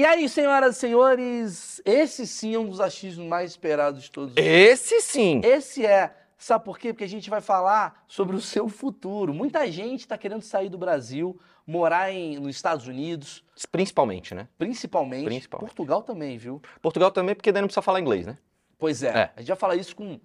[0.00, 4.32] E aí, senhoras e senhores, esse sim é um dos achismos mais esperados de todos.
[4.32, 5.42] os Esse sim.
[5.44, 6.16] Esse é.
[6.38, 6.94] Sabe por quê?
[6.94, 9.34] Porque a gente vai falar sobre o seu futuro.
[9.34, 14.48] Muita gente está querendo sair do Brasil, morar em, nos Estados Unidos, Principalmente, né?
[14.56, 15.26] principalmente.
[15.26, 15.68] Principalmente.
[15.68, 16.62] Portugal também, viu?
[16.80, 18.38] Portugal também, porque daí não precisa falar inglês, né?
[18.78, 19.08] Pois é.
[19.08, 19.30] É.
[19.36, 20.18] A gente vai falar isso com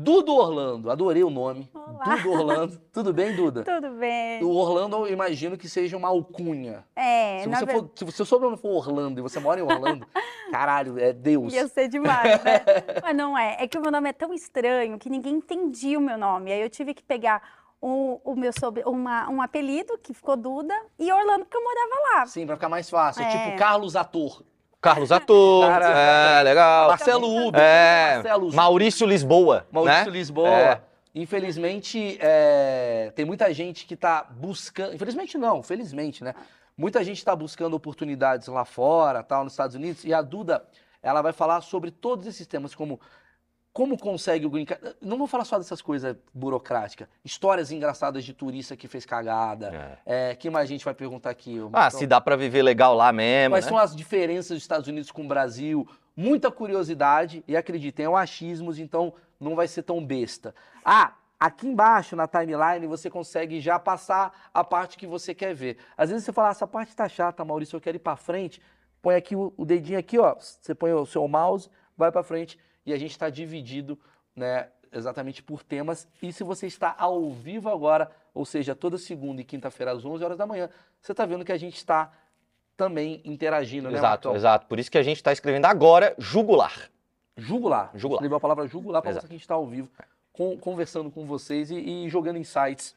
[0.00, 0.92] Dudo Orlando.
[0.92, 1.68] Adorei o nome.
[1.74, 2.14] Olá.
[2.16, 2.80] Dudo Orlando.
[2.92, 3.64] Tudo bem, Duda?
[3.66, 4.44] Tudo bem.
[4.44, 6.84] O Orlando, eu imagino que seja uma alcunha.
[6.94, 7.88] É, Se na você verdade.
[7.88, 10.06] for, se o seu sobrenome for Orlando e você mora em Orlando,
[10.52, 11.52] caralho, é Deus.
[11.52, 12.60] Ia ser demais, né?
[13.02, 13.56] Mas não é.
[13.58, 16.52] É que o meu nome é tão estranho que ninguém entendia o meu nome.
[16.52, 17.42] Aí eu tive que pegar
[17.80, 22.18] o, o meu sobre, uma, um apelido, que ficou Duda, e Orlando, porque eu morava
[22.20, 22.26] lá.
[22.26, 23.22] Sim, pra ficar mais fácil.
[23.24, 23.46] É É.
[23.46, 24.44] tipo Carlos Ator.
[24.88, 25.70] Carlos Ator.
[25.82, 26.88] É, legal.
[26.88, 27.60] Marcelo Uber.
[27.60, 29.66] É, Marcelo Maurício Lisboa.
[29.70, 30.10] Maurício né?
[30.10, 30.48] Lisboa.
[30.48, 30.80] É.
[31.14, 34.94] Infelizmente, é, tem muita gente que tá buscando.
[34.94, 36.34] Infelizmente não, felizmente, né?
[36.76, 40.04] Muita gente está buscando oportunidades lá fora, tal, nos Estados Unidos.
[40.04, 40.64] E a Duda,
[41.02, 43.00] ela vai falar sobre todos esses temas, como
[43.78, 44.96] como consegue o green card.
[45.00, 47.06] Não vou falar só dessas coisas burocráticas.
[47.24, 50.00] Histórias engraçadas de turista que fez cagada.
[50.04, 51.60] É, que mais a gente vai perguntar aqui?
[51.60, 52.00] Ah, Marcão?
[52.00, 53.68] se dá pra viver legal lá mesmo, Quais né?
[53.68, 55.88] são as diferenças dos Estados Unidos com o Brasil?
[56.16, 60.52] Muita curiosidade e acreditem, é um achismos, então não vai ser tão besta.
[60.84, 65.76] Ah, aqui embaixo na timeline você consegue já passar a parte que você quer ver.
[65.96, 68.60] Às vezes você fala, ah, essa parte tá chata, Maurício, eu quero ir para frente.
[69.00, 70.34] Põe aqui o, o dedinho aqui, ó.
[70.34, 72.58] Você põe o seu mouse, vai para frente
[72.90, 73.98] e a gente está dividido,
[74.34, 74.68] né?
[74.90, 76.08] Exatamente por temas.
[76.22, 80.24] E se você está ao vivo agora, ou seja, toda segunda e quinta-feira às 11
[80.24, 80.70] horas da manhã,
[81.02, 82.10] você está vendo que a gente está
[82.76, 84.36] também interagindo, né, Exato, Marcão?
[84.36, 84.66] exato.
[84.66, 86.88] Por isso que a gente tá escrevendo agora jugular.
[87.36, 87.90] Jugular.
[87.94, 88.18] Jugular.
[88.20, 89.90] Escreveu a palavra jugular para mostrar que a gente está ao vivo,
[90.32, 92.96] com- conversando com vocês e, e jogando insights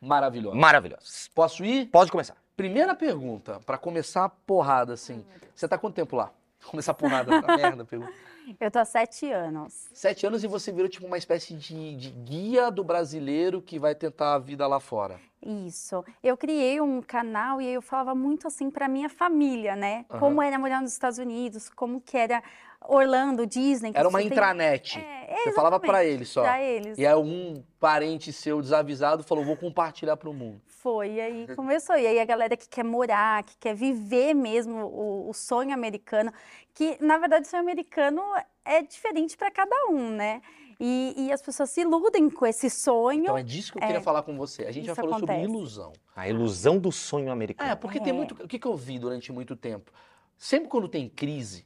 [0.00, 0.58] maravilhosos.
[0.58, 1.30] Maravilhoso.
[1.34, 1.86] Posso ir?
[1.86, 2.36] Pode começar.
[2.56, 5.24] Primeira pergunta, para começar a porrada, assim.
[5.54, 6.30] Você tá quanto tempo lá?
[6.70, 8.12] Começar porrada, tá merda, pergunta.
[8.60, 9.88] Eu tô há sete anos.
[9.94, 13.94] Sete anos e você virou tipo uma espécie de, de guia do brasileiro que vai
[13.94, 15.18] tentar a vida lá fora.
[15.42, 16.04] Isso.
[16.22, 20.04] Eu criei um canal e eu falava muito assim para minha família, né?
[20.10, 20.18] Aham.
[20.20, 22.42] Como era morar nos Estados Unidos, como que era
[22.86, 23.92] Orlando, Disney.
[23.92, 24.98] que Era uma tem- intranet.
[24.98, 26.42] É, Você falava para eles só.
[26.42, 26.98] Pra eles.
[26.98, 30.60] E aí um parente seu desavisado falou, vou compartilhar pro mundo.
[30.84, 31.96] Foi, e aí começou.
[31.96, 36.30] E aí a galera que quer morar, que quer viver mesmo o, o sonho americano,
[36.74, 38.22] que na verdade o sonho americano
[38.62, 40.42] é diferente para cada um, né?
[40.78, 43.22] E, e as pessoas se iludem com esse sonho.
[43.22, 44.02] Então é disso que eu queria É.
[44.02, 44.64] falar com você.
[44.66, 45.50] A gente já falou sobre acontece.
[45.50, 45.92] ilusão.
[46.14, 47.70] A ilusão do sonho americano.
[47.70, 48.12] É, porque tem É.
[48.12, 48.34] muito.
[48.44, 49.90] O que, que eu vi durante muito tempo?
[50.36, 51.64] Sempre quando tem crise,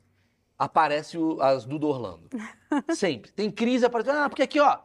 [0.57, 2.28] aparece o- as do Orlando.
[2.95, 3.33] Sempre.
[3.33, 4.11] Tem crise, aparece.
[4.11, 4.78] Ah, porque aqui, ó.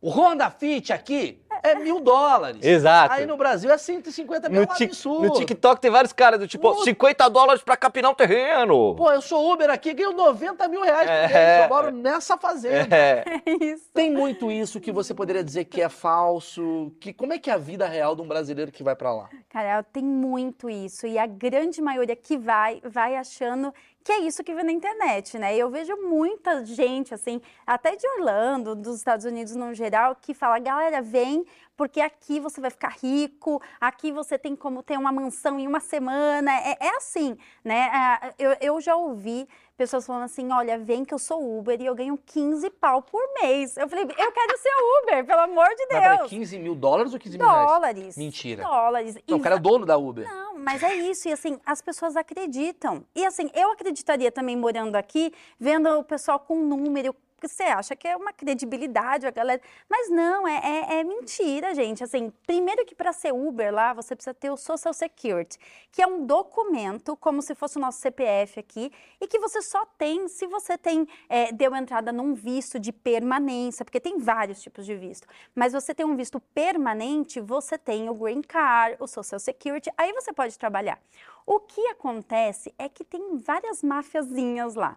[0.00, 2.58] O Honda Fit aqui é mil dólares.
[2.62, 3.14] Exato.
[3.14, 5.22] Aí no Brasil é 150 mil, é No, um Tik- absurdo.
[5.28, 6.84] no TikTok tem vários caras do tipo, Puta.
[6.84, 8.94] 50 dólares pra capinar um terreno.
[8.96, 11.30] Pô, eu sou Uber aqui, ganho 90 mil reais por mês.
[11.32, 11.64] É.
[11.64, 12.94] Eu moro nessa fazenda.
[12.96, 13.24] É.
[13.60, 13.84] Isso.
[13.94, 16.92] Tem muito isso que você poderia dizer que é falso.
[17.00, 19.28] Que, como é que é a vida real de um brasileiro que vai pra lá?
[19.48, 21.06] Cara, tem muito isso.
[21.06, 25.38] E a grande maioria que vai, vai achando que é isso que vê na internet,
[25.38, 25.56] né?
[25.56, 30.58] Eu vejo muita gente, assim, até de Orlando, dos Estados Unidos no geral, que fala,
[30.58, 31.44] galera, vem,
[31.76, 35.80] porque aqui você vai ficar rico, aqui você tem como ter uma mansão em uma
[35.80, 36.50] semana.
[36.60, 37.90] É, é assim, né?
[37.92, 39.48] Ah, Eu, eu já ouvi
[39.80, 43.22] pessoas falando assim, olha, vem que eu sou Uber e eu ganho 15 pau por
[43.40, 43.78] mês.
[43.78, 44.68] Eu falei, eu quero ser
[45.02, 46.28] Uber, pelo amor de Mas, Deus.
[46.28, 47.66] 15 mil dólares ou 15 mil reais?
[47.66, 48.16] Dólares.
[48.18, 48.62] Mentira.
[48.62, 49.16] Dólares.
[49.26, 50.28] Não, o cara é dono da Uber.
[50.28, 51.30] Não, mas é isso.
[51.30, 53.06] E assim, as pessoas acreditam.
[53.16, 57.16] E assim, eu acreditaria também morando aqui, vendo o pessoal com número,
[57.48, 59.60] você acha que é uma credibilidade, a galera.
[59.88, 62.02] Mas não, é, é, é mentira, gente.
[62.02, 65.58] Assim, primeiro que para ser Uber lá, você precisa ter o Social Security,
[65.90, 69.84] que é um documento, como se fosse o nosso CPF aqui, e que você só
[69.84, 74.86] tem se você tem, é, deu entrada num visto de permanência, porque tem vários tipos
[74.86, 75.26] de visto.
[75.54, 80.12] Mas você tem um visto permanente, você tem o Green Card, o Social Security, aí
[80.12, 81.00] você pode trabalhar.
[81.46, 84.96] O que acontece é que tem várias mafiazinhas lá.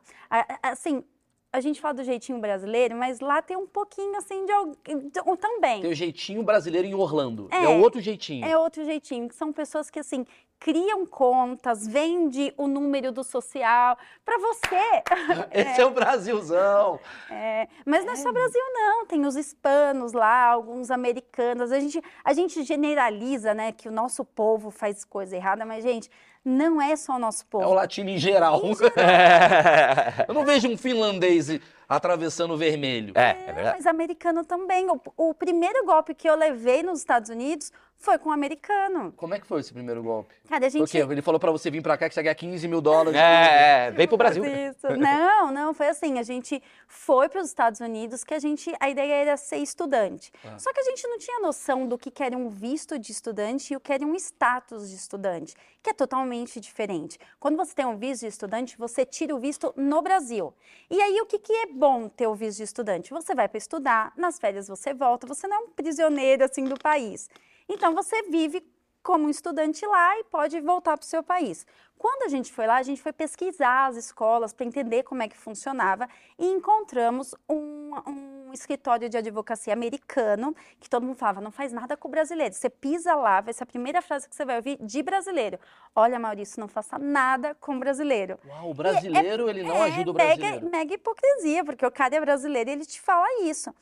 [0.62, 1.04] Assim,
[1.53, 5.81] a gente fala do jeitinho brasileiro, mas lá tem um pouquinho assim de, de também.
[5.81, 7.47] Tem o jeitinho brasileiro em Orlando.
[7.51, 8.44] É, é outro jeitinho.
[8.44, 10.25] É outro jeitinho, que são pessoas que assim
[10.59, 15.03] criam contas, vende o número do social para você.
[15.51, 15.83] Esse é.
[15.83, 17.00] é, o Brasilzão.
[17.29, 18.31] É, mas não é só é.
[18.31, 21.71] Brasil não, tem os hispanos lá, alguns americanos.
[21.71, 26.09] A gente a gente generaliza, né, que o nosso povo faz coisa errada, mas gente,
[26.44, 27.63] não é só o nosso povo.
[27.63, 28.61] É o latino em geral.
[28.63, 28.94] Em geral.
[30.27, 31.49] Eu não vejo um finlandês
[31.95, 33.13] atravessando o vermelho.
[33.16, 33.78] É, é, verdade.
[33.78, 34.90] Mas americano também.
[34.90, 37.72] O, o primeiro golpe que eu levei nos Estados Unidos
[38.04, 39.13] foi com um americano.
[39.16, 40.36] Como é que foi esse primeiro golpe?
[40.50, 40.84] Cara, a gente...
[40.84, 40.98] O quê?
[40.98, 43.18] Ele falou pra você vir pra cá que você ganha 15 mil dólares.
[43.18, 44.44] É, é, vem pro Brasil.
[44.45, 44.90] Isso.
[44.98, 48.90] Não, não, foi assim, a gente foi para os Estados Unidos que a gente, a
[48.90, 50.34] ideia era ser estudante.
[50.44, 50.60] Ah.
[50.60, 53.78] Só que a gente não tinha noção do que era um visto de estudante e
[53.78, 57.19] o que era um status de estudante, que é totalmente diferente.
[57.39, 60.53] Quando você tem um visto de estudante, você tira o visto no Brasil.
[60.89, 63.12] E aí, o que, que é bom ter o visto de estudante?
[63.12, 66.80] Você vai para estudar, nas férias você volta, você não é um prisioneiro, assim, do
[66.80, 67.30] país.
[67.68, 68.62] Então, você vive
[69.03, 71.67] como um estudante lá e pode voltar para o seu país.
[71.97, 75.27] Quando a gente foi lá, a gente foi pesquisar as escolas para entender como é
[75.27, 76.07] que funcionava
[76.38, 81.95] e encontramos um, um, escritório de advocacia americano que todo mundo falava, não faz nada
[81.95, 82.53] com o brasileiro.
[82.53, 85.57] Você pisa lá, vai ser a primeira frase que você vai ouvir de brasileiro.
[85.95, 88.38] Olha, Maurício, não faça nada com o brasileiro.
[88.45, 90.56] Uau, o brasileiro, é, ele não é, ajuda o brasileiro.
[90.56, 93.73] Mega, mega hipocrisia, porque o cara é brasileiro e ele te fala isso.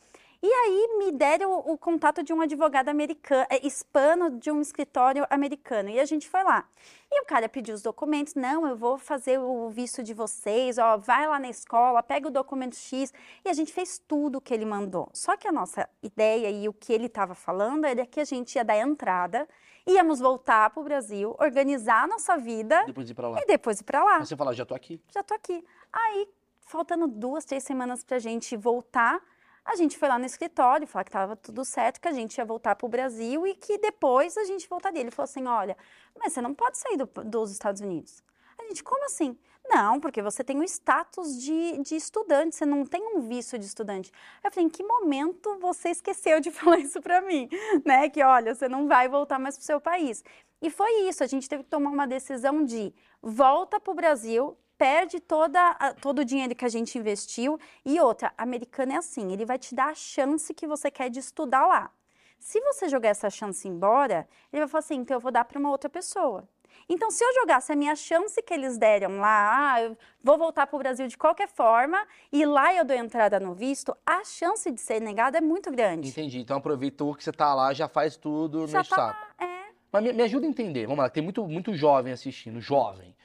[0.43, 4.59] E aí me deram o, o contato de um advogado americano, é, hispano de um
[4.59, 5.89] escritório americano.
[5.89, 6.67] E a gente foi lá.
[7.11, 8.33] E o cara pediu os documentos.
[8.33, 10.77] Não, eu vou fazer o visto de vocês.
[10.79, 13.13] Ó, vai lá na escola, pega o documento X.
[13.45, 15.09] E a gente fez tudo o que ele mandou.
[15.13, 18.55] Só que a nossa ideia e o que ele estava falando era que a gente
[18.55, 19.47] ia dar entrada
[19.85, 22.83] íamos voltar para o Brasil, organizar a nossa vida.
[22.85, 23.41] Depois ir para lá.
[23.41, 24.19] E depois ir para lá.
[24.19, 25.01] Mas você fala, já tô aqui.
[25.13, 25.65] Já tô aqui.
[25.91, 26.27] Aí,
[26.61, 29.19] faltando duas, três semanas para a gente voltar,
[29.63, 32.45] a gente foi lá no escritório falar que estava tudo certo, que a gente ia
[32.45, 35.01] voltar para o Brasil e que depois a gente voltaria.
[35.01, 35.77] Ele falou assim: olha,
[36.17, 38.23] mas você não pode sair do, dos Estados Unidos.
[38.57, 39.37] A gente, como assim?
[39.67, 43.65] Não, porque você tem o status de, de estudante, você não tem um visto de
[43.65, 44.11] estudante.
[44.43, 47.47] Eu falei, em que momento você esqueceu de falar isso para mim?
[47.85, 48.09] Né?
[48.09, 50.23] Que olha, você não vai voltar mais para o seu país.
[50.61, 54.57] E foi isso, a gente teve que tomar uma decisão de volta para o Brasil,
[54.81, 57.59] perde toda, todo o dinheiro que a gente investiu.
[57.85, 61.19] E outra, americano é assim, ele vai te dar a chance que você quer de
[61.19, 61.91] estudar lá.
[62.39, 65.59] Se você jogar essa chance embora, ele vai falar assim, então eu vou dar para
[65.59, 66.49] uma outra pessoa.
[66.89, 70.65] Então, se eu jogasse a minha chance que eles deram lá, ah, eu vou voltar
[70.65, 74.71] para o Brasil de qualquer forma, e lá eu dou entrada no visto, a chance
[74.71, 76.09] de ser negada é muito grande.
[76.09, 76.39] Entendi.
[76.39, 79.43] Então, aproveitou que você está lá, já faz tudo, já tá, saco.
[79.43, 79.61] É.
[79.91, 83.15] Mas me, me, ajuda a entender, vamos lá, tem muito, muito jovem assistindo, jovem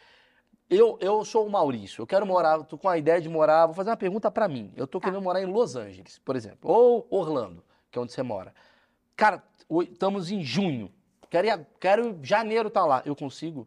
[0.69, 3.75] eu, eu sou o Maurício, eu quero morar, tô com a ideia de morar, vou
[3.75, 4.73] fazer uma pergunta para mim.
[4.77, 5.07] Eu tô tá.
[5.09, 8.55] querendo morar em Los Angeles, por exemplo, ou Orlando, que é onde você mora.
[9.15, 9.43] Cara,
[9.83, 10.93] estamos em junho.
[11.31, 13.03] Quero, quero janeiro tá lá.
[13.05, 13.67] Eu consigo?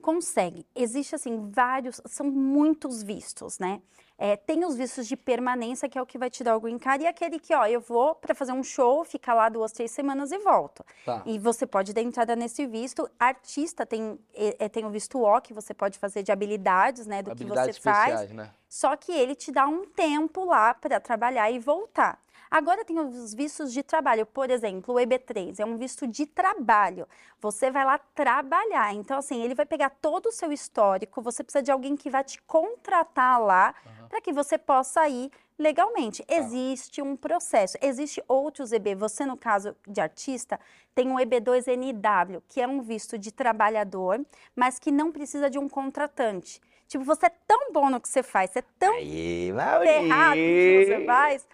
[0.00, 0.64] Consegue.
[0.74, 3.82] Existe assim vários, são muitos vistos, né?
[4.20, 6.76] É, tem os vistos de permanência, que é o que vai te dar o green
[6.76, 9.92] card, e aquele que, ó, eu vou para fazer um show, ficar lá duas, três
[9.92, 10.84] semanas e volto.
[11.04, 11.22] Tá.
[11.24, 13.08] E você pode dar entrada nesse visto.
[13.16, 17.30] Artista tem, é, tem o visto O, que você pode fazer de habilidades, né, do
[17.30, 18.30] habilidades que você faz.
[18.32, 18.50] Né?
[18.68, 22.20] Só que ele te dá um tempo lá para trabalhar e voltar.
[22.50, 27.06] Agora tem os vistos de trabalho, por exemplo, o EB3 é um visto de trabalho.
[27.40, 28.94] Você vai lá trabalhar.
[28.94, 32.24] Então, assim, ele vai pegar todo o seu histórico, você precisa de alguém que vai
[32.24, 34.07] te contratar lá uhum.
[34.08, 36.22] Para que você possa ir legalmente.
[36.24, 36.34] Tá.
[36.34, 38.94] Existe um processo, existe outros EB.
[38.94, 40.58] Você, no caso de artista,
[40.94, 44.24] tem um EB2NW, que é um visto de trabalhador,
[44.54, 46.60] mas que não precisa de um contratante.
[46.86, 50.34] Tipo, você é tão bom no que você faz, você é tão Aí, errado no
[50.34, 51.46] que você faz,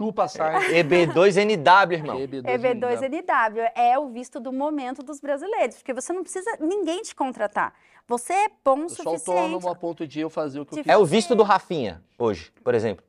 [0.00, 0.54] Chupa, sai.
[0.82, 2.16] EB2NW, irmão.
[2.18, 7.74] EB2NW é o visto do momento dos brasileiros, porque você não precisa ninguém te contratar.
[8.06, 9.20] Você é bom o suficiente.
[9.20, 10.92] Só autônomo a ponto de eu fazer o que eu quiser.
[10.92, 13.04] É o visto do Rafinha, hoje, por exemplo.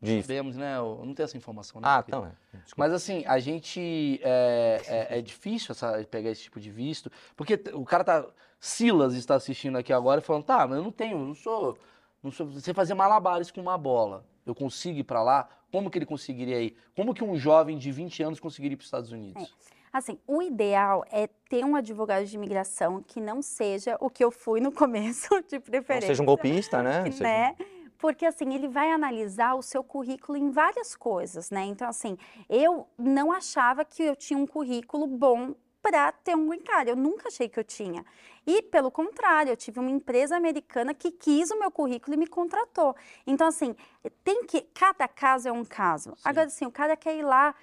[0.00, 0.20] De...
[0.20, 0.76] Vemos, né?
[0.78, 1.80] Eu não tenho essa informação.
[1.80, 1.86] Né?
[1.88, 2.32] Ah, então é.
[2.76, 4.20] Mas assim, a gente.
[4.22, 8.26] É, é, é, difícil essa, pegar esse tipo de visto, porque o cara tá.
[8.58, 11.76] Silas está assistindo aqui agora e falando, tá, mas eu não tenho, não sou.
[12.22, 14.24] Não sou, você fazer malabares com uma bola.
[14.46, 15.48] Eu consigo ir para lá?
[15.70, 16.76] Como que ele conseguiria ir?
[16.94, 19.52] Como que um jovem de 20 anos conseguiria ir para os Estados Unidos?
[19.92, 24.30] Assim, o ideal é ter um advogado de imigração que não seja o que eu
[24.30, 26.08] fui no começo, de Não preferência.
[26.08, 27.04] seja um golpista, né?
[27.20, 27.56] Né?
[27.98, 31.62] Porque assim, ele vai analisar o seu currículo em várias coisas, né?
[31.66, 32.18] Então, assim,
[32.48, 36.90] eu não achava que eu tinha um currículo bom para ter um green card.
[36.90, 38.04] Eu nunca achei que eu tinha.
[38.44, 42.26] E, pelo contrário, eu tive uma empresa americana que quis o meu currículo e me
[42.26, 42.94] contratou.
[43.24, 43.76] Então, assim,
[44.24, 44.62] tem que.
[44.74, 46.14] Cada caso é um caso.
[46.24, 47.54] Agora, assim, o cara quer ir lá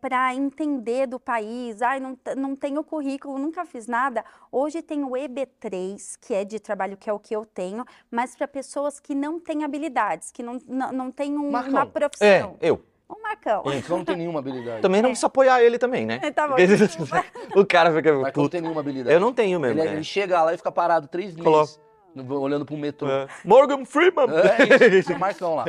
[0.00, 1.82] para entender do país.
[1.82, 4.24] Ai, não, não tenho currículo, nunca fiz nada.
[4.52, 8.36] Hoje tem o EB3, que é de trabalho, que é o que eu tenho, mas
[8.36, 11.72] para pessoas que não têm habilidades, que não, não, não têm um- Marcão.
[11.72, 12.56] uma É, profissão.
[12.60, 12.80] eu.
[13.10, 13.62] Um Marcão.
[13.72, 14.82] Então não tem nenhuma habilidade.
[14.82, 16.20] Também não precisa apoiar ele também, né?
[16.22, 16.54] É, tá bom,
[17.56, 18.12] o cara fica.
[18.12, 19.14] Marcão não tem nenhuma habilidade.
[19.14, 19.80] Eu não tenho mesmo.
[19.80, 19.92] Ele, é.
[19.94, 21.80] ele chega lá e fica parado três Coloca- meses
[22.14, 23.08] no- olhando para um metrô.
[23.08, 23.26] É.
[23.44, 24.26] Morgan Freeman!
[24.80, 25.64] É isso, o Marcão lá.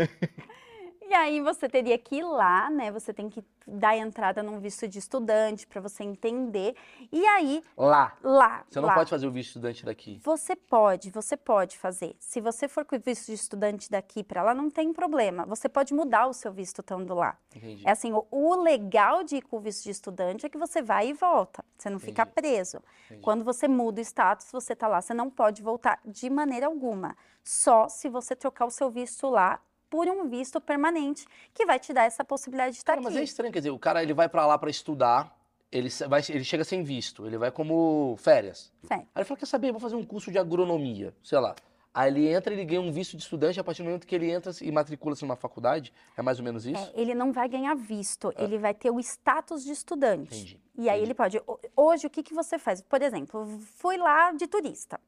[1.09, 2.91] E aí você teria que ir lá, né?
[2.91, 6.75] Você tem que dar entrada num visto de estudante para você entender.
[7.11, 8.15] E aí, Lá.
[8.21, 8.63] lá.
[8.69, 10.21] Você não lá, pode fazer o visto estudante daqui.
[10.23, 12.15] Você pode, você pode fazer.
[12.19, 15.47] Se você for com o visto de estudante daqui para lá, não tem problema.
[15.47, 17.35] Você pode mudar o seu visto estando lá.
[17.55, 17.87] Entendi.
[17.87, 20.79] É assim, o, o legal de ir com o visto de estudante é que você
[20.79, 21.65] vai e volta.
[21.75, 22.35] Você não fica Entendi.
[22.35, 22.77] preso.
[23.07, 23.21] Entendi.
[23.23, 27.17] Quando você muda o status, você tá lá, você não pode voltar de maneira alguma.
[27.43, 29.59] Só se você trocar o seu visto lá
[29.89, 33.17] por um visto permanente, que vai te dar essa possibilidade de estar Cara, mas é
[33.17, 33.25] aqui.
[33.25, 35.35] estranho, quer dizer, o cara ele vai pra lá pra estudar,
[35.71, 38.71] ele, vai, ele chega sem visto, ele vai como férias.
[38.83, 39.07] Férias.
[39.13, 41.55] Aí ele fala, quer saber, vou fazer um curso de agronomia, sei lá.
[41.91, 44.29] Aí ele entra, ele ganha um visto de estudante, a partir do momento que ele
[44.29, 46.79] entra e matricula-se numa faculdade, é mais ou menos isso?
[46.95, 50.35] É, ele não vai ganhar visto, ele vai ter o status de estudante.
[50.35, 51.05] Entendi, E aí entendi.
[51.07, 51.37] ele pode.
[51.47, 52.79] ho- Hoje, o que, que você faz?
[52.81, 53.43] Por exemplo,
[53.77, 54.99] fui lá de turista.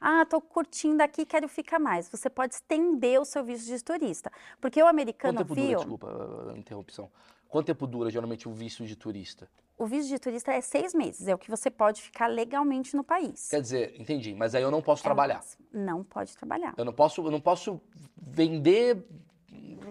[0.00, 2.08] Ah, tô curtindo aqui, quero ficar mais.
[2.08, 4.30] Você pode estender o seu visto de turista.
[4.60, 5.78] Porque o Quanto americano tempo dura, viu.
[5.78, 7.10] desculpa a interrupção,
[7.48, 9.48] quanto tempo dura geralmente o visto de turista?
[9.76, 13.02] O visto de turista é seis meses, é o que você pode ficar legalmente no
[13.02, 13.48] país.
[13.48, 15.42] Quer dizer, entendi, mas aí eu não posso É trabalhar.
[15.72, 16.74] Não pode trabalhar.
[16.76, 17.80] Eu não posso, eu não posso
[18.16, 19.04] vender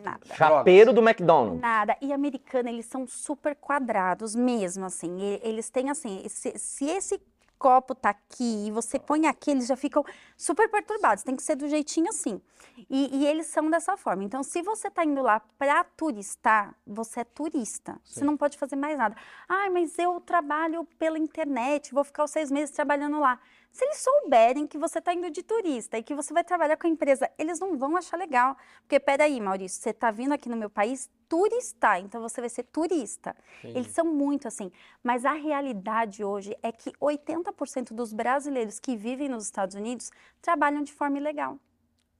[0.04, 0.26] Nada.
[0.36, 1.62] Chapeiro do McDonald's.
[1.62, 1.96] Nada.
[2.02, 5.22] E americano, eles são super quadrados mesmo, assim.
[5.42, 7.22] Eles têm, assim, se, se esse
[7.63, 10.03] copo tá aqui e você põe aqui, eles já ficam
[10.36, 11.24] super perturbados.
[11.24, 12.41] Tem que ser do jeitinho assim.
[12.89, 14.22] E, e eles são dessa forma.
[14.22, 17.98] Então, se você tá indo lá para turistar, você é turista.
[18.03, 18.25] Você Sim.
[18.25, 19.15] não pode fazer mais nada.
[19.48, 23.39] Ai, mas eu trabalho pela internet, vou ficar os seis meses trabalhando lá.
[23.74, 26.86] Se eles souberem que você está indo de turista e que você vai trabalhar com
[26.86, 28.56] a empresa, eles não vão achar legal.
[28.82, 32.65] Porque, peraí, Maurício, você está vindo aqui no meu país turistar, então você vai ser
[32.65, 33.36] turista.
[33.63, 34.72] Eles são muito assim.
[35.01, 40.84] Mas a realidade hoje é que 80% dos brasileiros que vivem nos Estados Unidos trabalham
[40.84, 41.58] de forma ilegal.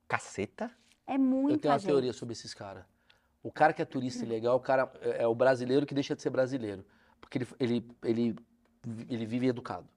[0.08, 0.72] Caceta.
[1.06, 1.88] É muita Eu tenho uma gente.
[1.88, 2.84] teoria sobre esses caras.
[3.44, 6.22] O cara que é turista ilegal, o cara é é o brasileiro que deixa de
[6.24, 6.84] ser brasileiro.
[7.22, 8.36] Porque ele, ele, ele,
[9.08, 9.88] ele vive educado.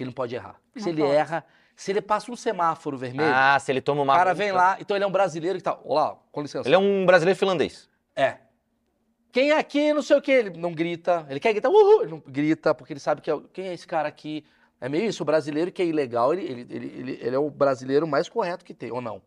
[0.00, 0.56] Porque ele não pode errar.
[0.68, 1.14] Porque se Não ele pode.
[1.14, 1.44] erra,
[1.76, 4.14] se ele passa um semáforo vermelho, Ah, se ele toma o uma.
[4.14, 4.42] cara multa.
[4.42, 5.78] vem lá, então ele é um brasileiro que tá.
[5.84, 6.66] Olá, com licença.
[6.68, 7.88] Ele é um brasileiro finlandês.
[8.16, 8.38] É.
[9.32, 11.26] Quem é aqui, não sei o que, ele não grita.
[11.28, 13.86] Ele quer gritar, uhul, ele não grita, porque ele sabe que é, quem é esse
[13.86, 14.44] cara aqui.
[14.80, 17.50] É meio isso, o brasileiro que é ilegal, ele, ele, ele, ele, ele é o
[17.50, 19.20] brasileiro mais correto que tem, ou não?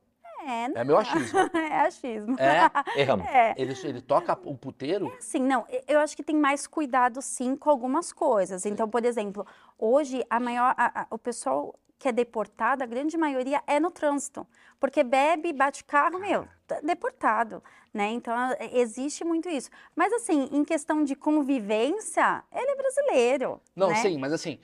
[0.46, 1.40] É, É meu achismo.
[1.58, 2.36] é achismo.
[2.40, 3.26] É, Erramos.
[3.28, 3.54] É.
[3.58, 7.70] ele, ele toca o puteiro, Assim, não, eu acho que tem mais cuidado sim com
[7.70, 8.66] algumas coisas.
[8.66, 9.46] Então, por exemplo,
[9.78, 13.90] hoje a maior, a- a- o pessoal que é deportado, a grande maioria é no
[13.90, 14.46] trânsito,
[14.78, 18.10] porque bebe, bate carro, meu, tá deportado, né?
[18.12, 19.70] Então, a- existe muito isso.
[19.96, 23.96] Mas assim, em questão de convivência, ele é brasileiro, Não, né?
[23.96, 24.60] sim, mas assim,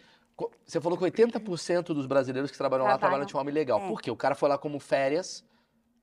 [0.65, 2.99] você falou que 80% dos brasileiros que trabalham lá Trabalham.
[3.09, 3.79] trabalham de forma ilegal.
[3.79, 3.87] É.
[3.87, 4.11] Por quê?
[4.11, 5.43] O cara foi lá como férias,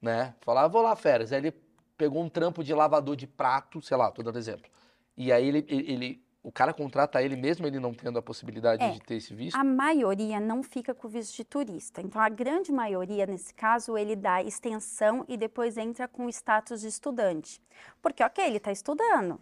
[0.00, 0.34] né?
[0.40, 1.32] Falou, ah, vou lá férias.
[1.32, 1.52] Aí ele
[1.96, 4.70] pegou um trampo de lavador de prato, sei lá, tô dando exemplo.
[5.16, 8.90] E aí ele, ele, o cara contrata ele mesmo ele não tendo a possibilidade É.
[8.90, 9.56] de ter esse visto.
[9.56, 12.02] A maioria não fica com visto de turista.
[12.02, 16.82] Então, a grande maioria, nesse caso, ele dá extensão e depois entra com o status
[16.82, 17.60] de estudante.
[18.02, 19.40] Porque, ok, ele está estudando.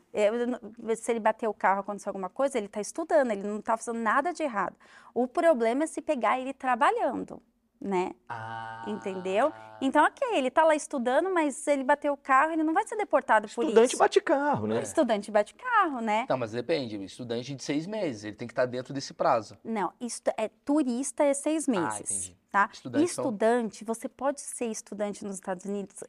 [0.97, 3.99] Se ele bater o carro, acontecer alguma coisa, ele está estudando, ele não está fazendo
[4.01, 4.77] nada de errado.
[5.13, 7.43] O problema é se pegar ele trabalhando,
[7.81, 8.13] né?
[8.29, 8.85] Ah.
[8.89, 9.53] Entendeu?
[9.81, 12.87] Então, ok, ele está lá estudando, mas se ele bater o carro, ele não vai
[12.87, 13.99] ser deportado por Estudante isso.
[13.99, 14.81] bate carro, né?
[14.83, 16.25] Estudante bate carro, né?
[16.27, 17.03] Tá, mas depende.
[17.05, 19.59] Estudante de seis meses, ele tem que estar dentro desse prazo.
[19.65, 22.37] Não, estu- é, turista é seis meses, Ah, entendi.
[22.51, 22.71] tá?
[22.73, 26.03] Estudante são- Estudante, você pode ser estudante nos Estados Unidos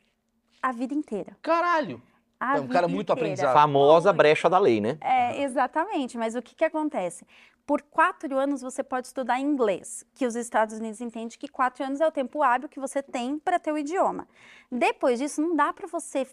[0.61, 1.35] a vida inteira.
[1.41, 2.01] Caralho!
[2.39, 3.21] A É um cara muito inteira.
[3.21, 3.53] aprendizado.
[3.53, 4.97] Famosa brecha da lei, né?
[5.01, 7.25] É, exatamente, mas o que, que acontece?
[7.65, 11.99] Por quatro anos você pode estudar inglês, que os Estados Unidos entendem que quatro anos
[11.99, 14.27] é o tempo hábil que você tem para ter o idioma.
[14.71, 16.27] Depois disso, não dá para você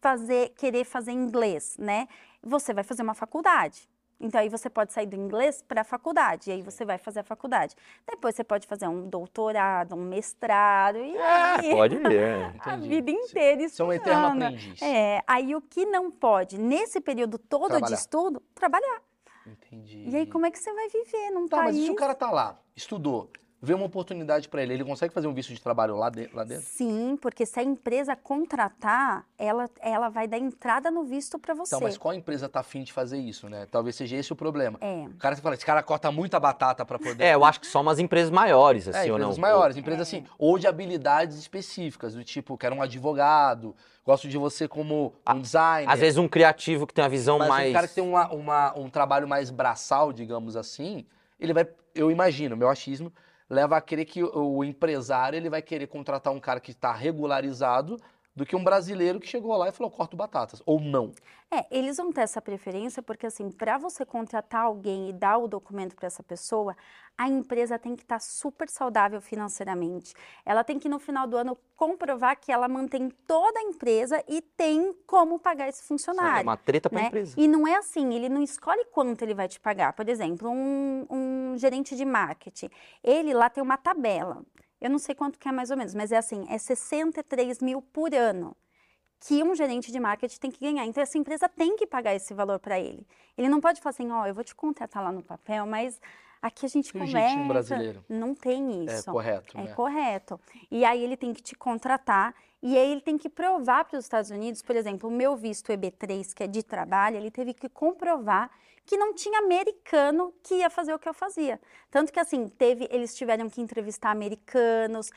[0.00, 2.08] fazer, querer fazer inglês, né?
[2.42, 3.86] Você vai fazer uma faculdade.
[4.18, 7.20] Então aí você pode sair do inglês para a faculdade, e aí você vai fazer
[7.20, 7.74] a faculdade.
[8.06, 12.12] Depois você pode fazer um doutorado, um mestrado, e aí Pode ir.
[12.12, 12.52] é.
[12.60, 14.42] a vida inteira é um eterno estudando.
[14.42, 14.82] aprendiz.
[14.82, 17.86] É, aí o que não pode, nesse período todo Trabalhar.
[17.86, 19.02] de estudo, trabalhar.
[19.46, 20.08] Entendi.
[20.08, 21.78] E aí como é que você vai viver num Tá, mas país...
[21.82, 23.30] e se o cara tá lá, estudou,
[23.62, 26.44] vê uma oportunidade pra ele, ele consegue fazer um visto de trabalho lá, de- lá
[26.44, 26.64] dentro?
[26.64, 31.74] Sim, porque se a empresa contratar, ela, ela vai dar entrada no visto para você.
[31.74, 33.66] Então, mas qual empresa tá afim de fazer isso, né?
[33.70, 34.78] Talvez seja esse o problema.
[34.80, 35.04] É.
[35.04, 37.22] O cara você fala, esse cara corta muita batata pra poder.
[37.22, 39.26] É, eu acho que só umas empresas maiores, É, assim, ou não?
[39.26, 40.16] empresas maiores, empresas É.
[40.18, 43.74] assim, ou de habilidades específicas, do tipo, quero um advogado,
[44.04, 45.90] gosto de você como um designer.
[45.92, 47.70] Às vezes um criativo que tem uma visão mas mais.
[47.70, 51.04] um cara que tem uma, uma- um trabalho mais braçal, digamos assim,
[51.38, 53.12] ele vai, eu imagino, meu achismo,
[53.50, 58.00] leva a crer que o, empresário ele vai querer contratar um cara que está regularizado
[58.34, 60.62] do que um brasileiro que chegou lá e falou, corto batatas.
[60.64, 61.12] Ou não.
[61.50, 65.48] É, eles vão ter essa preferência porque, assim, para você contratar alguém e dar o
[65.48, 66.76] documento para essa pessoa,
[67.18, 70.14] a empresa tem que estar super saudável financeiramente.
[70.46, 74.40] Ela tem que, no final do ano, comprovar que ela mantém toda a empresa e
[74.40, 76.44] tem como pagar esse É funcionário.
[76.44, 77.06] uma treta pra né?
[77.08, 77.34] empresa.
[77.36, 79.92] E não é assim, ele não escolhe quanto ele vai te pagar.
[79.92, 82.70] Por exemplo, um, um gerente de marketing,
[83.02, 84.44] ele lá tem uma tabela.
[84.80, 87.82] Eu não sei quanto que é mais ou menos, mas é assim, é 63 mil
[87.82, 88.56] por ano
[89.20, 90.86] que um gerente de marketing tem que ganhar.
[90.86, 93.06] Então, essa empresa tem que pagar esse valor para ele.
[93.36, 96.00] Ele não pode falar assim, ó, eu vou te contratar lá no papel, mas
[96.40, 97.44] aqui a gente Tem um conversa.
[97.44, 98.04] brasileiro.
[98.08, 99.12] Não tem É isso.
[99.12, 99.72] correto, É né?
[99.74, 100.40] correto.
[100.70, 104.04] E aí ele tem que te contratar e aí ele tem que provar para os
[104.06, 107.68] Estados Unidos, por exemplo, o meu visto EB3, que é de trabalho, ele teve que
[107.68, 108.50] comprovar
[108.86, 111.60] que não tinha americano que ia fazer o que eu fazia.
[111.90, 115.10] Tanto que assim, teve, eles tiveram que entrevistar americanos.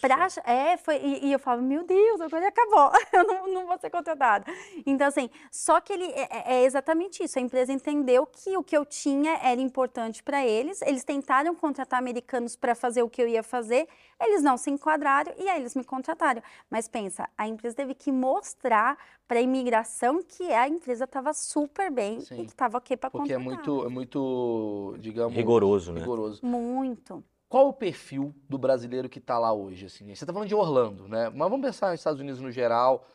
[0.00, 3.78] Pra, é, foi, e, e eu falava, meu Deus, agora acabou, eu não, não vou
[3.78, 4.44] ser contratada.
[4.86, 7.38] Então, assim, só que ele é, é- é exatamente isso.
[7.38, 10.80] A empresa entendeu que o que eu tinha era importante para eles.
[10.82, 13.88] Eles tentaram contratar americanos para fazer o que eu ia fazer,
[14.20, 16.42] eles não se enquadraram e aí eles me contrataram.
[16.68, 21.90] Mas pensa, a empresa teve que mostrar para a imigração que a empresa estava super
[21.90, 22.40] bem Sim.
[22.40, 25.36] e que estava ok para Porque é muito, é muito, digamos...
[25.36, 26.00] Rigoroso, né?
[26.00, 26.44] rigoroso.
[26.44, 27.22] Muito.
[27.48, 29.86] Qual o perfil do brasileiro que está lá hoje?
[29.86, 30.06] Assim?
[30.06, 31.30] Você está falando de Orlando, né?
[31.30, 33.06] Mas vamos pensar nos Estados Unidos no geral.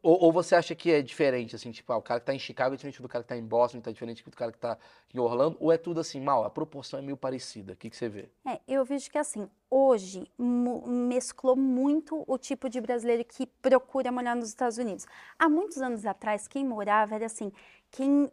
[0.00, 2.38] Ou, ou você acha que é diferente, assim, tipo, ah, o cara que está em
[2.38, 4.78] Chicago é diferente do cara que está em Boston, está diferente do cara que está
[5.12, 5.56] em Orlando?
[5.58, 6.44] Ou é tudo assim, mal?
[6.44, 7.72] A proporção é meio parecida.
[7.72, 8.28] O que, que você vê?
[8.46, 14.36] É, eu vejo que assim, hoje mesclou muito o tipo de brasileiro que procura morar
[14.36, 15.04] nos Estados Unidos.
[15.36, 17.50] Há muitos anos atrás, quem morava era assim,
[17.90, 18.30] quem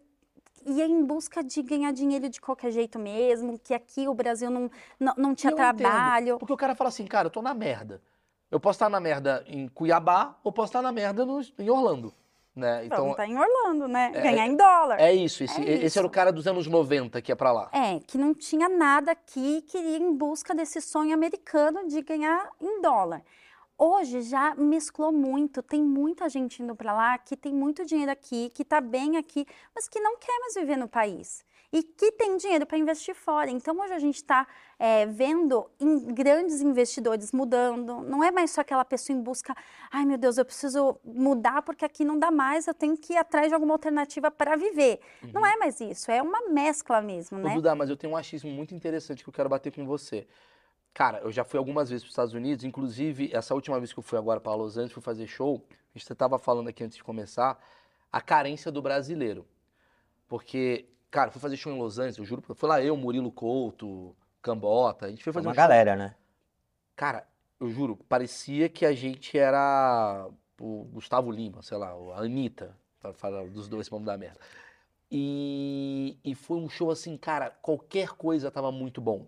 [0.66, 4.70] ia em busca de ganhar dinheiro de qualquer jeito mesmo, que aqui o Brasil não,
[5.00, 6.38] não, não tinha Eu entendo, trabalho.
[6.40, 8.02] Porque o cara fala assim, cara, eu tô na merda.
[8.50, 12.14] Eu posso estar na merda em Cuiabá ou posso estar na merda no- em Orlando,
[12.54, 12.86] né?
[12.86, 14.12] Então, tá em Orlando, né?
[14.14, 15.00] é- Ganhar em dólar.
[15.00, 15.44] é isso.
[15.44, 17.70] Esse, É esse era o cara dos anos 90 que é pra lá.
[17.72, 22.02] É, que não tinha nada aqui e queria ir em busca desse sonho americano de
[22.02, 23.22] ganhar em dólar.
[23.84, 28.52] Hoje já mesclou muito, tem muita gente indo para lá que tem muito dinheiro aqui,
[28.54, 32.38] que está bem aqui, mas que não quer mais viver no país e que tem
[32.38, 33.50] dinheiro para investir fora.
[33.50, 34.46] Então hoje a gente está
[35.16, 38.02] vendo em grandes investidores mudando.
[38.04, 39.56] Não é mais só aquela pessoa em busca,
[39.90, 43.18] ai meu Deus, eu preciso mudar porque aqui não dá mais, eu tenho que ir
[43.18, 45.00] atrás de alguma alternativa para viver.
[45.34, 47.56] Não é mais isso, é uma mescla mesmo, Ô, né?
[47.56, 50.28] Duda, mas eu tenho um achismo muito interessante que eu quero bater com você.
[50.94, 54.00] Cara, eu já fui algumas vezes para os Estados Unidos, inclusive essa última vez que
[54.00, 56.98] eu fui agora para Los Angeles, fui fazer show, a gente estava falando aqui antes
[56.98, 57.58] de começar,
[58.12, 59.48] a carência do brasileiro.
[60.28, 64.16] Porque, cara, fui fazer show em Los Angeles, eu juro, foi lá eu, Murilo Couto,
[64.42, 65.62] Cambota, a gente foi fazer Uma um show.
[65.62, 66.16] galera, né?
[66.96, 67.26] Cara,
[67.60, 70.28] eu juro, parecia que a gente era
[70.60, 74.40] o Gustavo Lima, sei lá, a Anitta, para falar dos dois vamos dar merda.
[75.10, 79.28] E, e foi um show assim, cara, qualquer coisa tava muito bom.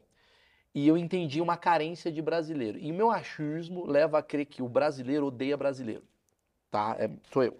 [0.74, 2.80] E eu entendi uma carência de brasileiro.
[2.80, 6.04] E meu achismo leva a crer que o brasileiro odeia brasileiro.
[6.72, 6.96] Tá?
[6.98, 7.58] É, sou eu.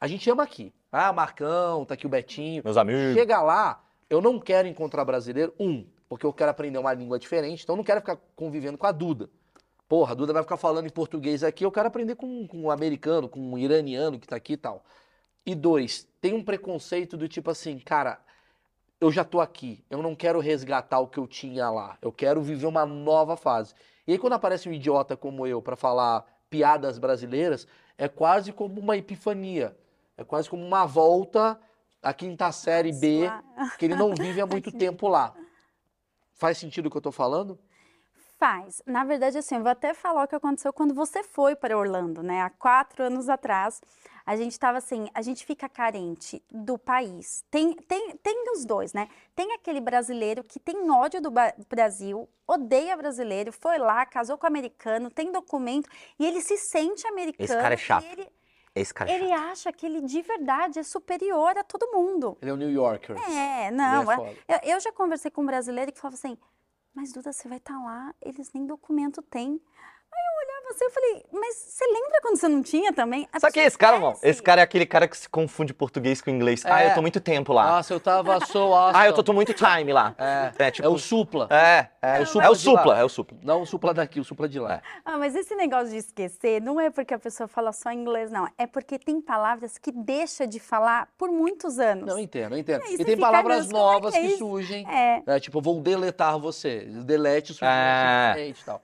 [0.00, 0.72] A gente ama aqui.
[0.90, 2.62] Ah, Marcão, tá aqui o Betinho.
[2.64, 3.14] Meus amigos.
[3.14, 7.62] Chega lá, eu não quero encontrar brasileiro, um, porque eu quero aprender uma língua diferente,
[7.62, 9.30] então eu não quero ficar convivendo com a Duda.
[9.88, 12.70] Porra, a Duda vai ficar falando em português aqui, eu quero aprender com, com um
[12.70, 14.84] americano, com um iraniano que tá aqui e tal.
[15.46, 18.20] E dois, tem um preconceito do tipo assim, cara,
[19.02, 22.40] eu já tô aqui, eu não quero resgatar o que eu tinha lá, eu quero
[22.40, 23.74] viver uma nova fase.
[24.06, 27.66] E aí quando aparece um idiota como eu pra falar piadas brasileiras,
[27.98, 29.76] é quase como uma epifania,
[30.16, 31.58] é quase como uma volta
[32.00, 33.28] à quinta série B,
[33.76, 35.34] que ele não vive há muito tempo lá.
[36.34, 37.58] Faz sentido o que eu tô falando?
[38.38, 38.82] Faz.
[38.86, 42.22] Na verdade, assim, eu vou até falar o que aconteceu quando você foi para Orlando,
[42.22, 42.42] né?
[42.42, 43.80] Há quatro anos atrás,
[44.24, 47.44] a gente estava assim, a gente fica carente do país.
[47.50, 49.08] Tem, tem, tem os dois, né?
[49.34, 51.32] Tem aquele brasileiro que tem ódio do
[51.68, 57.44] Brasil, odeia brasileiro, foi lá, casou com americano, tem documento e ele se sente americano.
[57.44, 58.04] Esse cara é chato.
[58.04, 58.28] Ele,
[58.74, 59.40] Esse cara é ele chato.
[59.50, 62.36] acha que ele de verdade é superior a todo mundo.
[62.40, 63.16] Ele é o New Yorker.
[63.30, 64.10] É, não.
[64.10, 66.36] é é- eu, eu já conversei com um brasileiro que falava assim,
[66.94, 69.60] mas Duda, você vai estar lá, eles nem documento têm.
[70.80, 73.28] Aí eu falei, mas você lembra quando você não tinha também?
[73.32, 76.20] A Só que esse cara, mano, esse cara é aquele cara que se confunde português
[76.20, 76.64] com inglês.
[76.64, 76.90] Ah, É.
[76.90, 77.66] eu tô muito tempo lá.
[77.76, 78.92] Nossa, eu tava so awesome.
[79.02, 80.14] Ah, eu tô, tô muito time lá.
[80.58, 81.48] É, É, tipo, é o supla.
[81.50, 82.78] é, é, o é supla o de lá.
[82.78, 83.38] supla, é o supla.
[83.42, 84.82] Não o supla daqui, o supla de lá.
[85.04, 88.48] Ah, mas esse negócio de esquecer não é porque a pessoa fala só inglês, não.
[88.58, 92.06] É porque tem palavras que deixa de falar por muitos anos.
[92.06, 92.84] Não, entendo, eu entendo.
[92.86, 94.86] E E você tem palavras "Deus, como é novas que é que isso?" surgem.
[94.88, 95.40] É.
[95.40, 96.80] Tipo, eu vou deletar você.
[97.04, 98.48] Delete o É.
[98.48, 98.82] e tal.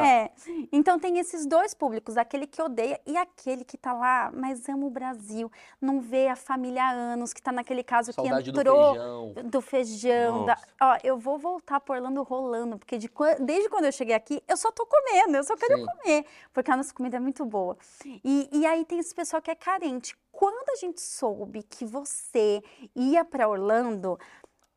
[0.00, 0.30] É,
[0.72, 4.86] então tem esses dois públicos, aquele que odeia e aquele que tá lá, mas ama
[4.86, 8.60] o Brasil, não vê a família há anos, que tá naquele caso Saudade que do
[8.60, 9.34] entrou feijão.
[9.44, 10.44] do feijão.
[10.46, 10.58] da-.
[10.80, 14.56] Ó, eu vou voltar por Orlando rolando, porque de desde quando eu cheguei aqui, eu
[14.56, 15.86] só tô comendo, eu só quero Sim.
[15.86, 17.76] comer, porque a nossa comida é muito boa.
[18.24, 20.16] E, e aí tem esse pessoal que é carente.
[20.32, 22.60] Quando a gente soube que você
[22.94, 24.18] ia para Orlando,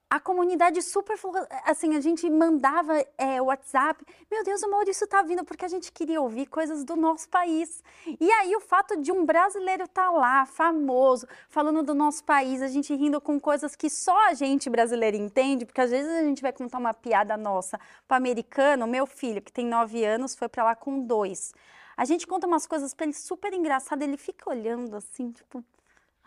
[0.10, 1.18] a comunidade super
[1.66, 5.92] assim, a gente mandava é, WhatsApp, meu Deus, o Maurício tá vindo, porque a gente
[5.92, 7.84] queria ouvir coisas do nosso país.
[8.20, 12.68] E aí o fato de um brasileiro estar lá, famoso, falando do nosso país, a
[12.68, 16.42] gente rindo com coisas que só a gente brasileiro entende, porque às vezes a gente
[16.42, 20.64] vai contar uma piada nossa para americano, meu filho, que tem nove anos, foi para
[20.64, 21.54] lá com dois.
[21.98, 25.64] A gente conta umas coisas para ele super engraçado, ele fica olhando assim, tipo,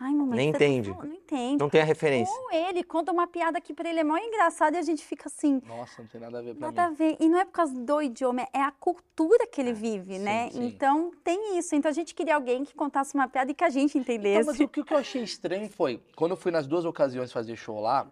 [0.01, 0.89] ai, mamãe, Nem tá entende.
[0.89, 1.57] falando?" Não entende.
[1.59, 2.33] Não tem a referência.
[2.33, 5.27] Ou ele conta uma piada que pra ele é mó engraçada e a gente fica
[5.27, 6.95] assim, Nossa, não tem nada a ver pra nada a mim.
[6.95, 7.17] ver.
[7.19, 10.49] E não é por causa do idioma, é a cultura que ele vive, sim, né?
[10.49, 10.65] sim.
[10.65, 11.75] Então tem isso.
[11.75, 14.45] Então a gente queria alguém que contasse uma piada e que a gente Então, entendesse.
[14.47, 17.31] mas o que o que eu achei estranho foi, quando eu fui nas duas ocasiões
[17.31, 18.07] fazer show lá,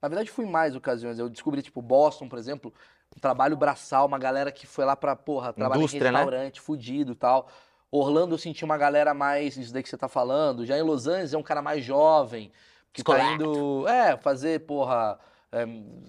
[0.00, 2.72] na verdade fui em mais ocasiões, eu descobri, tipo, Boston, por exemplo,
[3.16, 6.10] um trabalho braçal, uma galera que foi lá pra, porra, trabalhar em né?
[6.10, 7.48] restaurante, fudido e tal.
[7.96, 11.06] Orlando eu senti uma galera mais, isso daí que você tá falando, já em Los
[11.06, 12.50] Angeles é um cara mais jovem,
[12.92, 13.44] que tá Descolado.
[13.44, 15.18] indo, é, fazer, porra,
[15.52, 15.64] é,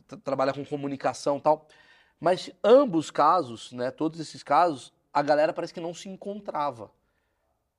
[0.08, 1.68] tra- trabalhar com comunicação e tal.
[2.20, 6.90] Mas ambos casos, né, todos esses casos, a galera parece que não se encontrava.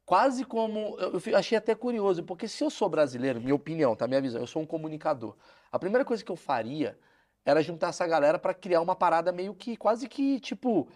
[0.05, 0.97] Quase como.
[1.01, 4.07] Eu eu achei até curioso, porque se eu sou brasileiro, minha opinião, tá?
[4.07, 5.35] Minha visão, eu sou um comunicador.
[5.73, 6.97] A primeira coisa que eu faria
[7.45, 10.87] era juntar essa galera pra criar uma parada meio que, quase que, tipo,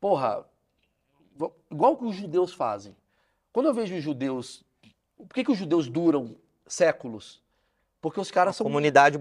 [0.00, 0.44] porra,
[1.70, 2.96] igual que os judeus fazem.
[3.52, 4.62] Quando eu vejo os judeus.
[5.16, 6.34] Por que, que os judeus duram
[6.66, 7.42] séculos?
[8.00, 9.20] Porque os caras são Comunidade.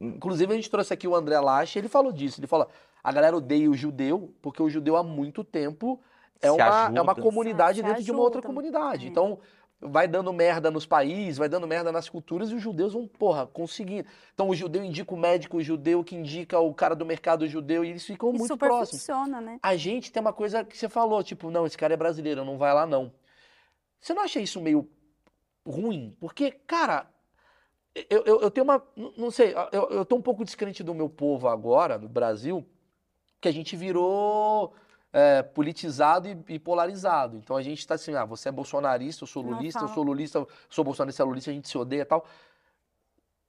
[0.00, 2.40] Inclusive, a gente trouxe aqui o André Lache, ele falou disso.
[2.40, 2.68] Ele falou:
[3.02, 5.98] a galera odeia o judeu, porque o judeu há muito tempo
[6.40, 6.98] é Se uma, ajuda.
[6.98, 9.06] é uma comunidade Se dentro de uma outra comunidade.
[9.06, 9.08] É.
[9.08, 9.38] Então,
[9.82, 13.46] vai dando merda nos países, vai dando merda nas culturas e os judeus vão, porra,
[13.46, 14.06] conseguindo.
[14.32, 17.90] Então, o judeu indica o médico judeu, que indica o cara do mercado judeu, e
[17.90, 19.00] eles ficam E muito super próximos.
[19.02, 19.58] funciona, né?
[19.62, 22.56] A gente tem uma coisa que você falou, tipo, não, esse cara é brasileiro, não
[22.56, 23.12] vai lá não.
[24.00, 24.88] Você não acha isso meio
[25.66, 26.16] ruim?
[26.20, 27.08] Porque, cara,
[28.08, 28.82] eu, eu, eu tenho uma.
[29.16, 32.64] Não sei, eu, eu tô um pouco descrente do meu povo agora, no Brasil,
[33.40, 34.72] que a gente virou
[35.12, 37.36] é, politizado e, e polarizado.
[37.36, 39.94] Então a gente tá assim, ah, você é bolsonarista, eu sou Não lulista, eu fala.
[39.94, 42.26] sou lulista, eu sou bolsonarista, é lulista, a gente se odeia e tal.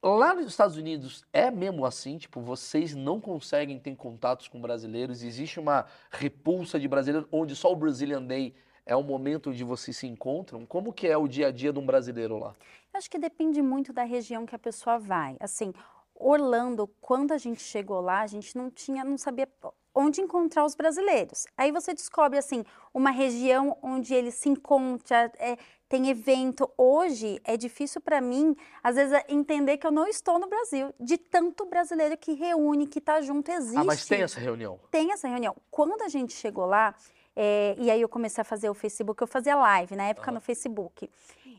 [0.04, 5.24] Lá nos Estados Unidos é mesmo assim, tipo, vocês não conseguem ter contatos com brasileiros,
[5.24, 8.54] existe uma repulsa de brasileiros, onde só o Brazilian Day
[8.86, 10.66] é o momento onde vocês se encontram.
[10.66, 12.54] Como que é o dia a dia de um brasileiro lá?
[12.94, 15.38] Eu acho que depende muito da região que a pessoa vai.
[15.40, 15.74] Assim,
[16.14, 19.48] Orlando, quando a gente chegou lá, a gente não tinha, não sabia
[19.94, 21.46] onde encontrar os brasileiros.
[21.58, 26.70] Aí você descobre assim uma região onde eles se encontram, é, tem evento.
[26.78, 31.18] Hoje é difícil para mim, às vezes, entender que eu não estou no Brasil, de
[31.18, 34.80] tanto brasileiro que reúne, que tá junto, existe Ah, mas tem essa reunião.
[34.90, 35.56] tem essa reunião.
[35.70, 36.96] Quando a gente chegou lá,
[37.36, 40.40] é, e aí eu comecei a fazer o Facebook, eu fazia live na época no
[40.40, 41.10] Facebook.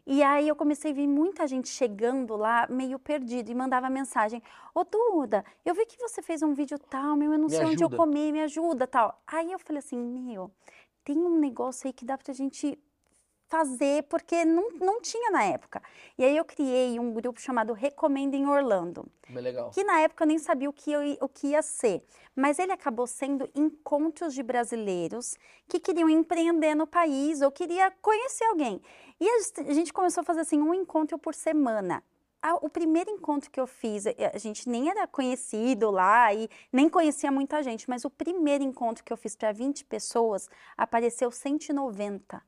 [0.07, 4.43] E aí eu comecei a ver muita gente chegando lá meio perdido e mandava mensagem:
[4.75, 7.65] Ô Duda, eu vi que você fez um vídeo tal, meu, eu não Me sei
[7.65, 9.23] onde eu ajuda." comi, me ajuda tal.
[9.27, 10.51] Aí eu falei assim: Meu,
[11.03, 12.79] tem um negócio aí que dá pra gente
[13.49, 15.83] fazer, porque não, não tinha na época.
[16.19, 19.71] E aí eu criei um grupo chamado Recomenda em Orlando Bem legal.
[19.71, 22.03] que na época eu nem sabia o que, eu o que ia ser.
[22.35, 25.37] Mas ele acabou sendo encontros de brasileiros
[25.69, 28.81] que queriam empreender no país ou queria conhecer alguém.
[29.21, 32.03] E a gente- começou a fazer assim, um encontro por semana.
[32.61, 36.91] o primeiro encontro que eu fiz, eh, a gente nem era conhecido lá e nem
[36.91, 42.43] conhecia muita gente, mas o primeiro encontro que eu fiz para 20 pessoas apareceu 190.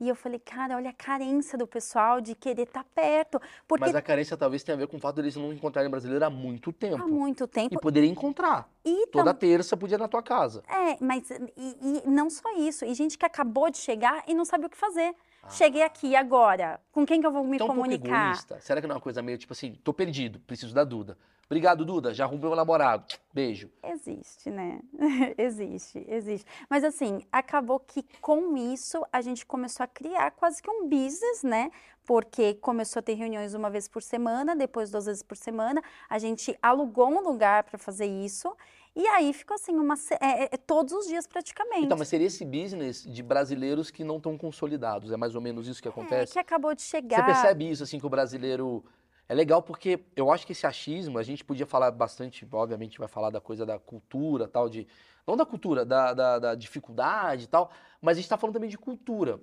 [0.00, 3.96] E eu falei, cara, olha a carência do pessoal de querer estar perto, porque Mas
[3.96, 6.72] a carência talvez tenha a ver com o fato deles não encontrarem brasileiro há muito
[6.72, 7.02] tempo.
[7.02, 7.80] há muito E tempo.
[7.80, 8.68] poderia encontrar.
[8.84, 10.62] E Toda tam- terça podia ir na tua casa.
[10.68, 14.44] É, mas e, e não só isso, e gente que acabou de chegar e não
[14.44, 15.14] sabe o que fazer.
[15.50, 18.24] Cheguei aqui agora, com quem que eu vou me Então, um pouco comunicar?
[18.26, 18.60] egoísta.
[18.60, 21.16] Será que não é uma coisa meio tipo assim, tô perdido, preciso da Duda.
[21.50, 23.14] Obrigado, Duda, já arrumei meu namorado.
[23.32, 23.70] Beijo.
[23.82, 24.80] Existe, né?
[25.38, 26.46] existe, existe.
[26.68, 31.42] Mas assim, acabou que com isso a gente começou a criar quase que um business,
[31.42, 31.70] né?
[32.04, 35.82] Porque começou a ter reuniões uma vez por semana, depois duas vezes por semana.
[36.08, 38.54] A gente alugou um lugar para fazer isso.
[38.94, 41.84] E aí ficou assim, uma, é, é, é todos os dias praticamente.
[41.84, 45.12] Então, mas seria esse business de brasileiros que não estão consolidados.
[45.12, 46.32] É mais ou menos isso que É, acontece?
[46.32, 47.20] que acabou de chegar.
[47.20, 48.84] Você percebe isso, assim, que o brasileiro.
[49.28, 53.08] É legal porque eu acho que esse achismo, a gente podia falar bastante, obviamente vai
[53.08, 54.86] falar da coisa da cultura, tal, de.
[55.26, 58.70] Não da cultura, da, da, da dificuldade e tal, mas a gente está falando também
[58.70, 59.38] de cultura.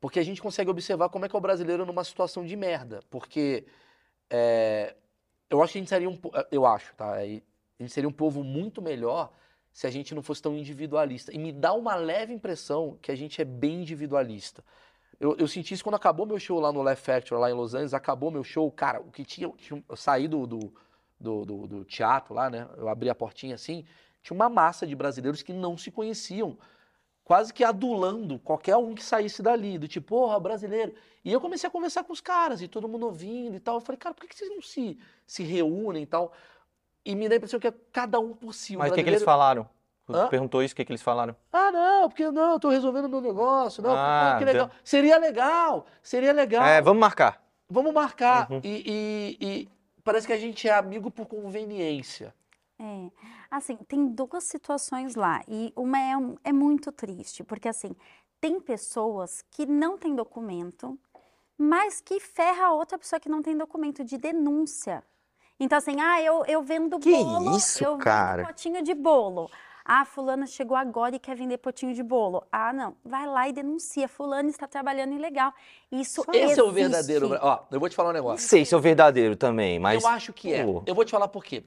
[0.00, 3.00] Porque a gente consegue observar como é que é o brasileiro numa situação de merda.
[3.10, 3.66] Porque
[4.30, 4.96] é,
[5.50, 6.16] eu acho que a gente seria um.
[6.16, 7.14] po- Eu acho, tá?
[7.14, 7.44] A gente
[7.88, 9.32] seria um povo muito melhor
[9.72, 11.32] se a gente não fosse tão individualista.
[11.34, 14.64] E me dá uma leve impressão que a gente é bem individualista.
[15.20, 17.74] Eu, eu senti isso quando acabou meu show lá no Left Factor, lá em Los
[17.74, 17.92] Angeles.
[17.92, 19.48] Acabou meu show, cara, o que tinha.
[19.50, 20.72] tinha- eu saí do, do,
[21.20, 22.66] do, do- do teatro lá, né?
[22.78, 23.84] Eu abri a portinha assim.
[24.22, 26.56] Tinha uma massa de brasileiros que não se conheciam.
[27.22, 29.78] Quase que adulando qualquer um que saísse dali.
[29.78, 30.94] Do tipo, porra, brasileiro.
[31.22, 33.76] E eu comecei a conversar com os caras, e todo mundo ouvindo e tal.
[33.76, 36.32] Eu falei, cara, por que que vocês não se, se reúnem e tal?
[37.04, 38.74] E me dá a impressão que é cada um por si.
[38.76, 39.68] Mas o que, que eles falaram?
[40.16, 40.28] Hã?
[40.28, 41.34] Perguntou isso, o que, que eles falaram?
[41.52, 43.82] Ah, não, porque não, eu tô resolvendo meu negócio.
[43.82, 44.70] Não, Ah, que legal.
[44.84, 46.64] Seria legal, seria legal.
[46.64, 47.42] É, vamos marcar.
[47.68, 48.50] Vamos marcar.
[48.50, 48.60] Uhum.
[48.64, 49.68] E, e- e
[50.02, 52.34] parece que a gente é amigo por conveniência.
[52.78, 53.10] É,
[53.50, 56.12] assim, tem duas situações lá e uma é,
[56.44, 57.94] é muito triste, porque assim,
[58.40, 60.98] tem pessoas que não têm documento,
[61.58, 65.04] mas que ferra a outra pessoa que não tem documento de denúncia.
[65.60, 68.44] Então assim, ah, eu, eu vendo Que bolo, isso, eu cara?
[68.44, 69.50] vendo potinho de bolo.
[69.84, 72.46] Ah, fulana chegou agora e quer vender potinho de bolo.
[72.52, 75.52] Ah, não, vai lá e denuncia, fulano está trabalhando ilegal.
[75.90, 76.72] Isso Esse é o existe.
[76.72, 77.38] verdadeiro.
[77.40, 78.46] Ó, eu vou te falar um Não negócio.
[78.48, 80.02] sei se é o verdadeiro também, mas.
[80.02, 80.64] Eu acho que é.
[80.64, 81.64] pô, Eu vou te falar por quê.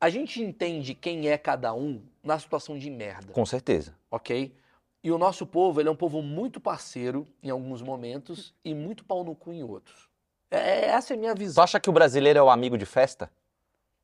[0.00, 3.94] A gente entende quem é cada um na situação de merda, Com certeza.
[4.10, 4.54] ok?
[5.02, 9.04] E o nosso povo, ele é um povo muito parceiro em alguns momentos e muito
[9.04, 10.08] pau no cu em outros.
[10.50, 11.62] É, essa é a minha Tu visão.
[11.64, 13.30] acha que o brasileiro é o amigo de festa?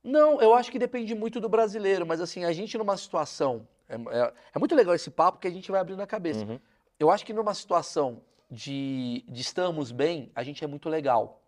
[0.03, 3.67] Não, eu acho que depende muito do brasileiro, mas assim, a gente numa situação.
[3.89, 6.45] É, é- é muito legal esse papo que a gente vai abrindo a cabeça.
[6.45, 6.59] Uhum.
[6.99, 11.41] Eu acho que numa situação de, de estamos bem, a gente é muito legal.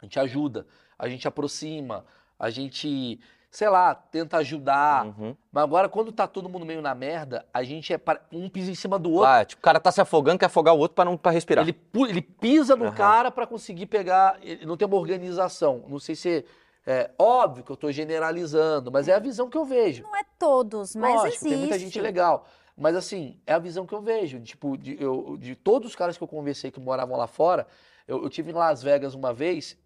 [0.00, 0.66] A gente ajuda,
[0.98, 2.04] a gente aproxima,
[2.38, 5.06] a gente, sei lá, tenta ajudar.
[5.06, 5.36] Uhum.
[5.52, 8.00] Mas agora, quando tá todo mundo meio na merda, a gente é
[8.32, 9.30] um pisa em cima do outro.
[9.30, 11.62] Ah, tipo, o cara tá se afogando, quer afogar o outro pra não pra respirar.
[11.66, 11.78] Ele,
[12.08, 12.94] ele pisa no Aham.
[12.94, 14.38] cara pra conseguir pegar.
[14.42, 15.84] Ele não tem uma organização.
[15.88, 16.38] Não sei se.
[16.38, 16.44] É
[17.18, 20.02] óbvio que eu tô generalizando, mas é a visão que eu vejo.
[20.02, 21.48] Não é todos, mas Lógico, existe.
[21.48, 22.46] tem muita gente legal.
[22.76, 24.40] Mas assim, é a visão que eu vejo.
[24.40, 27.66] Tipo, de, eu- de todos os caras que eu conversei que moravam lá fora,
[28.08, 29.76] eu, eu tive em Las Vegas uma vez,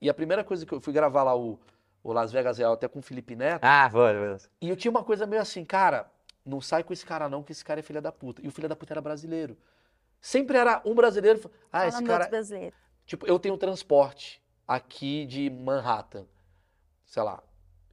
[0.00, 1.58] e a primeira coisa que eu fui gravar lá o,
[2.04, 5.02] o Las Vegas Real até com o Felipe Neto, Ah, bora, e eu tinha uma
[5.02, 6.08] coisa meio assim, cara,
[6.44, 8.40] não sai com esse cara não, que esse cara é filha da puta.
[8.44, 9.56] E o filho da puta era brasileiro.
[10.20, 11.50] Sempre era um brasileiro.
[11.72, 12.70] Ah, esse Falando cara.
[13.04, 16.26] Tipo, eu tenho transporte aqui de Manhattan,
[17.06, 17.42] sei lá.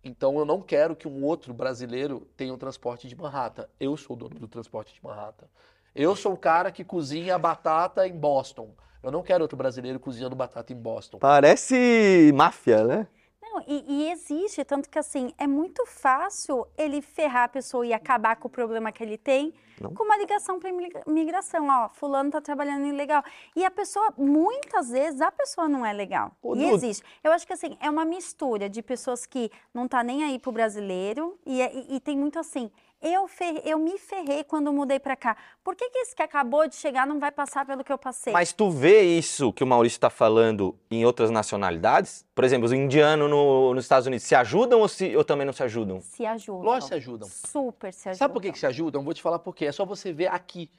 [0.04, 3.68] Então eu não quero que um outro brasileiro tenha um transporte de Manhattan.
[3.80, 5.48] Eu sou o dono do transporte de Manhattan.
[5.96, 8.76] Eu sou o cara que cozinha batata em Boston.
[9.02, 11.20] Eu não quero outro brasileiro cozinhando batata em Boston.
[11.20, 13.08] Parece máfia, né?
[13.46, 17.92] Não, e, e existe, tanto que assim, é muito fácil ele ferrar a pessoa e
[17.94, 19.94] acabar com o problema que ele tem Não.
[19.94, 20.70] com uma ligação para
[21.06, 21.68] imigração.
[21.70, 23.22] Ó, fulano tá trabalhando ilegal.
[23.56, 26.32] E a pessoa, muitas vezes, a pessoa não é legal.
[26.42, 26.72] Ô, e Duda.
[26.76, 27.04] existe.
[27.24, 30.52] Eu acho que assim, é uma mistura de pessoas que não tá nem aí pro
[30.52, 32.72] brasileiro e, é- e- e tem muito assim.
[33.04, 35.36] Eu, fer- eu me ferrei quando mudei para cá.
[35.62, 38.32] Por que, que esse que acabou de chegar não vai passar pelo que eu passei?
[38.32, 42.26] Mas tu vê isso que o Maurício tá falando em outras nacionalidades?
[42.34, 45.52] Por exemplo, os indianos no- nos Estados Unidos se ajudam ou, se, ou também não
[45.52, 46.00] se ajudam?
[46.00, 46.62] Se ajudam.
[46.64, 47.28] Lógico que se ajudam.
[47.30, 48.18] Super se ajudam.
[48.20, 49.02] Sabe por que, que se ajudam?
[49.02, 49.66] Eu vou te falar por quê.
[49.66, 50.70] É só você ver aqui.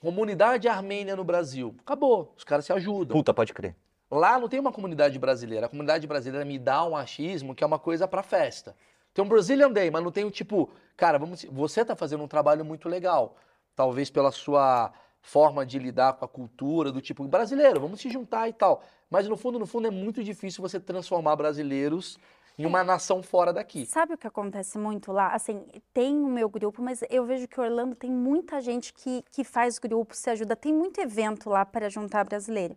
[0.00, 1.74] Comunidade armênia no Brasil.
[1.80, 2.32] Acabou.
[2.36, 3.16] Os caras se ajudam.
[3.16, 3.74] Puta, pode crer.
[4.08, 5.66] Lá não tem uma comunidade brasileira.
[5.66, 8.76] A comunidade brasileira me dá um achismo que é uma coisa pra festa.
[9.18, 12.28] Tem um Brazilian Day, mas não tem o tipo, cara, vamos, você tá fazendo um
[12.28, 13.34] trabalho muito legal.
[13.74, 18.48] Talvez pela sua forma de lidar com a cultura do tipo brasileiro, vamos se juntar
[18.48, 18.80] e tal.
[19.10, 22.16] Mas no fundo, no fundo, é muito difícil você transformar brasileiros
[22.56, 23.86] em uma nação fora daqui.
[23.86, 25.34] Sabe o que acontece muito lá?
[25.34, 29.42] Assim, tem o meu grupo, mas eu vejo que Orlando tem muita gente que, que
[29.42, 30.54] faz grupo, se ajuda.
[30.54, 32.76] Tem muito evento lá para juntar brasileiro.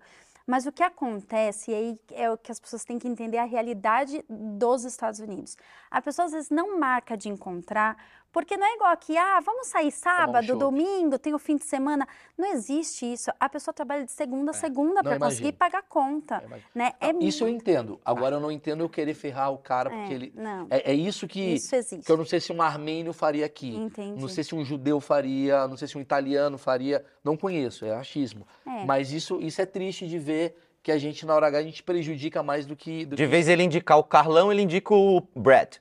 [0.52, 3.46] Mas o que acontece, e aí é o que as pessoas têm que entender, a
[3.46, 5.56] realidade dos Estados Unidos.
[5.90, 7.96] A pessoa às vezes não marca de encontrar,
[8.32, 10.60] porque não é igual aqui, ah, vamos sair sábado, chopp.
[10.60, 12.08] domingo, tem o fim de semana.
[12.38, 13.30] Não existe isso.
[13.40, 16.42] A pessoa trabalha de segunda a segunda não para conseguir pagar a conta.
[16.46, 16.68] Imagino.
[16.74, 16.94] Né?
[17.00, 18.00] É Isso eu entendo.
[18.06, 20.34] Agora eu não entendo eu querer ferrar o cara porque É, ele.
[20.36, 22.06] Não, É, é isso que, isso existe.
[22.06, 23.76] que eu não sei se um armênio faria aqui.
[23.76, 24.20] Entendi.
[24.22, 27.04] Não sei se um judeu faria, não sei se um italiano faria.
[27.24, 28.48] Não conheço, é achismo.
[28.66, 28.86] É.
[28.86, 31.84] Mas isso, isso é triste de ver que a gente, na hora H, a gente
[31.84, 33.06] prejudica mais do que.
[33.06, 35.76] Do De que- vez ele indicar o Carlão, ele indica o Brad.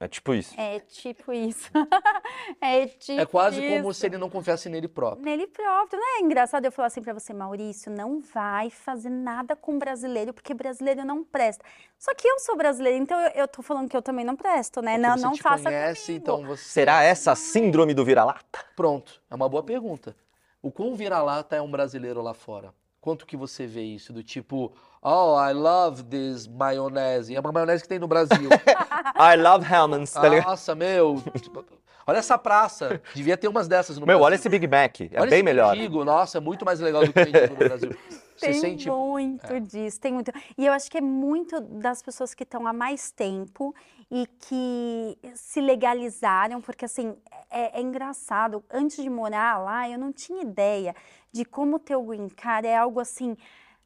[0.00, 0.54] É tipo isso.
[0.56, 1.68] É tipo isso.
[2.60, 4.00] é tipo É quase como isso.
[4.00, 5.24] se ele não confiasse nele próprio.
[5.24, 9.56] Nele próprio, não é engraçado eu falar assim pra você, Maurício, não vai fazer nada
[9.56, 11.64] com brasileiro, porque brasileiro não presta.
[11.98, 14.80] Só que eu sou brasileira, então eu, eu tô falando que eu também não presto,
[14.80, 14.92] né?
[14.92, 16.22] Porque Não, você não te faça conhece, comigo.
[16.22, 16.62] então você.
[16.62, 18.64] Será essa a síndrome do vira-lata?
[18.76, 20.14] Pronto, é uma boa pergunta.
[20.62, 22.72] O quão vira-lata é um brasileiro lá fora?
[23.00, 24.12] Quanto que você vê isso?
[24.12, 27.34] Do tipo, oh, I love this maionese.
[27.34, 28.48] É uma maionese que tem no Brasil.
[29.16, 30.46] I love Hellmann's, tá ligado?
[30.48, 31.22] Nossa, meu.
[31.40, 31.64] tipo,
[32.06, 33.00] olha essa praça.
[33.14, 34.24] Devia ter umas dessas no Meu, Brasil.
[34.24, 35.00] olha esse Big Mac.
[35.00, 35.74] É Olha bem esse melhor.
[35.76, 36.04] mendigo.
[36.04, 37.96] Nossa, é muito mais legal do que mendigo no Brasil.
[38.38, 38.88] Você Tem sente.
[38.88, 40.30] muito disso, tem muito.
[40.56, 43.74] E eu acho que é muito das pessoas que estão há mais tempo
[44.10, 47.16] e que se legalizaram, porque assim,
[47.50, 48.64] é, é engraçado.
[48.70, 50.94] Antes de morar lá, eu não tinha ideia
[51.30, 53.36] de como ter o green card é algo assim.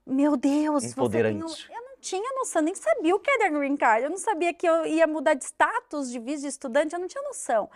[0.07, 1.73] Meu Deus, você tem um- Empoderante.
[1.73, 4.05] Eu não tinha noção, nem sabia o que era green card.
[4.05, 7.07] Eu não sabia que eu ia mudar de status de visto de estudante, eu não
[7.09, 7.69] tinha noção.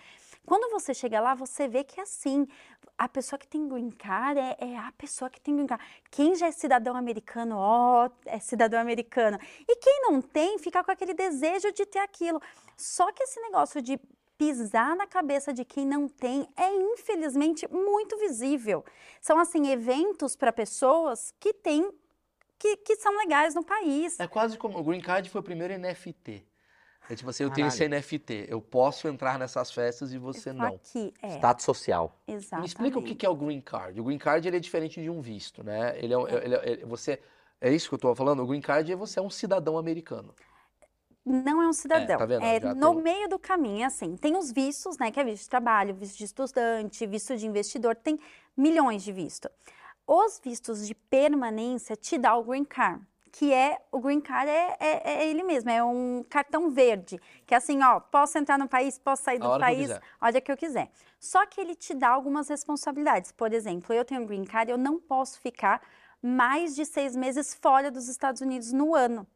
[0.46, 2.46] Quando você chega lá, você vê que é assim,
[2.96, 5.84] a pessoa que tem green card é, é a pessoa que tem green card.
[6.10, 9.38] Quem já é cidadão americano, ó, é cidadão americano.
[9.68, 12.40] E quem não tem, fica com aquele desejo de ter aquilo.
[12.76, 13.98] Só que esse negócio de
[14.38, 18.84] pisar na cabeça de quem não tem é infelizmente muito visível.
[19.20, 21.90] São assim eventos para pessoas que têm
[22.58, 24.18] que, que são legais no país.
[24.18, 24.78] É quase como.
[24.78, 26.46] O Green Card foi o primeiro NFT.
[27.08, 27.74] É tipo assim, eu tenho Caralho.
[27.74, 28.46] esse NFT.
[28.48, 30.66] Eu posso entrar nessas festas e você não.
[30.74, 32.18] Aqui, é, Status social.
[32.26, 32.60] exatamente.
[32.62, 34.00] Me explica o que é o green card.
[34.00, 35.96] O green card ele é diferente de um visto, né?
[35.98, 37.20] Ele é, um- ele é- ele- você
[37.60, 38.40] é isso que eu tô falando.
[38.42, 40.34] O green card é você é um cidadão americano.
[41.24, 42.18] Não é um cidadão.
[42.18, 42.44] tá vendo?
[42.44, 44.16] É Já no tem- meio do caminho, é assim.
[44.16, 45.10] Tem os vistos, né?
[45.10, 48.18] Que é visto de trabalho, visto de estudante, visto de investidor, tem
[48.56, 49.50] milhões de vistos.
[50.06, 53.04] Os vistos de permanência te dá o green card,
[53.38, 57.52] que é o green card é, é- é ele mesmo, é um cartão verde, que
[57.52, 60.02] é assim, ó, posso entrar no país, posso sair do país, quiser.
[60.18, 60.90] a hora que eu quiser.
[61.20, 63.32] Só que ele te dá algumas responsabilidades.
[63.32, 65.82] Por exemplo, eu tenho um green card, eu não posso ficar
[66.22, 69.26] mais de seis meses fora dos Estados Unidos no ano.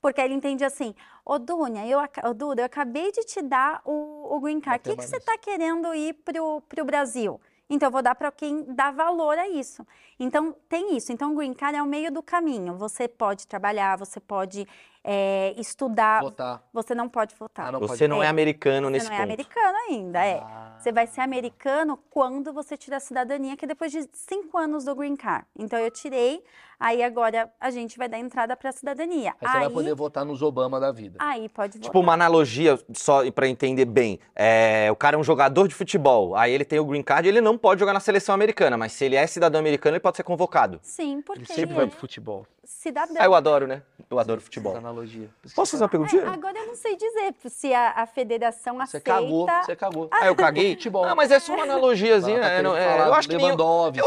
[0.00, 4.34] Porque ele entende assim, ô Dunia, eu, ô Duda, eu acabei de te dar o,
[4.34, 7.38] o green card, o que, que você está querendo ir pro, pro Brasil?
[7.72, 9.86] Então, eu vou dar para quem dá valor a isso.
[10.20, 11.10] Então, tem isso.
[11.10, 12.76] Então, o green card é o meio do caminho.
[12.76, 14.68] Você pode trabalhar, você pode
[15.04, 16.62] eh, estudar, Votar.
[16.72, 17.68] você não pode votar.
[17.68, 18.08] Ah, não Você pode.
[18.08, 19.24] não é É, americano Você nesse não é ponto.
[19.24, 20.38] americano ainda, é.
[20.42, 20.76] Ah.
[20.78, 24.84] Você vai ser americano quando você tirar a cidadania, que é depois de cinco anos
[24.84, 25.44] do green card.
[25.58, 26.42] Então, eu tirei,
[26.78, 29.34] aí agora a gente vai dar entrada para a cidadania.
[29.40, 31.16] Aí você vai poder votar nos Obama da vida.
[31.20, 31.82] aí pode votar.
[31.88, 34.18] Tipo, uma analogia, só pra entender bem.
[34.34, 37.40] É, o cara é um jogador de futebol, aí ele tem o green card, ele
[37.40, 40.22] não pode jogar na seleção americana, mas se ele é cidadão americano, ele pode ser
[40.24, 40.80] convocado.
[40.82, 42.46] Sim, porque Ele ele sempre é vai pro futebol.
[42.64, 43.16] Cidadão.
[43.18, 43.82] Ah, eu adoro, né?
[44.08, 44.72] Eu adoro futebol.
[44.72, 45.28] Essa analogia.
[45.54, 46.22] Posso fazer uma perguntinha?
[46.22, 49.10] É, agora eu não sei dizer se a, a federação Você aceita.
[49.12, 50.08] cagou, você cagou.
[50.12, 50.74] Ah, eu caguei?
[50.76, 51.04] Futebol.
[51.04, 52.40] Ah, mas é só uma analogiazinha.
[52.40, 53.56] Tá é, não- é, falar eu acho que nem- eu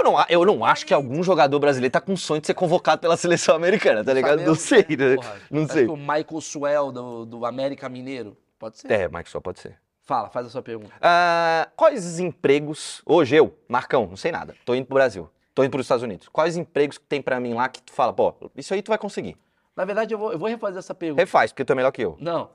[0.03, 3.17] não, eu não acho que algum jogador brasileiro tá com sonho de ser convocado pela
[3.17, 4.41] seleção americana, tá ligado?
[4.43, 5.15] Não sei, né?
[5.15, 5.87] Porra, Não sei.
[5.87, 8.37] o Michael Swell do, do América Mineiro.
[8.57, 8.91] Pode ser?
[8.91, 9.77] É, Mike, só pode ser.
[10.03, 10.93] Fala, faz a sua pergunta.
[11.01, 15.71] Ah, quais empregos, hoje eu, Marcão, não sei nada, tô indo pro Brasil, tô indo
[15.71, 16.27] pros Estados Unidos.
[16.29, 18.97] Quais empregos que tem pra mim lá que tu fala, pô, isso aí tu vai
[18.97, 19.35] conseguir?
[19.75, 21.21] Na verdade, eu vou, eu vou refazer essa pergunta.
[21.21, 22.15] Refaz, porque tu é melhor que eu.
[22.19, 22.49] Não.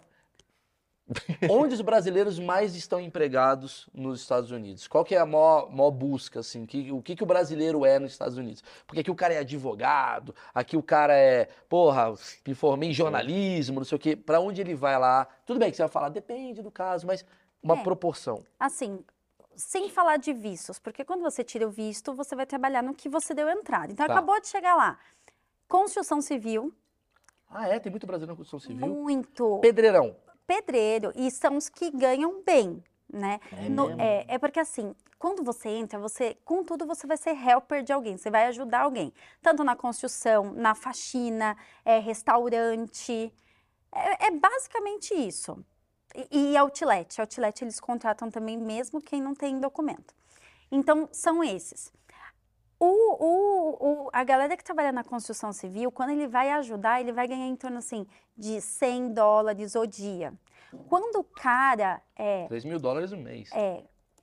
[1.50, 4.86] Onde os brasileiros mais estão empregados nos Estados Unidos?
[4.86, 6.64] Qual que é a maior, maior busca, assim?
[6.64, 8.62] Que- o que, que o brasileiro é nos Estados Unidos?
[8.86, 12.14] Porque aqui o cara é advogado, aqui o cara é, porra,
[12.46, 14.14] me formei em jornalismo, não sei o quê.
[14.14, 15.26] Pra onde ele vai lá?
[15.44, 17.24] Tudo bem que você vai falar, depende do caso, mas
[17.60, 17.82] uma É.
[17.82, 18.44] proporção.
[18.58, 19.00] Assim,
[19.56, 23.08] sem falar de vistos, porque quando você tira o visto, você vai trabalhar no que
[23.08, 23.92] você deu entrada.
[23.92, 24.12] Então, Tá.
[24.14, 24.98] acabou de chegar lá.
[25.68, 26.72] Construção civil,
[27.52, 27.81] Ah, é?
[27.81, 28.87] Tem muito brasileiro na construção civil?
[28.94, 30.16] muito Pedreirão.
[30.46, 32.83] pedreiro, e são os que ganham bem.
[33.12, 33.40] né?
[33.50, 37.31] É No- é, é porque assim, quando você entra, você, com tudo, você vai ser
[37.37, 39.12] helper de alguém, você vai ajudar alguém.
[39.42, 43.35] Tanto na construção, na faxina, é, restaurante.
[43.92, 45.58] É, é basicamente isso.
[46.15, 47.21] E, e outlet.
[47.21, 50.15] Outlet eles contratam também mesmo quem não tem documento.
[50.71, 51.92] Então, são esses.
[52.79, 57.13] O, o- o- a galera que trabalha na construção civil, quando ele vai ajudar, ele
[57.13, 58.06] vai ganhar em torno assim,
[58.37, 60.33] de 100 dólares o dia.
[60.88, 63.50] Quando o cara é 3 mil dólares no mês.
[63.52, 63.83] é,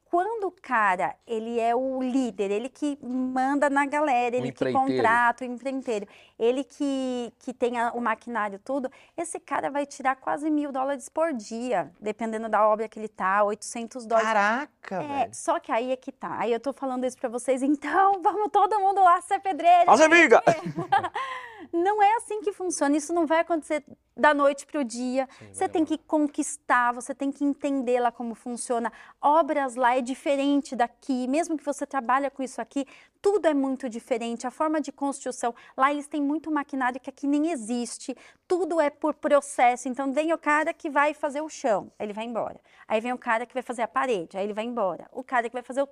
[0.09, 5.43] quando o cara, ele é o líder, ele que manda na galera, ele que contrata
[5.43, 6.07] o empreiteiro,
[6.39, 11.09] ele que, que tem a- o maquinário tudo, esse cara vai tirar quase mil dólares
[11.09, 14.27] por dia, dependendo da obra que ele tá, 800 dólares.
[14.29, 15.35] Caraca, É, velho.
[15.35, 16.37] só que aí é que tá.
[16.39, 19.85] Aí eu tô falando isso pra vocês, então vamos todo mundo lá ser pedreiro.
[19.87, 20.41] Nossa amiga!
[21.71, 22.95] Não é assim que funciona.
[22.95, 23.83] Isso não vai acontecer
[24.15, 25.27] da noite para o dia.
[25.37, 28.91] Sim, Você tem que conquistar, você tem que entender lá como funciona.
[29.21, 32.85] Obras lá é diferente daqui, mesmo que você trabalhe com isso aqui,
[33.21, 34.47] tudo é muito diferente.
[34.47, 38.15] A forma de construção, lá eles têm muito maquinário que aqui nem existe.
[38.47, 39.87] Tudo é por processo.
[39.87, 42.59] Então vem o cara que vai fazer o chão, ele vai embora.
[42.87, 45.07] Aí vem o cara que vai fazer a parede, aí ele vai embora.
[45.11, 45.89] O cara que vai fazer o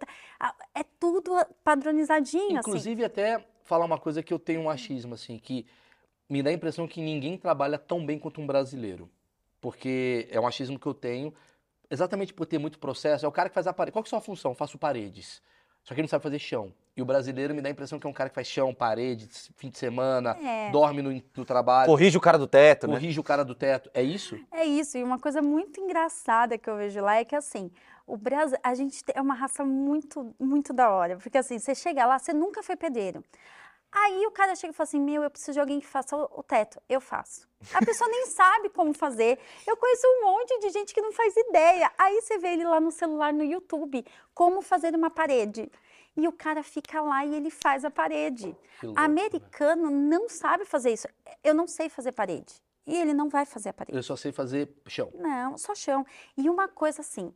[0.73, 1.31] é tudo
[1.63, 2.69] padronizadinho assim.
[2.69, 5.65] Inclusive, até falar uma coisa que eu tenho um achismo, assim, que
[6.29, 9.09] me dá a impressão que ninguém trabalha tão bem quanto um brasileiro.
[9.59, 11.33] Porque é um achismo que eu tenho,
[11.89, 13.25] exatamente por ter muito processo.
[13.25, 13.91] É o cara que faz a parede.
[13.91, 14.51] Qual que é a sua função?
[14.51, 15.41] Eu faço paredes.
[15.85, 16.73] Só que ele não sabe fazer chão.
[16.97, 19.51] E o brasileiro me dá a impressão que é um cara que faz chão, paredes,
[19.55, 20.71] fim de semana, É.
[20.71, 22.93] dorme no, no trabalho, Corrige o cara do teto, né?
[22.93, 23.89] corrige o cara do teto.
[23.93, 24.37] É isso?
[24.51, 27.69] É isso, e uma coisa muito engraçada que eu vejo lá é que assim,
[28.07, 31.75] o Brasil, a gente tem- é uma raça muito, muito da hora, porque assim, você
[31.75, 33.23] chega lá, você nunca foi pedreiro.
[33.97, 36.43] Aí o cara chega e fala assim: Meu, eu preciso de alguém que faça o
[36.43, 36.81] teto.
[36.89, 37.47] Eu faço.
[37.73, 39.39] A pessoa nem sabe como fazer.
[39.65, 41.89] Eu conheço um monte de gente que não faz ideia.
[41.97, 45.71] Aí você vê ele lá no celular, no YouTube, como fazer uma parede.
[46.17, 48.55] E o cara fica lá e ele faz a parede.
[48.83, 49.05] Louco, né?
[49.05, 51.07] Americano não sabe fazer isso.
[51.41, 52.53] Eu não sei fazer parede.
[52.85, 53.97] E ele não vai fazer a parede.
[53.97, 55.09] Eu só sei fazer chão.
[55.15, 56.05] Não, só chão.
[56.37, 57.33] E uma coisa assim,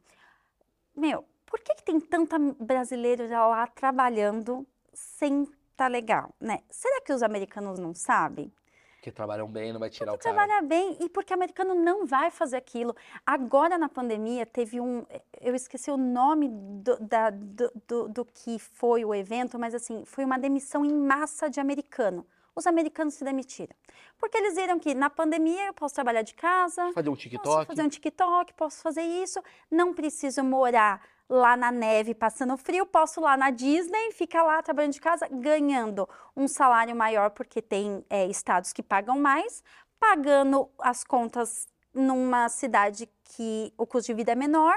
[0.96, 5.48] meu, por que, que tem tanta brasileiro já lá trabalhando sem
[5.80, 6.60] tá legal, né?
[6.70, 8.52] Será que os americanos não sabem?
[8.96, 10.46] Porque trabalham bem, não vai tirar o Porque cara.
[10.46, 12.94] trabalha bem e porque americano não vai fazer aquilo.
[13.26, 15.06] Agora na pandemia teve um,
[15.40, 20.04] eu esqueci o nome do, da- do, do- do que foi o evento, mas assim,
[20.06, 22.26] foi uma demissão em massa de americano.
[22.54, 23.74] Os americanos se demitiram.
[24.18, 27.68] Porque eles viram que na pandemia eu posso trabalhar de casa, Fazer um Posso TikTok.
[27.68, 29.42] fazer um TikTok, posso fazer isso.
[29.72, 34.94] Não preciso morar lá na neve passando frio, posso lá na Disney, ficar lá trabalhando
[34.94, 39.64] de casa, ganhando um salário maior, porque tem é, estados que pagam mais,
[40.00, 44.76] pagando as contas numa cidade que o custo de vida é menor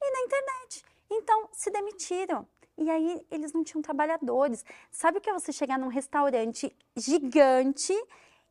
[0.00, 0.84] e na internet.
[1.10, 2.46] Então, se demitiram.
[2.76, 4.64] E aí, eles não tinham trabalhadores.
[4.90, 7.92] Sabe o que é você chegar num restaurante gigante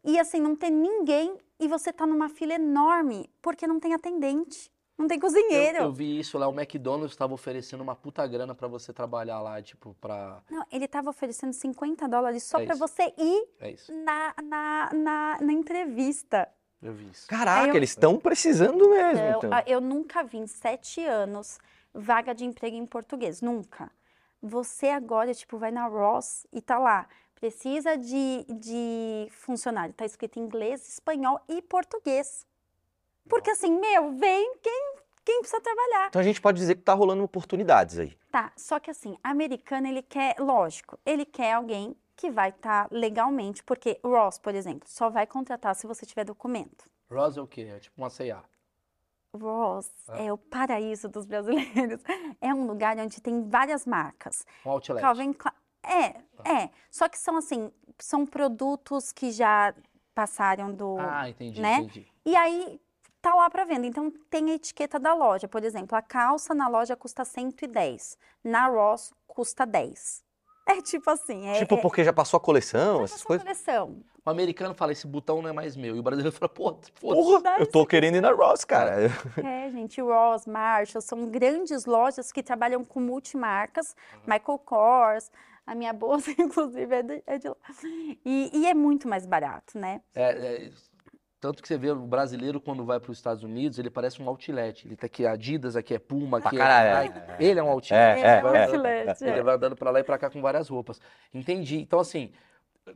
[0.03, 4.71] e assim, não ter ninguém e você tá numa fila enorme porque não tem atendente,
[4.97, 5.77] não tem Eu, cozinheiro.
[5.79, 9.61] eu vi isso lá, o McDonald's estava oferecendo uma puta grana pra você trabalhar lá,
[9.61, 10.41] tipo, pra.
[10.49, 15.37] Não, ele tava oferecendo 50 dólares só É para você ir É na, na, na,
[15.41, 16.47] na entrevista.
[16.81, 17.27] Eu vi isso.
[17.27, 19.49] Caraca, eu- eles estão precisando mesmo, Eu, então.
[19.65, 21.59] eu nunca vi em sete anos
[21.93, 23.91] vaga de emprego em português, nunca.
[24.41, 27.07] Você agora, tipo, vai na Ross e tá lá.
[27.33, 29.93] Precisa de, de funcionário.
[29.93, 32.46] Tá escrito em inglês, espanhol e português.
[33.27, 36.07] Porque assim, meu, vem quem, quem precisa trabalhar.
[36.07, 38.17] Então a gente pode dizer que tá rolando oportunidades aí.
[38.31, 43.63] Tá, só que assim, americano, ele quer, lógico, ele quer alguém que vai estar legalmente,
[43.63, 46.89] porque Ross, por exemplo, só vai contratar se você tiver documento.
[47.11, 47.69] Ross é o quê?
[47.75, 48.41] É tipo uma C&A.
[49.39, 50.23] Ross Ah.
[50.23, 52.01] é o paraíso dos brasileiros.
[52.41, 54.45] É um lugar onde tem várias marcas.
[54.65, 55.01] Um outlet.
[55.01, 55.55] Calvin Klein.
[55.83, 56.05] É,
[56.63, 56.69] é.
[56.91, 59.73] Só que são assim, são produtos que já
[60.13, 60.97] passaram do.
[60.99, 61.77] Ah, entendi, né?
[61.77, 62.07] entendi.
[62.25, 62.79] E aí
[63.21, 63.85] tá lá para venda.
[63.85, 65.47] Então tem a etiqueta da loja.
[65.47, 68.17] Por exemplo, a calça na loja custa 110.
[68.43, 70.23] Na Ross custa 10.
[70.67, 73.39] É tipo assim, é, tipo, é, porque já passou a coleção, já essas passou a
[73.39, 73.43] coisas.
[73.43, 74.03] coleção.
[74.25, 75.95] O americano fala, esse botão não é mais meu.
[75.95, 76.77] E o brasileiro fala, pô.
[76.99, 79.09] Porra, eu tô querendo ir na Ross, cara.
[79.41, 83.95] É, gente, Ross, Marshall, são grandes lojas que trabalham com multimarcas,
[84.25, 85.31] Michael Kors,
[85.65, 87.55] a minha bolsa, inclusive, é de, é de lá.
[88.25, 90.01] E, e é muito mais barato, né?
[90.13, 90.71] É, é,
[91.39, 94.27] tanto que você vê o brasileiro quando vai para os Estados Unidos, ele parece um
[94.27, 94.87] outlet.
[94.87, 97.43] Ele tá aqui Adidas, aqui é Puma, aqui é caralho, Nike.
[97.43, 97.93] Ele é um outlet.
[97.93, 98.63] É, é, vai é.
[98.63, 99.29] andando- Outlet, é.
[99.29, 100.99] Ele vai andando para lá e para cá com várias roupas.
[101.33, 101.77] Entendi.
[101.77, 102.31] Então, assim,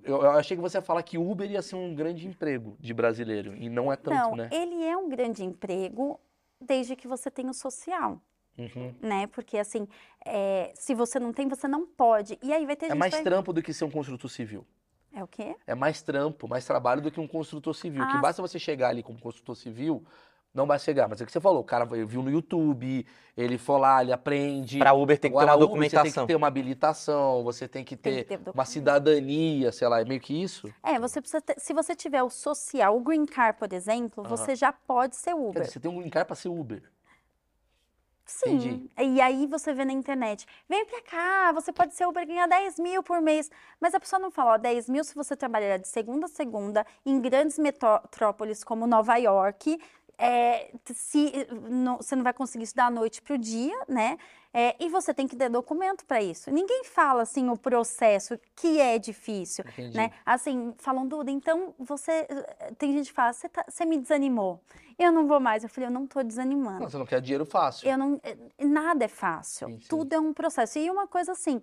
[0.04, 2.94] eu, eu achei que você ia falar que Uber ia ser um grande emprego de
[2.94, 3.56] brasileiro.
[3.56, 4.50] E não é tanto, Não, né?
[4.52, 6.20] ele é um grande emprego
[6.60, 8.22] desde que você tenha o social.
[8.58, 8.94] Uhum.
[9.02, 9.28] né?
[9.28, 9.88] Porque assim,
[10.26, 12.38] é, se você não tem, você não pode.
[12.44, 13.24] E aí vai ter É gente mais vai...
[13.24, 14.66] trampo do que ser um construtor civil.
[15.14, 15.56] É o quê?
[15.68, 18.06] É mais trampo, mais trabalho do que um construtor civil.
[18.08, 20.04] que Ah, basta você chegar ali como construtor civil,
[20.54, 21.08] não vai chegar.
[21.08, 23.06] Mas é o que você falou, o cara viu no YouTube,
[23.36, 24.80] ele foi lá, ele aprende.
[24.80, 26.24] Pra Uber tem que ter Agora, uma a Uber, Você tem documentação.
[26.26, 30.02] que ter uma habilitação, você tem que Tem ter, que ter uma cidadania, sei lá,
[30.02, 30.74] é meio que isso.
[30.84, 34.36] É, você precisa ter, se você tiver o social, o green card, por exemplo, Aham.
[34.38, 35.62] você já pode ser Quer Uber.
[35.62, 36.82] dizer, você tem um green card pra ser Uber.
[38.32, 38.56] Sim.
[38.56, 38.90] Entendi.
[39.16, 42.80] E aí você vê na internet, vem pra cá, você pode ser Uber ganhar 10
[42.80, 43.52] mil por mês.
[43.80, 46.86] Mas a pessoa não fala, ó, 10 mil se você trabalhar de segunda a segunda
[47.06, 49.80] em grandes metrópoles como Nova York.
[50.24, 51.32] é, se,
[51.68, 54.20] não- você não vai conseguir estudar à noite para o dia, né?
[54.54, 56.52] É, e você tem que ter documento para isso.
[56.52, 59.96] Ninguém fala assim o processo que é difícil, Entendi.
[59.96, 60.12] né?
[60.26, 62.28] Assim, falam, Duda, então você.
[62.78, 64.60] Tem gente que fala, você, tá- me desanimou.
[65.00, 65.64] Eu não vou mais.
[65.64, 66.82] Eu falei, eu não estou desanimando.
[66.82, 67.90] Não, você não quer dinheiro fácil.
[67.90, 69.68] Eu não, eh, nada é fácil.
[69.68, 69.88] Sim, sim.
[69.88, 70.78] Tudo é um processo.
[70.78, 71.62] E uma coisa assim,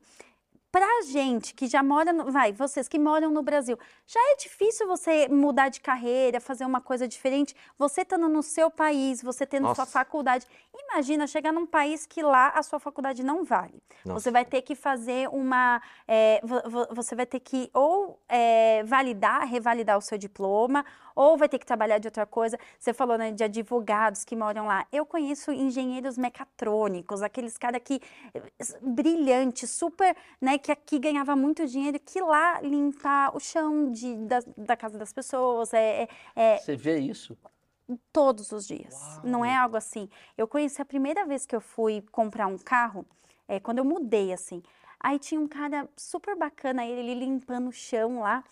[0.72, 4.86] pra gente que já mora, no, vai, vocês que moram no Brasil, já é difícil
[4.86, 7.54] você mudar de carreira, fazer uma coisa diferente.
[7.78, 9.86] Você estando no seu país, você tendo sua Nossa.
[9.86, 10.46] faculdade.
[10.90, 13.82] Imagina chegar num país que lá a sua faculdade não vale.
[14.04, 14.20] Nossa.
[14.20, 15.82] Você vai ter que fazer uma,
[16.42, 21.58] vo- você vai ter que ou eh, validar, revalidar o seu diploma, ou vai ter
[21.58, 22.58] que trabalhar de outra coisa.
[22.78, 24.86] Você falou né, de advogados que moram lá.
[24.90, 28.00] Eu conheço engenheiros mecatrônicos, aqueles caras que
[28.80, 34.38] brilhantes, super, né, que aqui ganhava muito dinheiro, que lá limpar o chão de, da,
[34.56, 37.36] da casa das pessoas, é, é- é Você vê isso?
[38.12, 39.20] Todos os dias.
[39.22, 39.62] Não é Uau.
[39.64, 40.08] algo assim.
[40.36, 43.06] Eu conheci a primeira vez que eu fui comprar um carro,
[43.46, 44.62] é, quando eu mudei, assim.
[45.00, 48.42] Aí tinha um cara super bacana, ele, ele limpando o chão lá.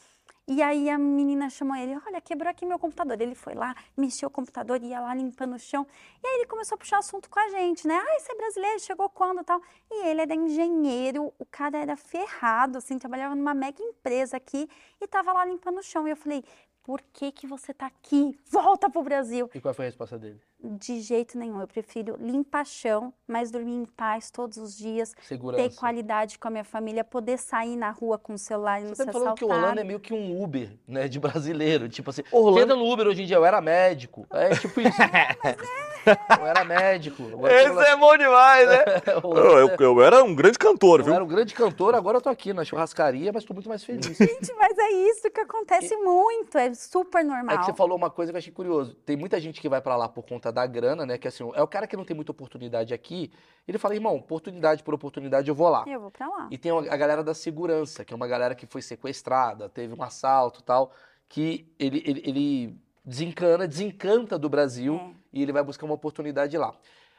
[0.49, 3.21] E aí a menina chamou ele, olha, quebrou aqui meu computador.
[3.21, 5.85] Ele foi lá, mexeu o computador, ia lá limpando o chão.
[6.23, 7.97] E aí ele começou a puxar assunto com a gente, né?
[7.97, 9.61] Ah, você é brasileiro, chegou quando tal?
[9.91, 14.71] E ele era engenheiro, o cara era ferrado, assim, trabalhava numa mega empresa aqui
[15.01, 16.07] e tava lá limpando o chão.
[16.07, 16.45] E eu falei,
[16.87, 18.39] por que que você tá aqui?
[18.49, 19.51] Volta pro Brasil.
[19.53, 20.41] E qual foi a resposta dele?
[20.63, 21.61] De jeito nenhum.
[21.61, 25.69] Eu prefiro limpar chão, mas dormir em paz todos os dias, Segurança.
[25.69, 28.95] ter qualidade com a minha família, poder sair na rua com o celular e não
[28.95, 29.49] Você ser falando que o.
[29.49, 31.89] Orlando é meio que um Uber, né, de brasileiro.
[31.89, 34.25] Tipo assim, entra no Uber hoje em dia, eu era médico.
[34.31, 34.97] É tipo isso.
[36.41, 37.23] eu era médico.
[37.23, 38.85] Eu Esse é bom demais, né?
[39.27, 41.15] Eu, eu- eu era um grande cantor, eu viu?
[41.15, 44.07] era um grande cantor, agora eu tô aqui na churrascaria, mas tô muito mais feliz.
[44.17, 47.55] Gente, mas é isso que acontece muito, é super normal.
[47.55, 48.95] É que você falou uma coisa que eu achei curioso.
[49.07, 51.19] Tem muita gente que vai pra lá por conta da grana, né?
[51.19, 53.31] Que assim, é o cara que não tem muita oportunidade aqui.
[53.67, 55.85] Ele fala, irmão, oportunidade por oportunidade, eu vou lá.
[55.87, 56.49] Eu vou pra lá.
[56.51, 59.95] E tem a a galera da segurança, que é uma galera que foi sequestrada, teve
[59.99, 60.93] um assalto e tal,
[61.29, 65.26] que ele, ele, ele desencana, desencanta do Brasil É.
[65.37, 66.75] e ele vai buscar uma oportunidade lá.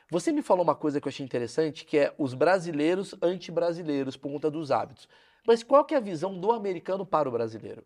[0.09, 4.31] Você me falou uma coisa que eu achei interessante, que é os brasileiros anti-brasileiros por
[4.31, 5.07] conta dos hábitos.
[5.45, 7.83] Mas qual que é a visão do americano para o brasileiro?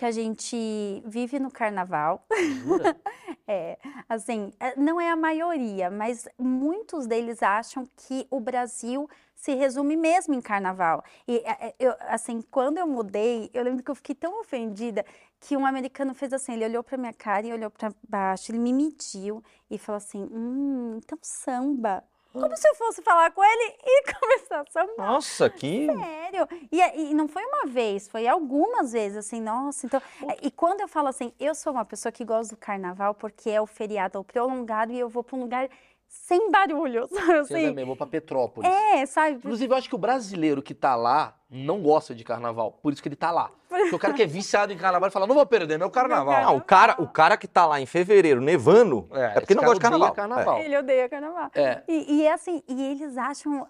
[0.00, 0.56] Que a gente
[1.04, 2.24] vive no carnaval.
[2.64, 2.96] Jura?
[3.52, 3.78] É,
[4.08, 9.96] assim, é, não é a maioria, mas muitos deles acham que o Brasil se resume
[9.96, 11.02] mesmo em carnaval.
[11.26, 15.04] E, é, é, eu, assim, quando eu mudei, eu lembro que eu fiquei tão ofendida
[15.40, 18.58] que um americano fez assim, ele olhou pra minha cara e olhou pra baixo, ele
[18.60, 22.04] me mediu e falou assim, hum, então samba.
[22.32, 25.06] Como se eu fosse falar com ele e começar a sambar.
[25.06, 25.86] Nossa, que.
[25.86, 26.48] Sério?
[26.70, 30.00] E, e não foi uma vez, foi algumas vezes, assim, nossa, então...
[30.40, 33.60] E quando eu falo assim, eu sou uma pessoa que gosta do carnaval porque é
[33.60, 35.68] o feriado prolongado e eu vou para um lugar
[36.12, 37.68] sem barulho, Você assim?
[37.68, 38.68] também, vou pra Petrópolis.
[38.68, 39.36] É, sabe?
[39.36, 42.72] Inclusive, eu acho que o brasileiro que tá lá não gosta de carnaval.
[42.82, 43.50] Por isso que ele tá lá.
[43.68, 46.34] Porque o cara que é viciado em carnaval ele fala, não vou perder meu carnaval.
[46.34, 49.62] Ah, o cara, o cara que tá lá em fevereiro nevando É, é, porque não
[49.62, 50.12] gosta de carnaval.
[50.12, 50.56] carnaval.
[50.58, 50.64] É.
[50.64, 51.50] Ele odeia carnaval.
[51.54, 51.82] É.
[51.88, 53.64] E, e é assim, e eles acham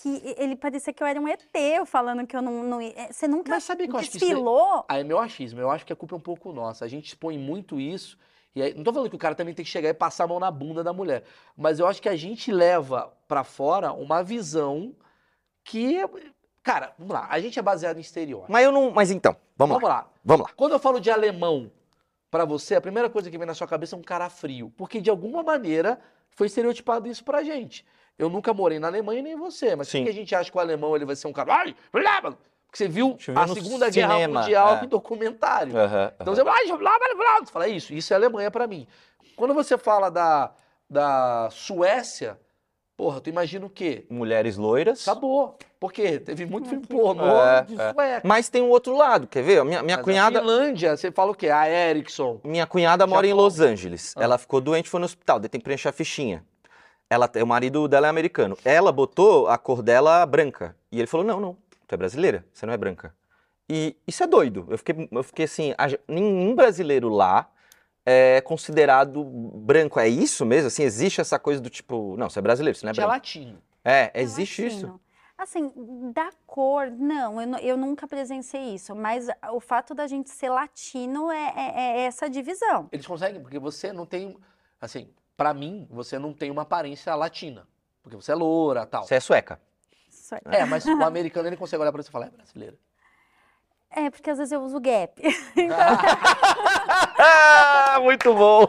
[0.00, 2.62] que ele parecia que eu era um ET eu falando que eu não.
[2.62, 4.84] não ia- você nunca Mas sabe que eu acho que isso é- desfilou?
[4.88, 6.84] Aí é meu achismo, eu acho que a culpa é um pouco nossa.
[6.84, 8.18] A gente expõe muito isso.
[8.54, 10.26] E aí, não tô falando que o cara também tem que chegar e passar a
[10.28, 11.24] mão na bunda da mulher.
[11.56, 14.94] Mas eu acho que a gente leva pra fora uma visão
[15.64, 15.98] que.
[16.62, 17.26] Cara, vamos lá.
[17.30, 18.52] A gente é baseado em estereótipo.
[18.52, 18.90] Mas eu não.
[18.92, 19.96] Mas então, vamos, Vamos lá.
[19.96, 20.10] lá.
[20.24, 20.52] Vamos lá.
[20.56, 21.70] Quando eu falo de alemão
[22.30, 24.72] pra você, a primeira coisa que vem na sua cabeça é um cara frio.
[24.76, 26.00] Porque de alguma maneira
[26.30, 27.84] foi estereotipado isso pra gente.
[28.16, 30.04] Eu nunca morei na Alemanha nem você, mas por Sim.
[30.04, 31.74] que a gente acha que o alemão ele vai ser um cara.
[32.82, 34.84] Ai, blá, blá", Porque você viu a Segunda Guerra cinema, Mundial é.
[34.84, 35.76] em documentário.
[35.76, 36.34] Aham, Então aham.
[36.36, 38.86] você vai, blá, blá, blá, você fala isso, isso é Alemanha pra mim.
[39.36, 40.50] Quando você fala da,
[40.90, 42.38] da Suécia,
[42.96, 44.04] porra, tu imagina o quê?
[44.10, 45.06] Mulheres loiras.
[45.06, 45.56] Acabou.
[45.78, 46.18] Por quê?
[46.18, 47.92] Teve muito filme pornô É, de é.
[47.92, 48.26] sueca.
[48.26, 49.64] Mas tem um outro lado, quer ver?
[49.64, 50.38] Minha, minha Mas cunhada.
[50.38, 51.50] A Finlândia, você fala o quê?
[51.50, 52.40] A Ericsson.
[52.42, 53.32] Minha cunhada mora em.
[53.34, 54.14] Los Angeles.
[54.16, 54.22] Ah.
[54.24, 56.42] Ela ficou doente, foi no hospital, daí tem que preencher a fichinha.
[57.10, 58.56] Ela, o marido dela é americano.
[58.64, 60.74] Ela botou a cor dela branca.
[60.90, 61.56] E ele falou: não, não,
[61.94, 63.14] tu é brasileira, você não é branca.
[63.68, 64.66] E isso é doido.
[64.68, 67.48] Eu fiquei, eu fiquei assim, a, nenhum brasileiro lá
[68.04, 69.98] é considerado branco.
[69.98, 70.66] É isso mesmo?
[70.66, 73.10] Assim, existe essa coisa do tipo, não, você é brasileiro, você não é É branco.
[73.12, 73.58] latino.
[73.84, 74.88] É, existe latino.
[74.88, 75.00] isso.
[75.36, 75.72] Assim,
[76.14, 81.30] da cor, não, eu, eu nunca presenciei isso, mas o fato da gente ser latino
[81.30, 82.88] é, é- é essa divisão.
[82.92, 84.36] Eles conseguem, porque você não tem.
[84.80, 87.66] Assim, pra mim, você não tem uma aparência latina.
[88.02, 89.04] Porque você é loura tal.
[89.04, 89.60] Você é sueca.
[90.32, 90.40] Aí.
[90.46, 92.76] É, mas o americano ele consegue olhar pra você e falar, é brasileira.
[93.90, 95.22] É, porque às vezes eu uso gap.
[95.70, 97.00] ah,
[98.02, 98.66] muito bom.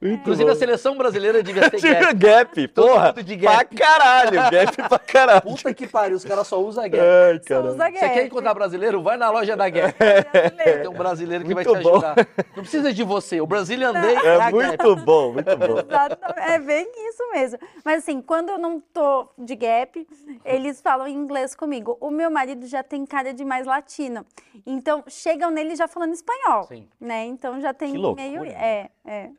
[0.00, 2.14] Muito Inclusive, a seleção brasileira devia ter Tira gap.
[2.14, 3.12] gap, porra.
[3.22, 3.68] de gap.
[3.76, 5.42] Pra caralho, gap pra caralho.
[5.42, 6.98] Puta que pariu, os caras só usam gap.
[6.98, 9.02] Ai, usa Você quer encontrar brasileiro?
[9.02, 9.94] Vai na loja da Gap.
[10.64, 11.90] Tem um brasileiro que vai te Muito bom.
[11.96, 12.16] ajudar.
[12.56, 13.40] Não precisa de você.
[13.40, 14.52] O Brazilian Day é, É a Gap.
[14.54, 15.76] muito bom, muito bom.
[16.36, 17.58] É bem isso mesmo.
[17.84, 20.06] Mas assim, quando eu não tô de gap,
[20.44, 21.96] eles falam em inglês comigo.
[22.00, 24.26] O meu marido já tem cara de mais latino.
[24.66, 26.64] Então, chegam nele já falando espanhol.
[26.64, 26.88] Sim.
[27.00, 27.26] Né?
[27.42, 28.28] Então já tem Que loucura.
[28.28, 28.44] meio.
[28.44, 29.30] É, é.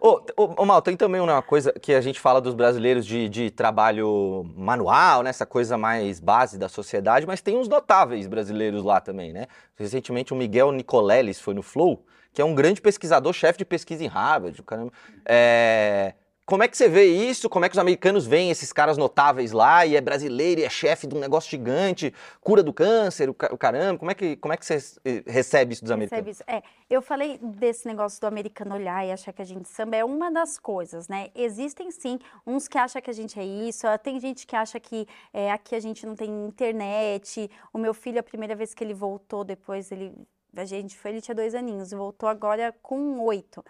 [0.00, 4.42] Ô, Mal, tem também uma coisa que a gente fala dos brasileiros de, de trabalho
[4.56, 5.28] manual, né?
[5.28, 9.46] Essa coisa mais base da sociedade, mas tem uns notáveis brasileiros lá também, né?
[9.76, 14.02] Recentemente o Miguel Nicoleles foi no Flow, que é um grande pesquisador, chefe de pesquisa
[14.02, 14.92] em Harvard, o caramba.
[15.24, 16.14] É,
[16.44, 17.48] Como é que você vê isso?
[17.48, 20.68] Como é que os americanos veem esses caras notáveis lá e é brasileiro e é
[20.68, 23.98] chefe de um negócio gigante, cura do câncer, o ca- o caramba?
[23.98, 26.26] Como é que, como é que você eh, recebe isso dos americanos?
[26.28, 26.42] Isso.
[26.46, 30.04] É, eu falei desse negócio do americano olhar e achar que a gente samba é
[30.04, 31.28] uma das coisas, né?
[31.34, 35.06] Existem sim uns que acham que a gente é isso, tem gente que acha que
[35.32, 37.48] é, aqui a gente não tem internet.
[37.72, 40.12] O meu filho, a primeira vez que ele voltou, depois ele.
[40.54, 43.64] A gente foi, ele tinha dois aninhos, e voltou agora com oito.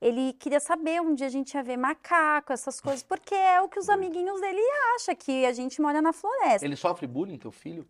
[0.00, 3.78] Ele queria saber onde a gente ia ver macaco, essas coisas, porque é o que
[3.78, 4.60] os amiguinhos dele
[4.94, 6.66] acham, que a gente mora na floresta.
[6.66, 7.88] Ele sofre bullying, teu filho?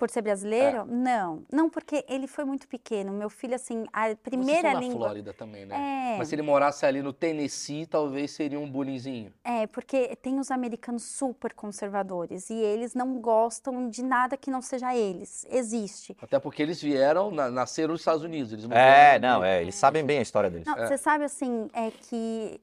[0.00, 0.86] Por ser brasileiro?
[0.86, 1.44] Não.
[1.52, 3.12] Não, porque ele foi muito pequeno.
[3.12, 4.98] Meu filho, assim, a Vocês primeira estão na língua.
[4.98, 6.14] Flórida também, né?
[6.14, 6.16] É.
[6.16, 9.30] Mas se ele morasse ali no Tennessee, talvez seria um bullyingzinho.
[9.44, 14.62] É, porque tem os americanos super conservadores e eles não gostam de nada que não
[14.62, 15.46] seja eles.
[15.50, 16.16] Existe.
[16.22, 18.54] Até porque eles vieram, na- nasceram nos Estados Unidos.
[18.54, 20.66] Eles não É, não, é, eles sabem bem a história deles.
[20.66, 22.58] Não, você sabe, assim, é que.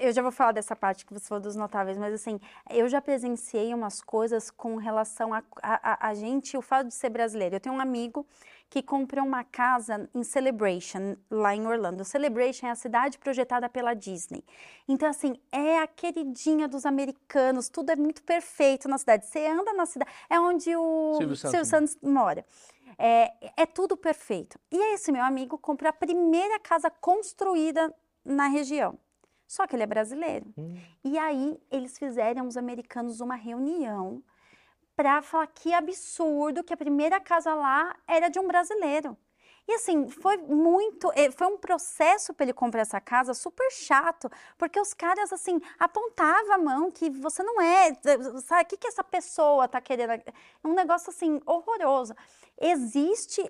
[0.00, 2.38] Eu já vou falar dessa parte que você falou dos notáveis, mas assim,
[2.70, 7.10] eu já presenciei umas coisas com relação a, a, a- gente, o fato de ser
[7.10, 7.56] brasileiro.
[7.56, 8.24] Eu tenho um amigo
[8.70, 12.04] que comprou uma casa em Celebration, lá em Orlando.
[12.04, 14.44] Celebration é a cidade projetada pela Disney.
[14.88, 19.26] Então, assim, é a queridinha dos americanos, tudo é muito perfeito na cidade.
[19.26, 22.46] Você anda na cidade, é onde o Silvio Santos Silvio Santos mora.
[22.96, 24.58] É, é tudo perfeito.
[24.70, 27.92] E esse meu amigo comprou a primeira casa construída
[28.24, 28.96] na região.
[29.54, 30.46] Só que ele é brasileiro.
[31.04, 34.22] E aí eles fizeram, os americanos, uma reunião
[34.96, 39.14] para falar que absurdo que a primeira casa lá era de um brasileiro.
[39.66, 44.28] E assim, foi muito, eh, foi um processo para ele comprar essa casa super chato,
[44.58, 47.94] porque os caras assim apontavam a mão que você não é,
[48.42, 50.10] sabe, o que que essa pessoa tá querendo?
[50.12, 50.22] É
[50.64, 52.14] um negócio assim horroroso.
[52.60, 53.42] Existe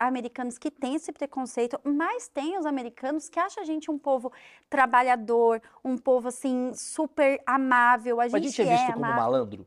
[0.00, 4.32] americanos que têm esse preconceito, mas tem os americanos que acham a gente um povo
[4.68, 8.20] trabalhador, um povo assim super amável.
[8.20, 9.66] A Mas a gente, gente é visto é como malandro?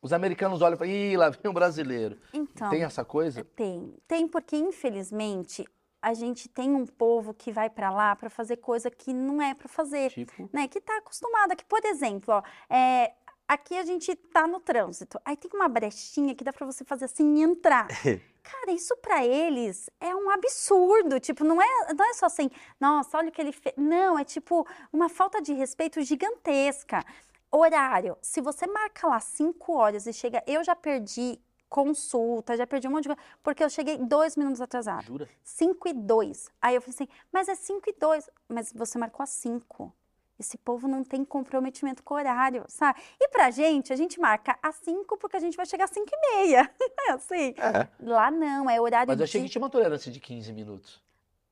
[0.00, 2.18] Os americanos olham e falam, ih, lá vem um brasileiro.
[2.32, 3.44] Então, Tem essa coisa?
[3.56, 5.66] Tem, tem porque infelizmente
[6.00, 9.54] a gente tem um povo que vai para lá para fazer coisa que não é
[9.54, 10.68] para fazer, Tipo, né?
[10.68, 12.42] Que tá acostumado aqui, por exemplo, ó,
[12.72, 13.12] é,
[13.48, 17.06] aqui a gente tá no trânsito, aí tem uma brechinha que dá para você fazer
[17.06, 17.88] assim e entrar.
[18.48, 22.48] Cara, isso para eles é um absurdo, tipo, não é, não é só assim,
[22.80, 23.74] nossa, olha o que ele fez.
[23.76, 27.04] Não, é tipo uma falta de respeito gigantesca.
[27.50, 32.88] Horário, se você marca lá cinco horas e chega, eu já perdi consulta, já perdi
[32.88, 35.04] um monte de coisa, porque eu cheguei dois minutos atrasado.
[35.04, 35.28] jura?
[35.44, 36.50] 5 e 2.
[36.60, 38.30] Aí eu falei assim, mas é 5 e 2.
[38.48, 39.92] Mas você marcou a 5.
[40.38, 43.00] Esse povo não tem comprometimento com o horário, sabe?
[43.20, 46.06] E pra gente, a gente marca a 5 porque a gente vai chegar às 5
[46.10, 46.70] e meia.
[47.08, 47.54] É assim.
[47.56, 47.88] É.
[48.00, 49.46] Lá não, é horário Mas eu achei de...
[49.46, 51.02] que tinha uma tolerância de 15 minutos.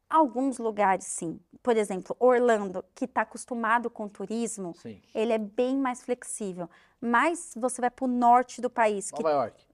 [0.09, 1.41] Alguns lugares, sim.
[1.63, 5.01] Por exemplo, Orlando, que está acostumado com turismo, Sim.
[5.13, 6.71] ele é bem mais flexível.
[7.01, 9.67] Mas você vai para o norte do país, que Nova York.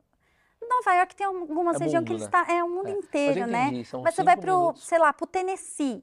[0.69, 2.29] Nova York tem algumas É regiões que eles né?
[2.31, 2.93] tá, é o mundo É.
[2.93, 3.67] inteiro, Mas né?
[3.67, 4.85] entendi, são Mas você vai pro, minutos.
[4.85, 6.03] sei lá, pro Tennessee.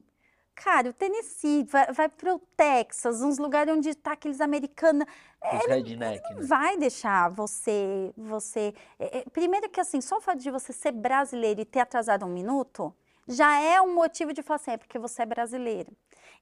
[0.54, 5.06] Cara, o Tennessee, vai, vai pro Texas, uns lugares onde tá aqueles americanos.
[5.42, 6.42] Os redneck, né?
[6.42, 8.74] Vai deixar você, você.
[8.98, 12.26] é, é, primeiro que assim, só o fato de você ser brasileiro e ter atrasado
[12.26, 12.94] um minuto,
[13.28, 15.92] já é um motivo de falar assim, é porque você é brasileiro.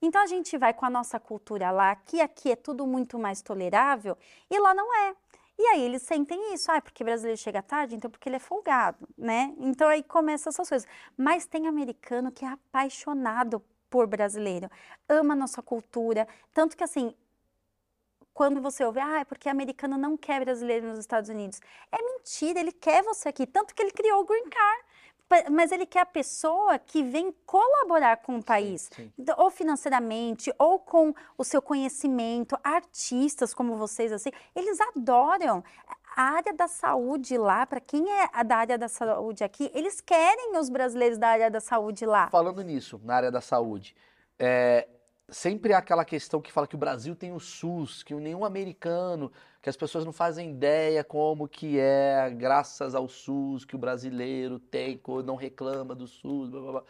[0.00, 3.42] Então a gente vai com a nossa cultura lá, que aqui é tudo muito mais
[3.42, 4.16] tolerável,
[4.50, 5.14] e lá não é.
[5.58, 9.08] E aí eles sentem isso, ah, porque brasileiro chega tarde, então porque ele é folgado,
[9.18, 9.52] né?
[9.58, 10.88] Então aí começam essas coisas.
[11.16, 13.60] Mas tem americano que é apaixonado
[13.90, 14.70] por brasileiro,
[15.08, 17.12] ama a nossa cultura, tanto que assim,
[18.32, 21.60] quando você ouve, ah, é porque americano não quer brasileiro nos Estados Unidos.
[21.90, 24.84] É mentira, ele quer você aqui, tanto que ele criou o Green Card
[25.50, 29.12] mas ele quer a pessoa que vem colaborar com o país, sim, sim.
[29.18, 35.62] Então, ou financeiramente, ou com o seu conhecimento, artistas como vocês, assim, eles adoram.
[36.16, 40.56] A área da saúde lá, para quem é da área da saúde aqui, eles querem
[40.56, 42.28] os brasileiros da área da saúde lá.
[42.28, 43.94] Falando nisso, na área da saúde,
[44.36, 44.88] é,
[45.28, 49.30] sempre há aquela questão que fala que o Brasil tem o SUS, que nenhum americano,
[49.61, 54.59] que as pessoas não fazem ideia como que é, graças ao SUS, que o brasileiro
[54.59, 56.82] tem, não reclama do SUS, blá, blá, blá.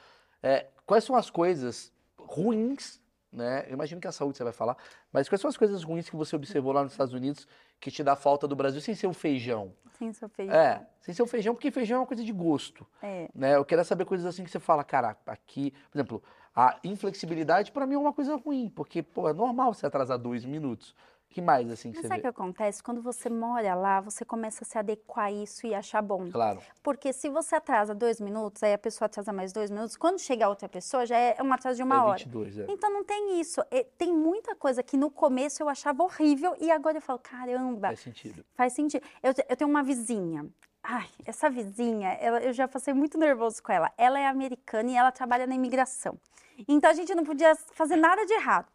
[0.42, 3.00] É, quais são as coisas ruins,
[3.32, 3.64] né?
[3.68, 4.76] Eu imagino que a saúde você vai falar,
[5.12, 7.46] mas quais são as coisas ruins que você observou lá nos Estados Unidos
[7.80, 9.72] que te dá falta do Brasil sem ser o feijão?
[9.98, 10.54] Sem ser o feijão.
[10.54, 12.86] É, sem ser o feijão, porque feijão é uma coisa de gosto.
[13.02, 13.28] É.
[13.34, 13.56] Né?
[13.56, 16.22] Eu quero saber coisas assim que você fala, cara, aqui, por exemplo,
[16.54, 20.44] a inflexibilidade para mim é uma coisa ruim, porque pô, é normal você atrasar dois
[20.44, 20.94] minutos.
[21.30, 22.82] Que mais assim que Mas você sabe o que acontece?
[22.82, 26.30] Quando você mora lá, você começa a se adequar a isso e achar bom.
[26.30, 26.60] Claro.
[26.82, 30.48] Porque se você atrasa dois minutos, aí a pessoa atrasa mais dois minutos, quando chega
[30.48, 32.18] outra pessoa, já é um atraso de uma é hora.
[32.18, 32.66] 22, é.
[32.68, 33.60] Então não tem isso.
[33.98, 37.88] Tem muita coisa que no começo eu achava horrível e agora eu falo, caramba.
[37.88, 38.44] Faz sentido.
[38.54, 39.04] Faz sentido.
[39.22, 40.46] Eu, eu tenho uma vizinha.
[40.82, 43.92] Ai, essa vizinha, ela, eu já passei muito nervoso com ela.
[43.98, 46.18] Ela é americana e ela trabalha na imigração.
[46.66, 48.66] Então a gente não podia fazer nada de errado.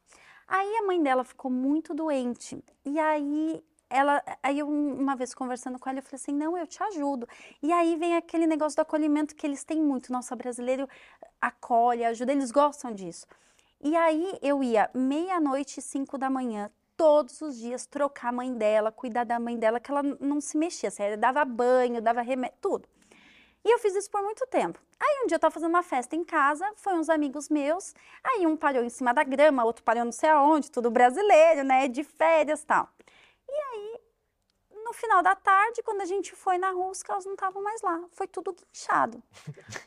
[0.55, 2.63] Aí a mãe dela ficou muito doente.
[2.85, 6.67] E aí ela, aí eu, uma vez conversando com ela, eu falei assim, não, eu
[6.67, 7.27] te ajudo.
[7.59, 10.13] E aí vem aquele negócio do acolhimento que eles têm muito.
[10.13, 10.87] Nossa, brasileiro
[11.41, 13.25] acolhe, ajuda, eles gostam disso.
[13.81, 18.53] E aí eu ia meia-noite e cinco da manhã, todos os dias, trocar a mãe
[18.53, 22.57] dela, cuidar da mãe dela, que ela não se mexia, assim, dava banho, dava remédio,
[22.61, 22.87] tudo.
[23.65, 24.79] E eu fiz isso por muito tempo.
[24.99, 27.93] Aí um dia eu tava fazendo uma festa em casa, foi uns amigos meus,
[28.23, 31.87] aí um parou em cima da grama, outro parou não sei aonde, tudo brasileiro, né,
[31.87, 32.89] de férias e tal.
[33.47, 33.99] E aí,
[34.83, 37.81] no final da tarde, quando a gente foi na rua, os carros não estavam mais
[37.81, 39.21] lá, foi tudo guinchado.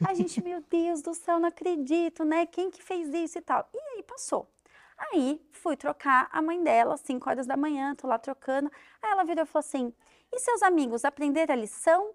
[0.06, 3.68] A gente, meu Deus do céu, não acredito, né, quem que fez isso e tal.
[3.74, 4.48] E aí passou.
[4.98, 8.70] Aí fui trocar a mãe dela, 5 horas da manhã, tô lá trocando.
[9.02, 9.92] Aí ela virou e falou assim:
[10.32, 12.14] e seus amigos aprenderam a lição?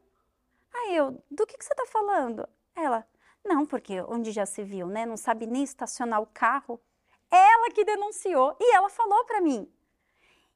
[0.73, 2.47] Aí eu, do que, que você está falando?
[2.75, 3.05] Ela,
[3.43, 5.05] não, porque onde já se viu, né?
[5.05, 6.79] Não sabe nem estacionar o carro.
[7.29, 9.71] Ela que denunciou e ela falou para mim.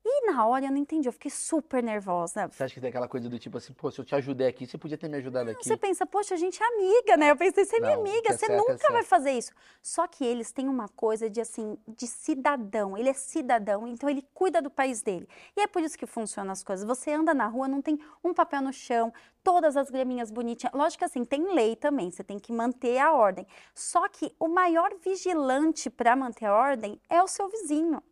[0.08, 2.48] E na hora eu não entendi, eu fiquei super nervosa.
[2.48, 4.68] Você acha que tem aquela coisa do tipo assim, pô, se eu te ajudei aqui,
[4.68, 5.64] você podia ter me ajudado aqui?
[5.64, 7.32] Você pensa, poxa, a gente é amiga, né?
[7.32, 9.52] Eu pensei, você é minha amiga, é você certo, nunca é vai fazer isso.
[9.82, 14.24] Só que eles têm uma coisa de assim, de cidadão, ele é cidadão, então ele
[14.32, 15.28] cuida do país dele.
[15.58, 16.86] E é por isso que funcionam as coisas.
[16.86, 19.12] Você anda na rua, não tem um papel no chão,
[19.44, 20.74] todas as graminhas bonitinhas.
[20.76, 23.48] Lógico que assim, tem lei também, você tem que manter a ordem.
[23.74, 28.04] Só que o maior vigilante para manter a ordem é o seu vizinho.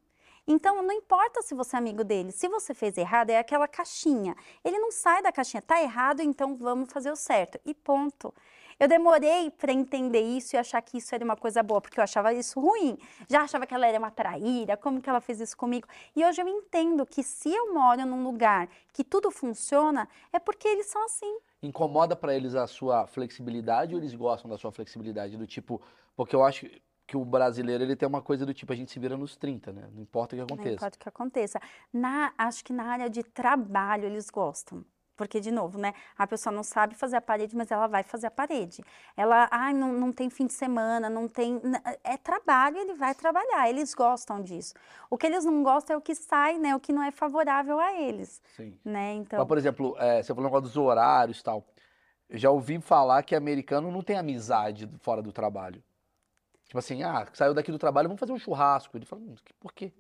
[0.46, 4.36] Então, não importa se você é amigo dele, se você fez errado, é aquela caixinha.
[4.64, 7.60] Ele não sai da caixinha, tá errado, então vamos fazer o certo.
[7.66, 8.34] E ponto.
[8.78, 12.04] Eu demorei para entender isso e achar que isso era uma coisa boa, porque eu
[12.04, 12.98] achava isso ruim.
[13.30, 15.88] Já achava que ela era uma traíra, como que ela fez isso comigo?
[16.14, 20.68] E hoje eu entendo que se eu moro num lugar que tudo funciona, é porque
[20.68, 21.38] eles são assim.
[21.62, 25.38] Incomoda para eles a sua flexibilidade ou eles gostam da sua flexibilidade?
[25.38, 25.82] Do tipo,
[26.16, 26.68] porque eu acho
[27.06, 29.72] que o brasileiro ele tem uma coisa do tipo, a gente se vira nos 30,
[29.72, 29.90] né?
[29.94, 30.68] Não importa o que aconteça.
[30.68, 31.62] Não importa o que aconteça.
[31.92, 34.86] Na, acho que na área de trabalho eles gostam.
[35.16, 35.94] Porque, de novo, né?
[36.18, 38.84] A pessoa não sabe fazer a parede, mas ela vai fazer a parede.
[39.16, 41.62] Ela, ai, ah, não, não tem fim de semana, não tem.
[42.04, 43.70] É trabalho, ele vai trabalhar.
[43.70, 44.74] Eles gostam disso.
[45.10, 46.76] O que eles não gostam é o que sai, né?
[46.76, 48.42] O que não é favorável a eles.
[48.56, 48.76] Sim.
[48.84, 49.14] Né?
[49.14, 49.38] Então...
[49.38, 51.64] Mas, por exemplo, é, você falou um negócio dos horários e tal.
[52.28, 55.84] Eu já ouvi falar que americano não tem amizade fora do trabalho.
[56.74, 58.98] Tipo assim, ah, saiu daqui do trabalho, vamos fazer um churrasco.
[58.98, 59.94] Ele fala, hum, por quê?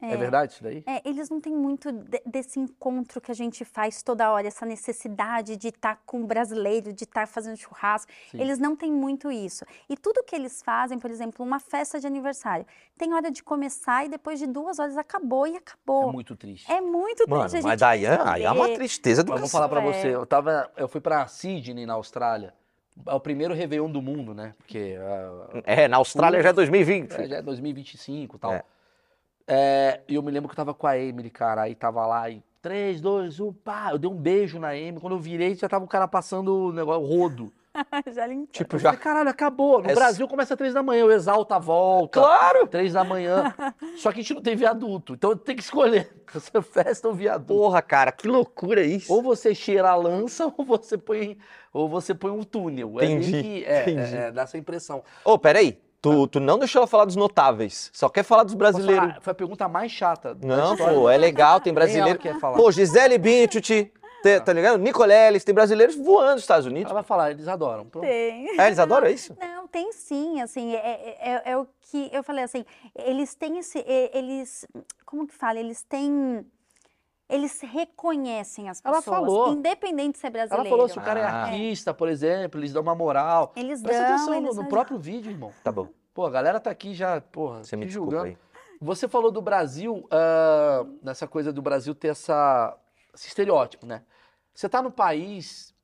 [0.00, 0.84] É, é, verdade isso daí?
[0.86, 4.64] É, eles não têm muito de, desse encontro que a gente faz toda hora, essa
[4.64, 8.12] necessidade de estar tá com o brasileiro, de estar tá fazendo churrasco.
[8.30, 8.40] Sim.
[8.40, 9.64] Eles não têm muito isso.
[9.88, 12.64] E tudo que eles fazem, por exemplo, uma festa de aniversário,
[12.96, 16.10] tem hora de começar e depois de duas horas acabou e acabou.
[16.10, 16.70] É muito triste.
[16.70, 17.64] É muito Mano, triste.
[17.64, 20.70] Mas daí é, aí é uma tristeza do Mas vou falar pra você, eu, tava,
[20.76, 22.54] eu fui pra Sydney, na Austrália.
[23.06, 24.54] É o primeiro Réveillon do mundo, né?
[24.58, 24.96] Porque.
[24.98, 27.12] Uh, é, na Austrália já é 2020.
[27.12, 28.52] É, já é 2025 e tal.
[28.52, 28.64] É.
[29.52, 32.30] É, e eu me lembro que eu tava com a Emily, cara, aí tava lá
[32.30, 35.68] e 3, 2, 1, pá, eu dei um beijo na Emily, quando eu virei já
[35.68, 37.52] tava o cara passando o negócio, o rodo.
[38.12, 38.48] Já limpou.
[38.52, 38.88] Tipo, Eu já.
[38.90, 39.82] falei, caralho, acabou.
[39.82, 42.20] No É Brasil começa às três da manhã, o Exalta volta.
[42.20, 42.66] Claro!
[42.66, 43.54] Três da manhã.
[43.96, 45.14] Só que a gente não tem viaduto.
[45.14, 46.10] Então tem que escolher.
[46.32, 47.54] Você festa ou viaduto.
[47.54, 49.12] Porra, cara, que loucura isso.
[49.12, 51.36] Ou você cheira a lança, ou você põe,
[51.72, 53.00] ou você põe um túnel.
[53.00, 54.16] É meio Entendi, que- é, entendi.
[54.16, 55.02] é, é, dá essa impressão.
[55.24, 55.78] Ô, peraí.
[56.02, 57.90] Tu, tu não deixou ela falar dos notáveis.
[57.92, 59.08] Só quer falar dos brasileiros.
[59.08, 59.20] falar?
[59.20, 60.34] Foi a pergunta mais chata.
[60.42, 62.18] Não, pô, é legal, tem brasileiro.
[62.18, 62.56] quer falar.
[62.56, 63.92] Pô, Gisele Bündchen,
[64.22, 64.78] te- tá ligado?
[64.78, 66.90] Nicoleles, tem brasileiros voando nos Estados Unidos.
[66.90, 67.86] Ela vai falar, eles adoram.
[67.86, 68.04] Pronto.
[68.06, 68.58] Tem.
[68.60, 69.36] É, eles adoram isso?
[69.40, 72.64] Não, tem sim, assim, é, é- é o que eu falei assim,
[72.94, 74.66] eles têm esse, eles,
[75.04, 76.44] como que fala, eles têm,
[77.28, 79.52] eles reconhecem as Ela pessoas, falou.
[79.52, 80.66] independente de ser brasileiro.
[80.66, 81.42] Ela falou se o cara é Ah.
[81.44, 83.52] artista, por exemplo, eles dão uma moral.
[83.56, 85.52] Eles Presta dão, atenção no, eles no próprio vídeo, irmão.
[85.62, 85.88] Tá bom.
[86.12, 88.24] Pô, a galera tá aqui já, porra, Você me julgando.
[88.26, 88.38] aí.
[88.82, 92.76] Você falou do Brasil, ah, nessa coisa do Brasil ter essa,
[93.14, 94.02] esse estereótipo, né?
[94.54, 95.74] Você tá no país,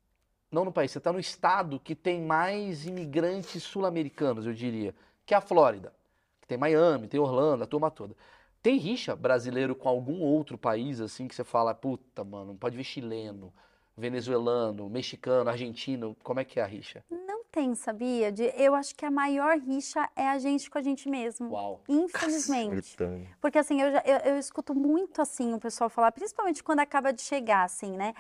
[0.51, 5.35] não no país, você tá no estado que tem mais imigrantes sul-americanos, eu diria, que
[5.35, 5.93] é a Flórida.
[6.41, 8.15] Que tem Miami, tem Orlando, a turma toda.
[8.63, 12.77] Tem rixa brasileiro com algum outro país, assim, que você fala, puta, mano, não pode
[12.77, 13.53] ver chileno,
[13.97, 17.03] venezuelano, mexicano, argentino, como é que é a rixa?
[17.11, 18.31] Não tem, sabia?
[18.31, 21.51] De- eu acho que a maior rixa é a gente com a gente mesmo.
[21.51, 21.81] Uau.
[21.89, 22.97] Infelizmente.
[23.41, 27.13] Porque assim, eu, já, eu, eu escuto muito assim o pessoal falar, principalmente quando acaba
[27.13, 28.15] de chegar, assim, né?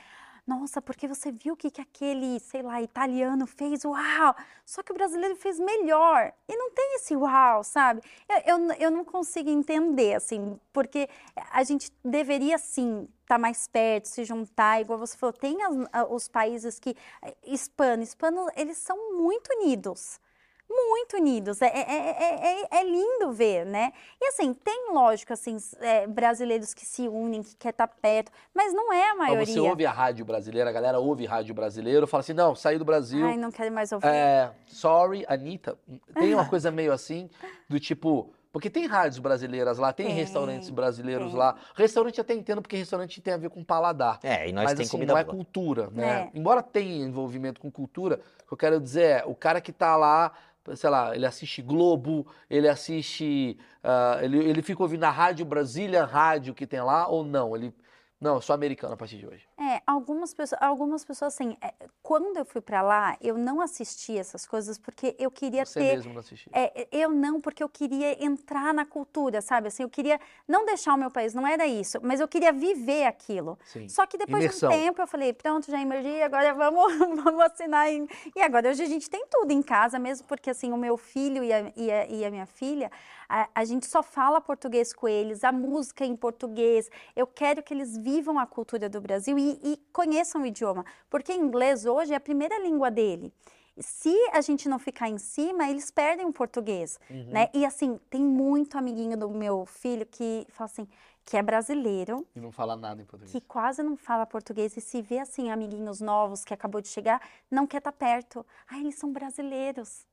[0.46, 3.84] Nossa, porque você viu o que, que aquele, sei lá, italiano fez?
[3.84, 4.34] Uau!
[4.64, 6.32] Só que o brasileiro fez melhor.
[6.48, 8.00] E não tem esse uau, sabe?
[8.28, 11.08] Eu, eu, eu não consigo entender, assim, porque
[11.50, 16.28] a gente deveria, sim, estar mais perto, se juntar, igual você falou, tem as- os
[16.28, 16.94] países que.
[17.22, 20.20] eh, Hispano, hispano, eles são muito unidos
[20.68, 21.62] muito unidos.
[21.62, 23.92] É, é, é, é- é lindo ver, né?
[24.20, 28.72] E assim, tem lógico, assim, é, brasileiros que se unem, que quer estar perto, mas
[28.72, 29.46] não é a Mas maioria.
[29.46, 32.84] você ouve a rádio brasileira, a galera ouve rádio brasileiro, fala assim, não, saí do
[32.84, 34.06] Brasil, Ai, não quero mais ouvir.
[34.06, 35.78] é, sorry, Anitta.
[36.14, 37.30] Tem uma coisa meio assim,
[37.68, 38.32] do tipo...
[38.52, 41.36] Porque tem rádios brasileiras lá, tem, Tem, restaurantes brasileiros tem.
[41.36, 41.56] lá.
[41.74, 44.18] Restaurante até entendo, porque restaurante tem a ver com paladar.
[44.22, 45.36] É, e nós Mas tem assim, comida não é boa.
[45.36, 46.30] cultura, né?
[46.34, 46.38] É.
[46.38, 49.94] Embora tenha envolvimento com cultura, o que eu quero dizer é, o cara que tá
[49.94, 50.32] lá,
[50.74, 56.04] sei lá, ele assiste Globo, ele assiste, ah, ele, ele fica ouvindo a rádio Brasília,
[56.04, 57.54] rádio que tem lá, ou não?
[57.54, 57.72] Ele,
[58.18, 59.46] não, eu sou americano a partir de hoje.
[59.58, 64.16] É, algumas pessoas, algumas pessoas assim, é, quando eu fui pra lá, eu não assisti
[64.16, 66.50] essas coisas porque eu queria Você ter mesmo não assistiu.
[66.54, 69.68] É, eu não, porque eu queria entrar na cultura, sabe?
[69.68, 73.04] Assim, eu queria não deixar o meu país, não era isso, mas eu queria viver
[73.04, 73.58] aquilo.
[73.64, 73.86] Sim.
[73.86, 74.70] Só que depois Imersão.
[74.70, 77.90] de um tempo eu falei, pronto, já emergi, agora vamos, vamos assinar.
[77.90, 78.08] Em...
[78.34, 81.44] E agora hoje a gente tem tudo em casa, mesmo porque assim, o meu filho
[81.44, 82.90] e a, e a, e a minha filha,
[83.28, 86.90] a, a gente só fala português com eles, a música é em português.
[87.14, 91.32] Eu quero que eles vivam a cultura do Brasil e, e conheçam o idioma, porque
[91.32, 93.32] inglês hoje é a primeira língua dele.
[93.78, 97.26] Se a gente não ficar em cima, eles perdem o português, Uhum.
[97.30, 97.50] né?
[97.52, 100.88] E assim, tem muito amiguinho do meu filho que fala assim,
[101.26, 103.32] que é brasileiro, E não fala nada em português.
[103.32, 107.20] que quase não fala português e se vê assim amiguinhos novos que acabou de chegar,
[107.50, 108.46] não quer estar perto.
[108.66, 110.06] Ah, eles são brasileiros.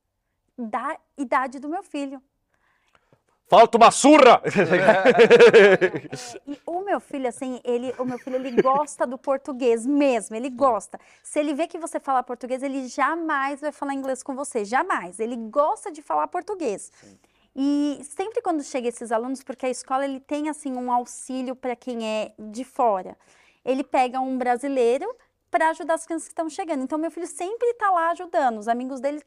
[0.57, 2.21] Da idade do meu filho.
[3.47, 4.41] Falta uma surra!
[6.47, 10.49] E o meu filho, assim, ele, o meu filho, ele gosta do português mesmo, ele
[10.49, 10.99] gosta.
[11.23, 15.19] Se ele vê que você fala português, ele jamais vai falar inglês com você, jamais.
[15.19, 16.91] Ele gosta de falar português.
[17.55, 21.75] E sempre quando chega esses alunos, porque a escola ele tem assim um auxílio para
[21.75, 23.15] quem é de fora.
[23.63, 25.07] Ele pega um brasileiro
[25.51, 26.83] para ajudar as crianças que estão chegando.
[26.83, 28.57] Então meu filho sempre está lá ajudando.
[28.57, 29.21] Os amigos dele,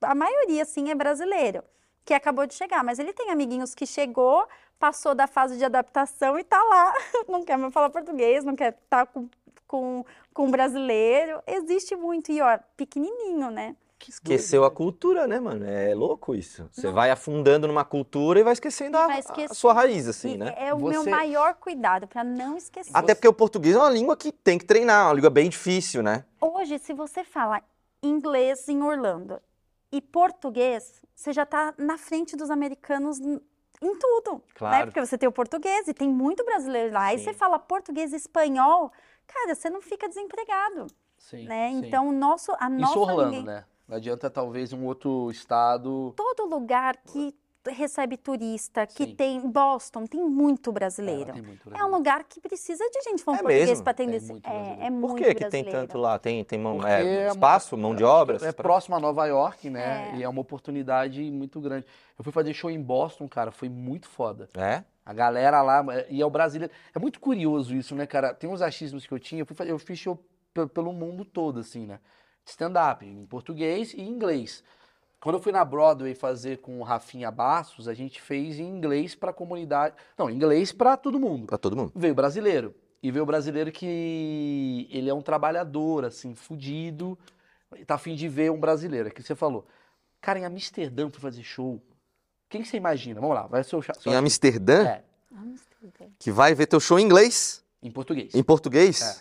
[0.00, 1.64] a maioria assim é brasileiro,
[2.04, 4.46] que acabou de chegar, mas ele tem amiguinhos que chegou,
[4.78, 6.92] passou da fase de adaptação e tá lá,
[7.28, 9.28] não quer mais falar português, não quer estar com
[9.72, 11.42] com, com brasileiro.
[11.46, 13.74] Existe muito e ó, pequenininho, né?
[14.06, 15.64] Esqueceu a cultura, né, mano?
[15.64, 16.68] É louco isso.
[16.72, 20.54] Você vai afundando numa cultura e vai esquecendo a, a sua raiz, assim, E né?
[20.58, 22.90] É o meu Você- maior cuidado para não esquecer.
[22.92, 26.02] Até porque o português é uma língua que tem que treinar, uma língua bem difícil,
[26.02, 26.24] né?
[26.40, 27.62] Hoje, se você fala
[28.02, 29.40] inglês em Orlando
[29.92, 34.40] e português, você já está na frente dos americanos em tudo, né?
[34.54, 34.86] Claro.
[34.86, 37.12] Porque você tem o português e tem muito brasileiro lá.
[37.12, 37.24] E Sim.
[37.24, 38.90] você fala português e espanhol,
[39.26, 40.86] cara, você não fica desempregado,
[41.18, 41.70] Sim, né?
[41.70, 41.86] sim.
[41.86, 43.64] Então, o nosso, a nossa Isso Orlando, língua- né?
[43.88, 46.14] Não adianta talvez um outro estado.
[46.16, 47.34] todo lugar que
[47.70, 49.14] recebe turista, que Sim.
[49.14, 51.32] tem Boston, tem muito É, brasileiro.
[51.32, 51.96] tem muito É um brasileiro.
[51.96, 54.20] lugar que precisa de gente falando É português para atender.
[54.20, 54.82] Tem muito é, brasileiro.
[54.82, 55.70] é muito Por que, que tem brasileiro.
[55.88, 56.18] tanto lá?
[56.18, 58.38] Tem, tem mão, é, é espaço, mão de obra?
[58.46, 60.10] É próximo a Nova York, né?
[60.12, 60.16] É.
[60.16, 61.86] E é uma oportunidade muito grande.
[62.18, 64.48] Eu fui fazer show em Boston, cara, foi muito foda.
[64.56, 64.82] É?
[65.04, 66.72] A galera lá, e é o brasileiro.
[66.94, 68.32] É muito curioso isso, né, cara?
[68.34, 70.16] Tem uns achismos que eu tinha, eu, fui fazer, eu fiz show
[70.54, 71.98] pe- pelo mundo todo, assim, né?
[72.44, 74.64] stand-up, em português e em inglês.
[75.22, 79.14] Quando eu fui na Broadway fazer com o Rafinha Bastos, a gente fez em inglês
[79.14, 79.94] para a comunidade.
[80.18, 81.46] Não, inglês para todo mundo.
[81.46, 81.92] Pra todo mundo.
[81.94, 82.74] Veio brasileiro.
[83.00, 87.16] E veio brasileiro que ele é um trabalhador, assim, fudido.
[87.76, 89.08] e Tá afim de ver um brasileiro.
[89.08, 89.64] É que você falou.
[90.20, 91.80] Cara, em Amsterdã pra fazer show.
[92.48, 93.20] Quem que você imagina?
[93.20, 95.02] Vamos lá, vai ser o Em Amsterdã, É,
[96.18, 98.34] que vai ver teu show em inglês, em português.
[98.34, 99.00] em português?
[99.00, 99.16] É.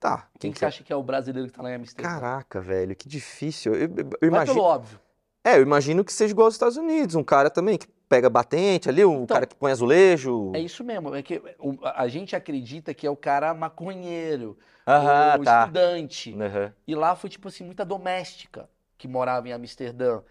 [0.00, 0.28] Tá.
[0.38, 2.08] Quem que você acha que é o brasileiro que tá lá em Amsterdã?
[2.08, 3.74] Caraca, velho, que difícil.
[3.74, 4.54] Eu, eu- eu Vai imagino.
[4.54, 5.00] pelo óbvio.
[5.44, 8.88] É, eu imagino que seja igual aos Estados Unidos, um cara também que pega batente
[8.88, 10.52] ali, um Então, cara que põe azulejo.
[10.54, 11.14] É isso mesmo.
[11.14, 15.62] É que o- a gente acredita que é o cara maconheiro, Aham, o tá.
[15.62, 16.34] estudante.
[16.34, 16.72] Aham.
[16.86, 20.22] E lá foi, tipo assim, muita doméstica que morava em Amsterdã.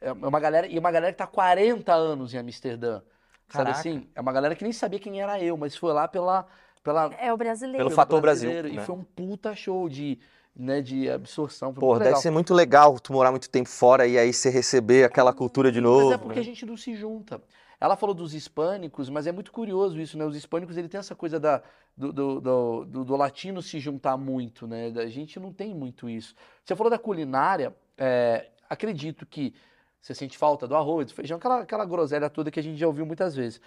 [0.00, 3.00] É uma galera, e uma galera que tá há 40 anos em Amsterdã.
[3.48, 3.78] Sabe Caraca.
[3.78, 4.08] assim?
[4.14, 6.46] É uma galera que nem sabia quem era eu, mas foi lá pela,
[6.82, 7.78] pela, É o brasileiro.
[7.78, 8.74] Pelo pelo fator Brasil, brasileiro.
[8.76, 8.82] né?
[8.82, 10.18] E foi um puta show de,
[10.54, 11.72] né, de absorção.
[11.72, 15.04] Foi Pô, deve ser muito legal tu morar muito tempo fora e aí você receber
[15.04, 16.10] aquela cultura de novo.
[16.10, 16.40] Mas é porque né?
[16.40, 17.40] a gente não se junta.
[17.80, 20.24] Ela falou dos hispânicos, mas é muito curioso isso, né?
[20.24, 21.60] Os hispânicos, ele tem essa coisa da,
[21.96, 24.92] do, do, do, do- do latino se juntar muito, né?
[24.96, 26.34] A gente não tem muito isso.
[26.64, 29.52] Você falou da culinária, é, acredito que
[30.00, 32.86] você sente falta do arroz, do feijão, aquela, aquela groselha toda que a gente já
[32.86, 33.60] ouviu muitas vezes.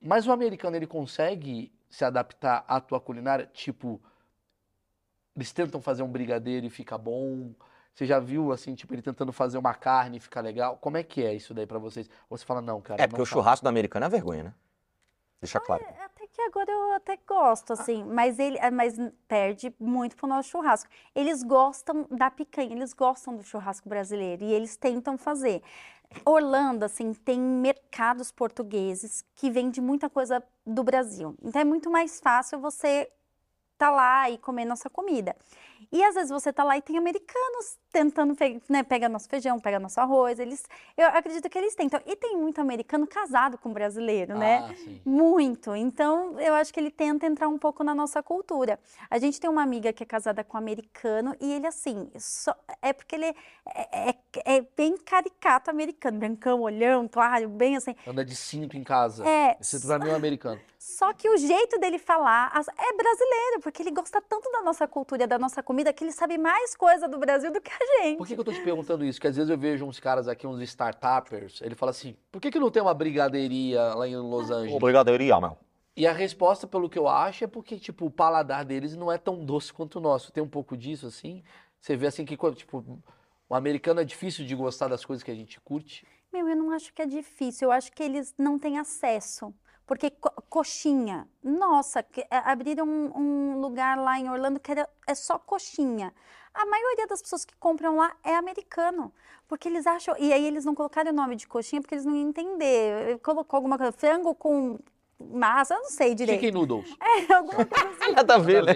[0.00, 3.48] Mas o americano, ele consegue se adaptar à tua culinária?
[3.54, 4.00] Tipo,
[5.36, 7.52] eles tentam fazer um brigadeiro e fica bom?
[7.94, 10.76] Você já viu, assim, tipo, ele tentando fazer uma carne e ficar legal?
[10.78, 12.08] Como é que é isso daí pra vocês?
[12.28, 14.54] Ou você fala, não, cara, É porque não o churrasco do americano é vergonha, né?
[15.40, 15.84] Deixa claro.
[16.04, 18.96] Até que agora eu até gosto, assim, mas ele é, mas
[19.28, 20.90] perde muito pro nosso churrasco.
[21.14, 25.62] Eles gostam da picanha, eles gostam do churrasco brasileiro e eles tentam fazer.
[26.24, 31.36] Orlando, assim, tem mercados portugueses que vendem muita coisa do Brasil.
[31.42, 33.10] Então é muito mais fácil você
[33.76, 35.34] tá lá e comer nossa comida.
[35.92, 39.58] E às vezes você tá lá e tem americanos tentando, pe- né, pega nosso feijão,
[39.58, 40.62] pega nosso arroz, eles,
[40.96, 42.00] eu acredito que eles tentam.
[42.04, 44.66] E tem muito americano casado com brasileiro, né?
[44.68, 45.00] Ah, sim.
[45.04, 45.74] Muito.
[45.74, 48.78] Então, eu acho que ele tenta entrar um pouco na nossa cultura.
[49.08, 52.54] A gente tem uma amiga que é casada com um americano e ele, assim, só,
[52.82, 54.14] é porque ele é, é-
[54.44, 57.94] é bem caricato americano, brancão, olhão, claro, bem assim.
[58.06, 59.26] Anda de cinto em casa.
[59.26, 60.60] É, Esse pra mim é um americano.
[60.78, 65.26] só que o jeito dele falar é brasileiro, porque ele gosta tanto da nossa cultura,
[65.26, 68.18] da nossa comida, que ele sabe mais coisa do Brasil do que a gente.
[68.18, 69.18] Por que, que eu tô te perguntando isso?
[69.18, 72.52] Porque às vezes eu vejo uns caras aqui, uns startuppers, ele fala assim, por que,
[72.52, 74.76] que não tem uma brigadeiria lá em Los Angeles?
[74.76, 75.58] Obrigadeiria, meu.
[75.96, 79.18] E a resposta, pelo que eu acho, é porque, tipo, o paladar deles não é
[79.18, 80.30] tão doce quanto o nosso.
[80.30, 81.42] Tem um pouco disso, assim?
[81.80, 82.84] Você vê, assim, que, quando, tipo,
[83.48, 86.06] o americano é difícil de gostar das coisas que a gente curte.
[86.32, 89.52] Meu, eu não acho que é difícil, eu acho que eles não têm acesso.
[89.86, 93.12] Porque co- coxinha, nossa, que- é, abriram um,
[93.54, 96.12] um lugar lá em Orlando que era, é só coxinha.
[96.54, 99.12] A maioria das pessoas que compram lá é americano,
[99.46, 100.14] porque eles acham.
[100.18, 103.18] E aí eles não colocaram o nome de coxinha porque eles não iam entender.
[103.20, 104.78] Colocou alguma coisa, frango com
[105.18, 106.40] massa, eu não sei direito.
[106.40, 106.96] Chicken noodles.
[107.28, 108.12] É, alguma coisa assim.
[108.12, 108.74] Nada a ver, né?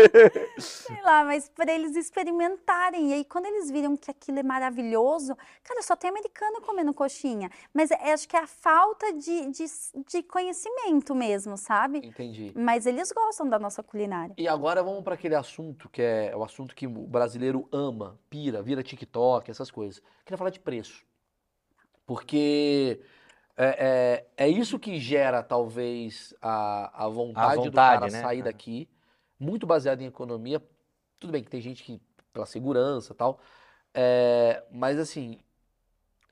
[0.58, 3.10] Sei lá, mas para eles experimentarem.
[3.10, 7.50] E aí, quando eles viram que aquilo é maravilhoso, cara, só tem americano comendo coxinha.
[7.74, 9.64] Mas é- acho que é a falta de, de,
[10.08, 11.98] de conhecimento mesmo, sabe?
[11.98, 12.52] Entendi.
[12.56, 14.34] Mas eles gostam da nossa culinária.
[14.38, 18.62] E agora vamos para aquele assunto que é o assunto que o brasileiro ama, pira,
[18.62, 20.02] vira TikTok, essas coisas.
[20.24, 21.04] Queria falar de preço.
[22.06, 23.00] Porque
[23.56, 28.20] é, é, é isso que gera, talvez, a, a vontade, do vontade, cara né?
[28.20, 28.42] sair É.
[28.44, 28.88] daqui,
[29.38, 30.62] muito baseado em economia.
[31.18, 32.00] Tudo bem que tem gente que,
[32.32, 33.38] pela segurança e tal,
[33.94, 35.38] é, mas assim,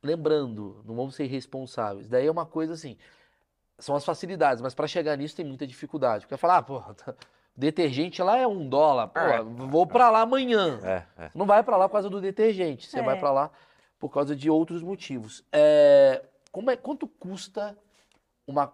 [0.02, 2.08] lembrando, não vamos ser irresponsáveis.
[2.08, 2.96] Daí é uma coisa assim,
[3.78, 6.24] são as facilidades, mas para chegar nisso tem muita dificuldade.
[6.24, 6.82] Porque falar, ah, pô,
[7.54, 9.42] detergente lá é um dólar, pô, É.
[9.42, 10.80] vou para lá amanhã.
[11.18, 11.30] É.
[11.34, 13.50] Não vai para lá por causa do detergente, você vai para lá
[13.98, 15.44] por causa de outros motivos.
[15.52, 17.76] É, como é, quanto custa
[18.46, 18.72] uma.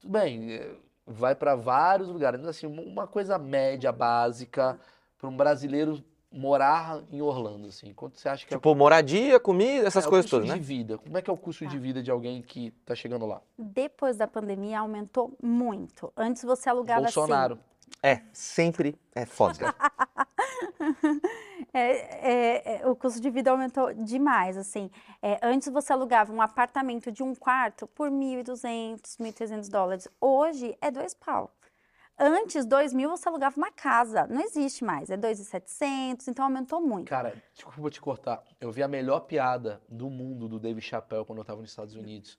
[0.00, 0.74] Tudo bem, é,
[1.06, 4.78] vai para vários lugares, mas assim, uma coisa média, básica,
[5.18, 6.02] para um brasileiro
[6.32, 7.92] morar em Orlando, assim.
[7.92, 10.64] Quanto você acha que é, Tipo, moradia, comida, essas é coisas custo todas, de né?
[10.64, 10.96] vida?
[10.96, 13.42] Como é que é o custo de vida de alguém que tá chegando lá?
[13.58, 16.12] Depois da pandemia, aumentou muito.
[16.16, 17.58] Antes você alugava Bolsonaro.
[18.02, 19.74] É, sempre é foda.
[21.72, 21.90] É,
[22.32, 24.90] é, é, o custo de vida aumentou demais, assim.
[25.22, 30.08] É, antes você alugava um apartamento de um quarto por 1.200, 1.300 dólares.
[30.20, 31.54] Hoje é dois pau.
[32.18, 34.26] Antes, 2 mil, você alugava uma casa.
[34.26, 35.08] Não existe mais.
[35.10, 37.08] É 2.700, então aumentou muito.
[37.08, 38.42] Cara, desculpa te cortar.
[38.60, 41.94] Eu vi a melhor piada do mundo do Dave Chappelle quando eu tava nos Estados
[41.94, 42.38] Unidos.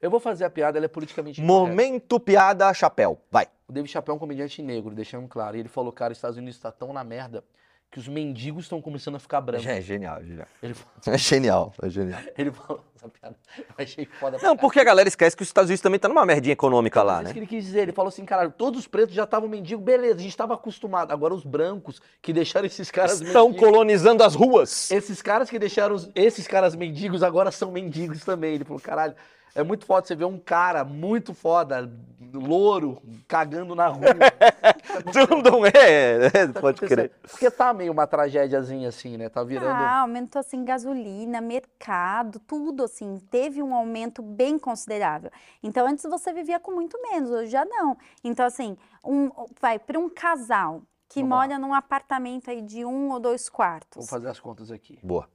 [0.00, 1.66] Eu vou fazer a piada, ela é politicamente incorreta.
[1.68, 3.20] Momento piada chapéu.
[3.30, 3.46] Vai.
[3.68, 5.56] O Dave Chappelle é um comediante negro, deixando claro.
[5.56, 7.44] E ele falou, cara, os Estados Unidos está tão na merda
[7.90, 9.66] que os mendigos estão começando a ficar brancos.
[9.66, 10.46] É genial, genial.
[10.60, 10.76] Falou,
[11.14, 12.20] É genial, é genial.
[12.38, 14.58] ele falou essa piada, eu achei foda Não, caralho.
[14.60, 17.24] porque a galera esquece que os Estados Unidos também tá numa merdinha econômica lá, Isso
[17.24, 17.32] né?
[17.32, 17.80] que ele quis dizer.
[17.80, 21.10] Ele falou assim, cara, todos os pretos já estavam mendigos, beleza, a gente estava acostumado.
[21.10, 24.88] Agora os brancos que deixaram esses caras Estão mendigos- colonizando as ruas.
[24.92, 28.54] Esses caras que deixaram os- esses caras mendigos agora são mendigos também.
[28.54, 29.16] Ele falou, caralho,
[29.54, 31.90] é muito foda você ver um cara muito foda,
[32.32, 34.00] louro, cagando na rua.
[35.12, 37.10] Tudo é, é, pode crer.
[37.22, 39.28] Porque tá meio uma tragédiazinha assim, né?
[39.28, 39.70] Tá virando.
[39.70, 45.30] Ah, aumentou assim gasolina, mercado, tudo assim, teve um aumento bem considerável.
[45.62, 47.96] Então antes você vivia com muito menos, hoje já não.
[48.22, 49.30] Então assim, um,
[49.60, 51.42] vai para um casal que Vamos lá.
[51.42, 54.08] mora num apartamento aí de um ou dois Vou quartos.
[54.08, 54.98] fazer as contas aqui.
[55.02, 55.28] Boa.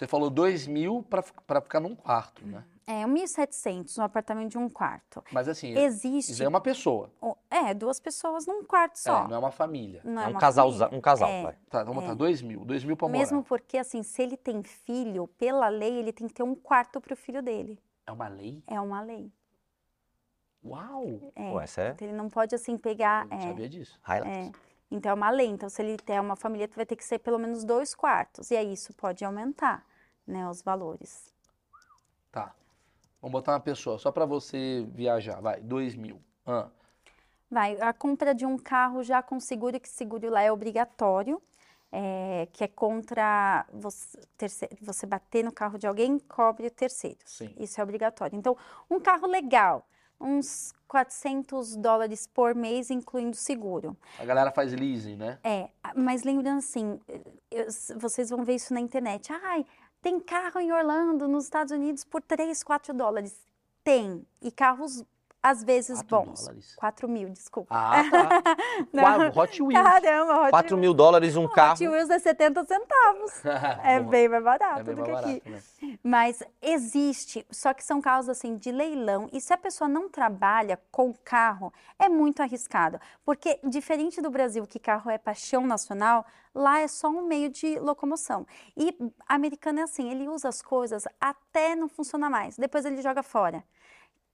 [0.00, 1.20] Você falou 2 mil pra
[1.60, 2.64] ficar num quarto, né?
[2.86, 5.22] É, 1.700 no apartamento de um quarto.
[5.30, 7.10] Mas assim, Existe, isso é uma pessoa.
[7.50, 9.24] é, duas pessoas num quarto só.
[9.24, 10.00] É, não é uma família.
[10.02, 10.96] Não É um uma casal, família.
[10.98, 11.42] um casal, É.
[11.42, 11.56] vai.
[11.68, 12.64] Tá, vamos botar 2 mil.
[12.64, 13.18] 2 mil pra morar.
[13.18, 16.98] Mesmo porque, assim, se ele tem filho, pela lei, ele tem que ter um quarto
[16.98, 17.78] para o filho dele.
[18.06, 18.64] É uma lei?
[18.66, 19.30] É uma lei.
[20.64, 21.30] Uau!
[21.36, 21.50] É.
[21.50, 23.24] Pô, essa é Então, ele não pode, assim, pegar.
[23.24, 23.98] Eu não é, sabia disso.
[24.02, 24.48] highlights.
[24.48, 24.70] é.
[24.90, 25.46] Então, é uma lei.
[25.46, 28.50] Então, se ele tem uma família, vai ter que ser pelo menos dois quartos.
[28.50, 29.86] E aí, isso pode aumentar,
[30.30, 31.32] né, os valores.
[32.32, 32.54] Tá.
[33.20, 35.40] Vamos botar uma pessoa, só pra você viajar.
[35.40, 36.20] Vai, 2 mil.
[36.46, 36.68] Ah,
[37.50, 41.42] Vai, a compra de um carro já com seguro, que seguro lá é obrigatório,
[41.90, 47.18] é, que é contra você, terce- você bater no carro de alguém, cobre o terceiro.
[47.24, 47.52] Sim.
[47.58, 48.38] Isso é obrigatório.
[48.38, 48.56] Então,
[48.88, 49.84] um carro legal,
[50.20, 53.96] uns 400 dólares por mês, incluindo seguro.
[54.18, 55.40] a galera faz leasing, né?
[55.42, 57.00] É, mas lembrando assim,
[57.50, 57.66] eu-
[57.98, 59.32] vocês vão ver isso na internet.
[59.32, 59.66] Ai,
[60.02, 63.36] tem carro em Orlando, nos Estados Unidos, por 3, 4 dólares.
[63.84, 64.26] Tem.
[64.40, 65.04] E carros,
[65.42, 66.42] às vezes, bons.
[66.44, 66.74] dólares?
[66.76, 67.74] 4 mil, desculpa.
[67.74, 68.28] Ah, tá.
[68.92, 69.28] Não.
[69.42, 69.82] Hot Wheels.
[69.82, 71.78] Caramba, Hot 4 Wheels- mil dólares um Hot carro.
[71.80, 73.32] Wheels é 70 centavos.
[73.82, 75.42] É bem mais barato é bem do que aqui.
[75.42, 75.98] barato, né?
[76.02, 79.28] Mas existe, só que são casos assim de leilão.
[79.32, 83.00] E se a pessoa não trabalha com carro, é muito arriscado.
[83.24, 86.24] Porque, diferente do Brasil, que carro é paixão nacional,
[86.54, 88.46] lá é só um meio de locomoção.
[88.76, 88.96] E
[89.28, 92.56] americano é assim, ele usa as coisas até não funcionar mais.
[92.56, 93.64] Depois ele joga fora.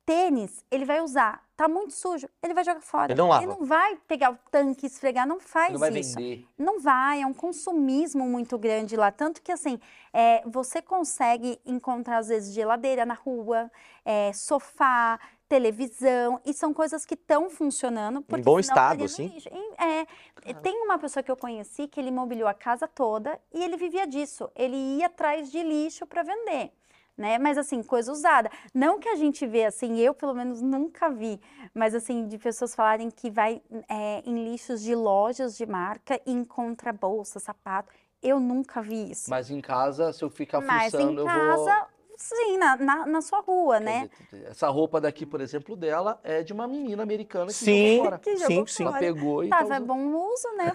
[0.07, 3.11] Tênis, ele vai usar, tá muito sujo, ele vai jogar fora.
[3.11, 3.43] Ele não lava.
[3.43, 6.15] Ele não vai pegar o tanque e esfregar, não faz não vai isso.
[6.15, 6.47] vender.
[6.57, 9.11] Não vai, é um consumismo muito grande lá.
[9.11, 9.81] Tanto que, assim,
[10.13, 13.69] é, você consegue encontrar, às vezes, geladeira na rua,
[14.05, 18.23] é, sofá, televisão, e são coisas que estão funcionando.
[18.23, 19.35] porque bom senão estado, estaria no assim?
[19.35, 19.49] lixo.
[19.53, 23.63] E, é, tem uma pessoa que eu conheci que ele mobiliou a casa toda e
[23.63, 24.49] ele vivia disso.
[24.55, 26.71] Ele ia atrás de lixo para vender.
[27.17, 27.39] Né?
[27.39, 28.51] Mas assim, coisa usada.
[28.75, 31.41] Não que a gente vê assim, eu pelo menos nunca vi,
[31.73, 36.33] mas assim, de pessoas falarem que vai é, em lixos de lojas de marca e
[36.33, 37.91] encontra bolsa, sapato.
[38.23, 39.31] Eu nunca vi isso.
[39.31, 41.96] Mas em casa, se eu ficar Mas fuçando, em eu vou.
[42.17, 44.11] Sim, na, na, na sua rua, Quer né?
[44.31, 47.89] dizer, Essa roupa daqui, por exemplo, dela é de uma menina americana que Sim.
[47.97, 48.19] jogou fora.
[48.19, 48.83] Que Sim, jogou sim.
[48.83, 49.05] Ela fora.
[49.05, 49.87] pegou e Tá, tá vai usando.
[49.87, 50.73] bom uso, né?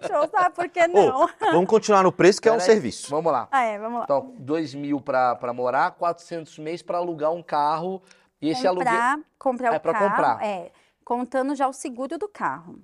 [0.00, 1.28] Deixa eu usar, por que Ô, não?
[1.52, 3.10] vamos continuar no preço, que é um Peraí, serviço.
[3.10, 3.48] Vamos lá.
[3.50, 4.04] Ah, é, vamos lá.
[4.04, 8.02] Então, 2 mil pra, pra morar, 400 mês pra alugar um carro.
[8.40, 8.84] E esse aluguel.
[8.92, 10.44] comprar, comprar É o pra carro, comprar.
[10.44, 10.70] é,
[11.04, 12.80] contando já o seguro do carro.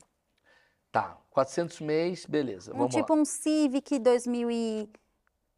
[0.91, 2.73] Tá, 400 mês, beleza.
[2.75, 3.21] Um Vamos tipo lá.
[3.21, 3.99] um Civic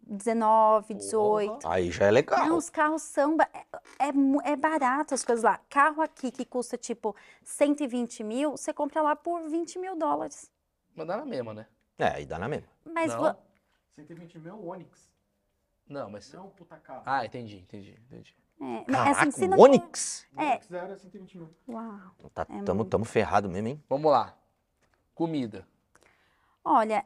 [0.07, 1.67] 2019, 18.
[1.69, 2.47] Aí já é legal.
[2.47, 3.37] Não, os carros são.
[3.37, 5.59] ba- É, é, é barato as coisas lá.
[5.69, 10.51] Carro aqui que custa tipo 120 mil, você compra lá por 20 mil dólares.
[10.95, 11.67] Mandar na mesma, né?
[11.99, 12.69] É, aí dá na mesma.
[12.85, 13.23] Mas Não.
[13.23, 13.37] vo-
[13.97, 15.11] 120 mil Onix.
[15.89, 16.33] Não, mas.
[16.33, 17.03] Não é um puta carro.
[17.05, 18.37] Ah, entendi, entendi, entendi.
[18.61, 20.27] é, Caraca, assim, se não o Onix?
[20.37, 20.51] O é.
[20.53, 21.55] Onix zero é 120 mil.
[21.69, 21.99] Uau.
[22.33, 22.91] Tá, É tamo, muito.
[22.91, 23.85] tamo ferrado mesmo, hein?
[23.89, 24.37] Vamos lá.
[25.15, 25.67] Comida.
[26.65, 27.05] Olha,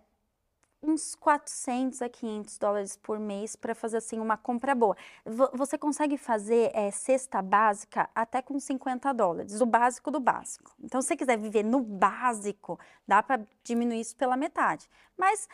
[0.83, 4.97] uns 400 a 500 dólares por mês para fazer assim uma compra boa.
[5.27, 10.73] Vo- Você consegue fazer eh, cesta básica até com 50 dólares, o básico do básico.
[10.83, 14.89] Então, se você quiser viver no básico, dá para diminuir isso pela metade.
[15.17, 15.49] Mas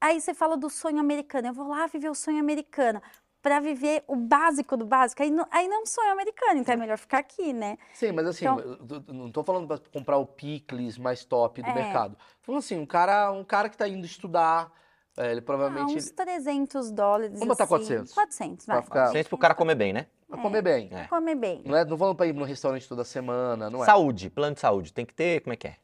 [0.00, 1.48] aí você fala do sonho americano.
[1.48, 3.00] Eu vou lá viver o sonho americano.
[3.40, 6.76] Para viver o básico do básico, aí não, aí não um sonho americano, então é
[6.76, 7.78] melhor ficar aqui, né?
[7.94, 11.68] Sim, mas assim, Então- eu não tô falando pra comprar o picles mais top do
[11.70, 11.74] É.
[11.74, 12.16] mercado.
[12.42, 14.72] Falando assim, um cara, um cara que tá indo estudar,
[15.16, 17.38] é, ele Ah, provavelmente uns 300 dólares.
[17.38, 17.68] Vamos botar assim.
[17.74, 18.12] 400.
[18.12, 18.76] 400, vai.
[18.76, 20.06] Pra ficar- Sempre pro cara comer bem, né?
[20.28, 20.88] vai comer bem.
[20.92, 21.04] É.
[21.06, 21.62] Comer bem.
[21.64, 23.86] Não é, não falando pra ir no restaurante toda semana, não é?
[23.86, 24.92] Saúde, plano de saúde.
[24.92, 25.76] Tem que ter, como é que é?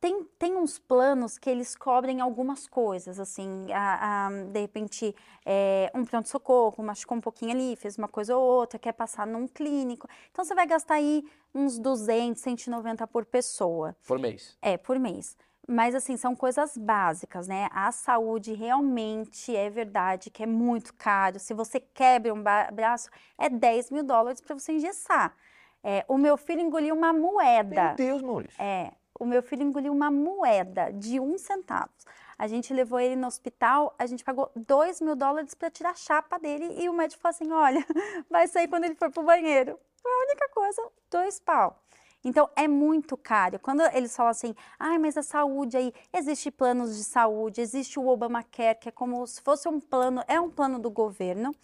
[0.00, 5.14] Tem, tem uns planos que eles cobrem algumas coisas, assim, a- a- de repente,
[5.44, 9.46] é, um pronto-socorro, machucou um pouquinho ali, fez uma coisa ou outra, quer passar num
[9.46, 10.08] clínico.
[10.30, 14.58] Então, você vai gastar aí uns 200, 190 por pessoa, Por mês.
[14.60, 15.36] é, por mês.
[15.68, 17.68] Mas assim, são coisas básicas, né?
[17.72, 21.40] A saúde realmente é verdade que é muito caro.
[21.40, 22.42] Se você quebra um
[22.72, 25.34] braço, é 10 mil dólares para você engessar.
[25.82, 27.86] É, o meu filho engoliu uma moeda.
[27.88, 28.60] Meu Deus, Maurício.
[28.62, 31.90] É, o meu filho engoliu uma moeda de um centavo.
[32.38, 35.94] A gente levou ele no hospital, a gente pagou dois mil dólares para tirar a
[35.94, 37.84] chapa dele e o médico falou assim: olha,
[38.30, 39.78] vai sair quando ele for pro banheiro.
[40.02, 41.82] Foi a única coisa, dois pau.
[42.24, 43.58] Então é muito caro.
[43.58, 48.08] Quando eles falam assim, ai, mas a saúde aí, existe planos de saúde, existe o
[48.08, 51.54] Obamacare, que é como se fosse um plano, é um plano do governo,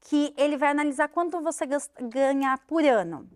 [0.00, 3.28] que ele vai analisar quanto você gas- ganha por ano.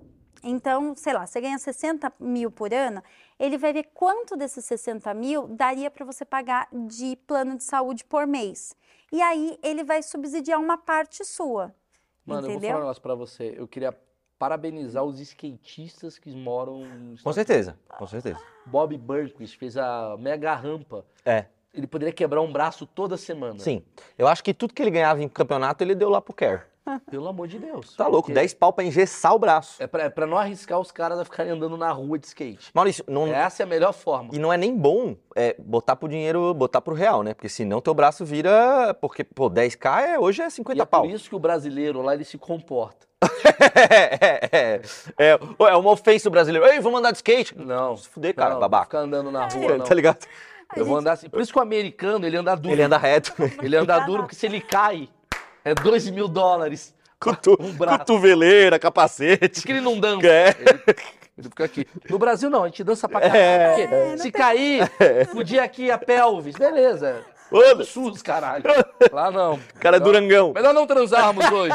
[0.48, 3.02] Então, sei lá, você ganha 60 mil por ano,
[3.36, 8.04] ele vai ver quanto desses 60 mil daria para você pagar de plano de saúde
[8.04, 8.76] por mês.
[9.12, 11.74] E aí ele vai subsidiar uma parte sua.
[12.24, 12.78] Mano, eu vou falar um entendeu?
[12.78, 13.54] negócio pra você.
[13.56, 13.92] Eu queria
[14.38, 18.40] parabenizar os skatistas que moram nos Com certeza, com certeza.
[18.66, 21.04] Bob Burquist fez a mega rampa.
[21.24, 23.58] É, Ele poderia quebrar um braço toda semana.
[23.58, 23.82] sim.
[24.16, 26.62] Eu acho que tudo que ele ganhava em campeonato, ele deu lá pro Care.
[27.10, 27.94] Pelo amor de Deus.
[27.96, 29.82] Tá louco, Porque 10 pau pra engessar o braço.
[29.82, 32.70] É pra, é pra não arriscar os caras a ficarem andando na rua de skate.
[32.72, 34.30] Maurício, não, Essa é a melhor forma.
[34.32, 37.34] E não é nem bom é, botar pro dinheiro, botar pro real, né?
[37.34, 38.94] Porque senão teu braço vira.
[39.00, 41.02] Porque, pô, 10k é, hoje é 50 E é pau.
[41.02, 43.06] por isso que o brasileiro lá ele se comporta.
[43.74, 44.80] é, é,
[45.18, 45.38] é,
[45.70, 46.66] é uma ofensa o brasileiro.
[46.68, 47.56] Ei, vamos andar de skate.
[47.58, 47.96] Não.
[47.96, 48.84] Se fuder, cara, não, babaca.
[48.84, 49.84] Ficar andando na rua, não.
[49.84, 50.26] tá ligado?
[50.76, 51.28] Eu vou andar assim.
[51.28, 52.74] Por isso que o americano, ele anda duro.
[52.74, 53.32] Ele anda reto.
[53.62, 55.08] Ele anda duro, porque se ele cai,
[55.66, 56.94] é 2 mil dólares.
[57.18, 57.98] Cotu- Um braço.
[58.00, 59.58] cotoveleira, capacete.
[59.58, 60.26] isso que ele não dança.
[60.26, 60.48] É.
[60.58, 60.96] Ele,
[61.38, 61.86] ele fica aqui.
[62.10, 63.38] No Brasil, não, a gente dança pra caralho.
[63.40, 63.76] É.
[64.10, 64.90] Porque se cair,
[65.32, 67.24] fudir aqui a pelvis, beleza.
[67.48, 67.84] Foda.
[67.84, 68.64] SUS, caralho.
[69.12, 69.58] Lá não.
[69.80, 70.52] Cara, é durangão.
[70.52, 71.74] Melhor não transarmos hoje.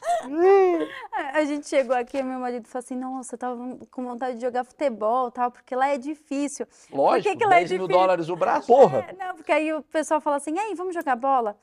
[1.34, 3.58] A gente chegou aqui e meu marido falou assim: Nossa, eu tava
[3.92, 6.66] com vontade de jogar futebol tal, porque lá é difícil.
[6.92, 8.68] Lógico, Por que que lá é 10 mil dólares o braço.
[8.68, 9.06] Porra.
[9.10, 11.56] É, não, porque aí o pessoal fala assim: Ei, vamos jogar bola?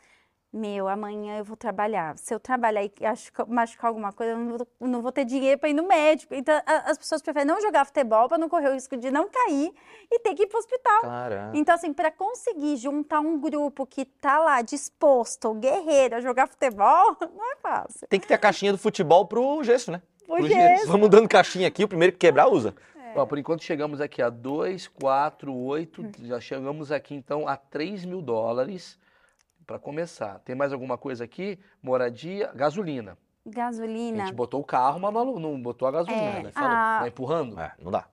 [0.50, 2.16] Meu, amanhã eu vou trabalhar.
[2.16, 5.58] Se eu trabalhar e acho machucar alguma coisa, eu não vou, não vou ter dinheiro
[5.60, 6.34] para ir no médico.
[6.34, 9.28] Então, a- as pessoas preferem não jogar futebol para não correr o risco de não
[9.28, 9.70] cair
[10.10, 11.00] e ter que ir para o hospital.
[11.02, 11.50] Caraca.
[11.56, 17.14] Então, assim, para conseguir juntar um grupo que tá lá disposto, guerreiro, a jogar futebol,
[17.20, 18.08] não é fácil.
[18.08, 20.00] Tem que ter a caixinha do futebol pro gesso, né?
[20.26, 20.60] Por Pro gesso.
[20.80, 20.92] gesso.
[20.92, 22.74] Vamos dando caixinha aqui, o primeiro que quebrar usa.
[23.14, 26.04] Ó, por enquanto chegamos aqui a 2, 4, 8.
[26.22, 28.98] Já chegamos aqui então a 3 mil dólares
[29.68, 30.38] para começar.
[30.40, 31.58] Tem mais alguma coisa aqui?
[31.82, 33.12] Moradia, gasolina.
[33.12, 34.24] A Gasolina.
[34.24, 36.50] gente botou o carro, mas não, não botou a gasolina, É, né?
[36.52, 37.60] Falou, a- tá empurrando?
[37.60, 38.08] É, não dá.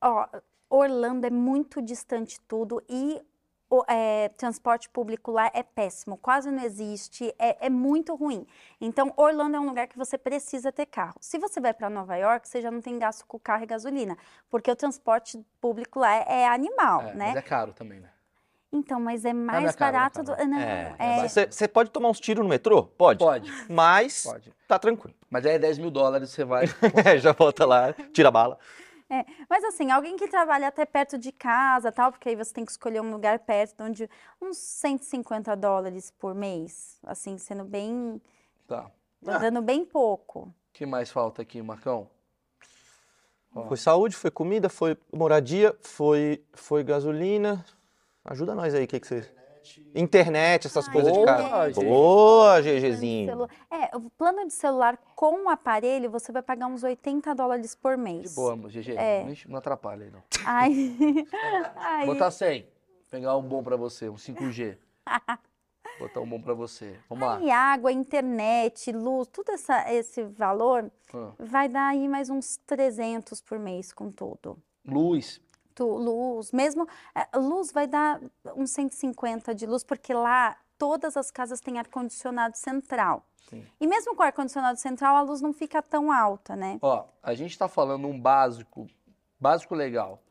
[0.00, 0.26] Ó,
[0.70, 3.20] Orlando é muito distante tudo e
[3.68, 8.46] o é, transporte público lá é péssimo, quase não existe, é, é muito ruim.
[8.80, 11.14] Então, Orlando é um lugar que você precisa ter carro.
[11.20, 14.16] Se você vai para Nova York, você já não tem gasto com carro e gasolina,
[14.48, 17.26] porque o transporte público lá é, é animal, É, né?
[17.28, 18.10] Mas é caro também, né?
[18.72, 20.30] Então, mas é é mais é barato do.
[20.46, 22.84] Não, É, é- Você você pode tomar uns tiros no metrô?
[22.84, 23.18] Pode.
[23.18, 24.52] Pode, Mas pode.
[24.68, 25.14] tá tranquilo.
[25.28, 26.66] Mas aí é 10 mil dólares, você vai.
[27.20, 28.58] Já volta lá, tira a bala.
[29.12, 32.64] É, mas assim, alguém que trabalha até perto de casa, tal, porque aí você tem
[32.64, 34.08] que escolher um lugar perto, onde
[34.40, 38.22] uns 150 dólares por mês, assim, sendo bem,
[38.68, 38.88] Tá.
[39.20, 40.42] dando bem pouco.
[40.42, 42.08] O que mais falta aqui, Marcão?
[43.52, 43.66] Ó.
[43.66, 47.64] Foi saúde, foi comida, foi moradia, foi, foi gasolina.
[48.24, 49.30] Ajuda nós aí, o que, que você.
[49.94, 51.72] Internet, essas Ai, coisas de boa, casa.
[51.72, 51.84] gente.
[51.84, 53.48] Boa, de GGzinho.
[53.70, 57.96] É, o plano de celular com o aparelho, você vai pagar uns 80 dólares por
[57.96, 58.30] mês.
[58.30, 58.94] De boa, GG.
[58.96, 59.26] É.
[59.46, 60.22] Não atrapalha aí, não.
[60.46, 60.96] Aí,
[61.76, 62.66] aí, Botar 100.
[63.10, 64.78] Pegar um bom pra você, um 5G.
[65.98, 66.98] Botar um bom pra você.
[67.08, 67.36] Vamos lá.
[67.36, 71.32] aí água, internet, luz, tudo essa, esse valor Ah.
[71.38, 74.56] vai dar aí mais uns 300 por mês com tudo.
[74.86, 75.40] Luz.
[75.86, 78.20] Luz, mesmo é, luz vai dar
[78.56, 83.24] uns 150 de luz, porque lá todas as casas têm ar-condicionado central.
[83.48, 83.66] Sim.
[83.80, 86.78] E mesmo com ar-condicionado central, a luz não fica tão alta, né?
[86.80, 88.86] Ó, a gente tá falando um básico,
[89.38, 90.22] básico legal.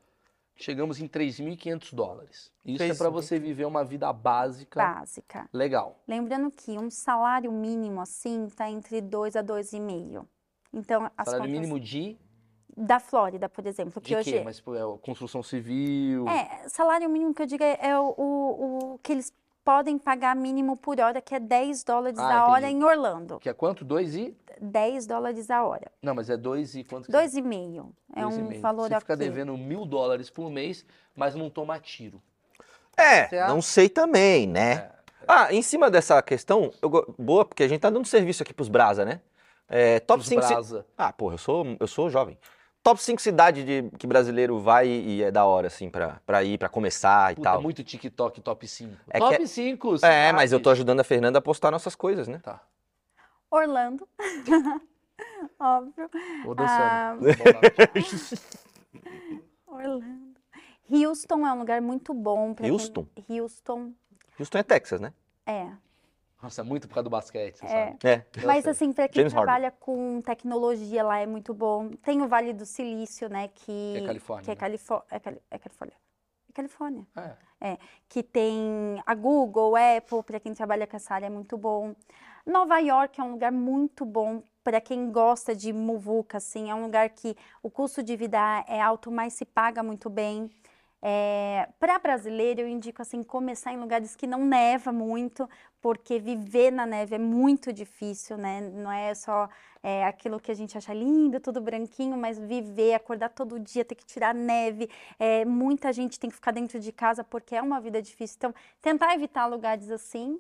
[0.56, 2.52] Chegamos em 3.500 dólares.
[2.66, 3.22] Isso é Três pra mil.
[3.22, 5.48] você viver uma vida básica Básica.
[5.54, 5.98] legal.
[6.06, 10.26] Lembrando que um salário mínimo assim está entre 2 a 2,5.
[10.74, 12.18] Então, as Salário contas mínimo de,
[12.80, 14.42] da Flórida, por exemplo, que de hoje quê?
[14.44, 16.28] Mas é construção civil.
[16.28, 19.34] É, salário mínimo que eu digo é, é o, o, o que eles
[19.66, 22.82] podem pagar mínimo por hora, que é 10 dólares Ah, a hora entendi.
[22.82, 23.40] em Orlando.
[23.40, 23.84] Que é quanto?
[23.84, 24.38] 2 e?
[24.62, 25.92] 10 dólares a hora.
[26.02, 27.06] Não, mas é 2 e quanto?
[27.06, 28.62] que 2,5 é Dois e um meio.
[28.62, 29.28] valor Você fica ok.
[29.28, 30.86] devendo mil dólares por mês,
[31.16, 32.22] mas não toma tiro.
[32.98, 34.90] É, não sei também, né?
[35.28, 38.68] Ah, em cima dessa questão, eu boa, porque a gente tá dando serviço aqui pros
[38.68, 39.22] Brasa, né?
[39.68, 40.42] É, top Os 5.
[40.42, 40.86] brasa.
[40.98, 42.38] Ah, porra, eu sou, eu sou jovem.
[42.82, 46.58] Top 5 cidades de, que brasileiro vai e é da hora, assim, pra, pra ir,
[46.58, 47.62] pra começar e Puta, tal.
[47.62, 48.96] muito TikTok top 5.
[49.10, 52.28] É top que- 5, É, mas eu tô ajudando a Fernanda a postar nossas coisas,
[52.28, 52.40] né?
[52.42, 52.62] Tá,
[53.52, 54.08] Orlando.
[55.60, 56.10] Óbvio.
[56.46, 57.28] vou Ah, dançando.
[57.28, 57.34] Lá.
[59.68, 60.40] Orlando.
[60.90, 63.06] Houston é um lugar muito bom para Houston?
[63.30, 63.94] Houston.
[64.40, 65.14] Houston é Texas, né?
[65.46, 65.68] É.
[66.42, 67.70] Nossa, é muito por causa do basquete, você É.
[67.88, 67.98] sabe.
[68.04, 68.26] É.
[68.46, 68.72] Mas sei.
[68.72, 69.46] assim, para quem James Harden.
[69.46, 71.90] trabalha com tecnologia lá é muito bom.
[72.02, 73.50] Tem o Vale do Silício, né?
[73.50, 74.60] Que, Que é Califórnia, Que é, né?
[74.60, 75.98] Califó é, Cali- é Califórnia.
[76.50, 77.06] É Califórnia.
[77.62, 77.78] É.
[78.08, 81.94] Que tem a Google, Apple, para quem trabalha com essa área é muito bom.
[82.46, 86.70] Nova York é um lugar muito bom para quem gosta de muvuca, assim.
[86.70, 88.38] É um lugar que o custo de vida
[88.68, 90.50] é alto, mas se paga muito bem.
[91.80, 95.50] Para brasileiro, eu indico assim começar em lugares que não neva muito,
[95.82, 98.62] porque viver na neve é muito difícil, né?
[98.62, 99.48] Não é só
[99.82, 103.96] é, aquilo que a gente acha lindo, tudo branquinho, mas viver, acordar todo dia, ter
[103.96, 107.80] que tirar neve, é, muita gente tem que ficar dentro de casa porque é uma
[107.80, 108.36] vida difícil.
[108.38, 110.40] Então, tentar evitar lugares assim.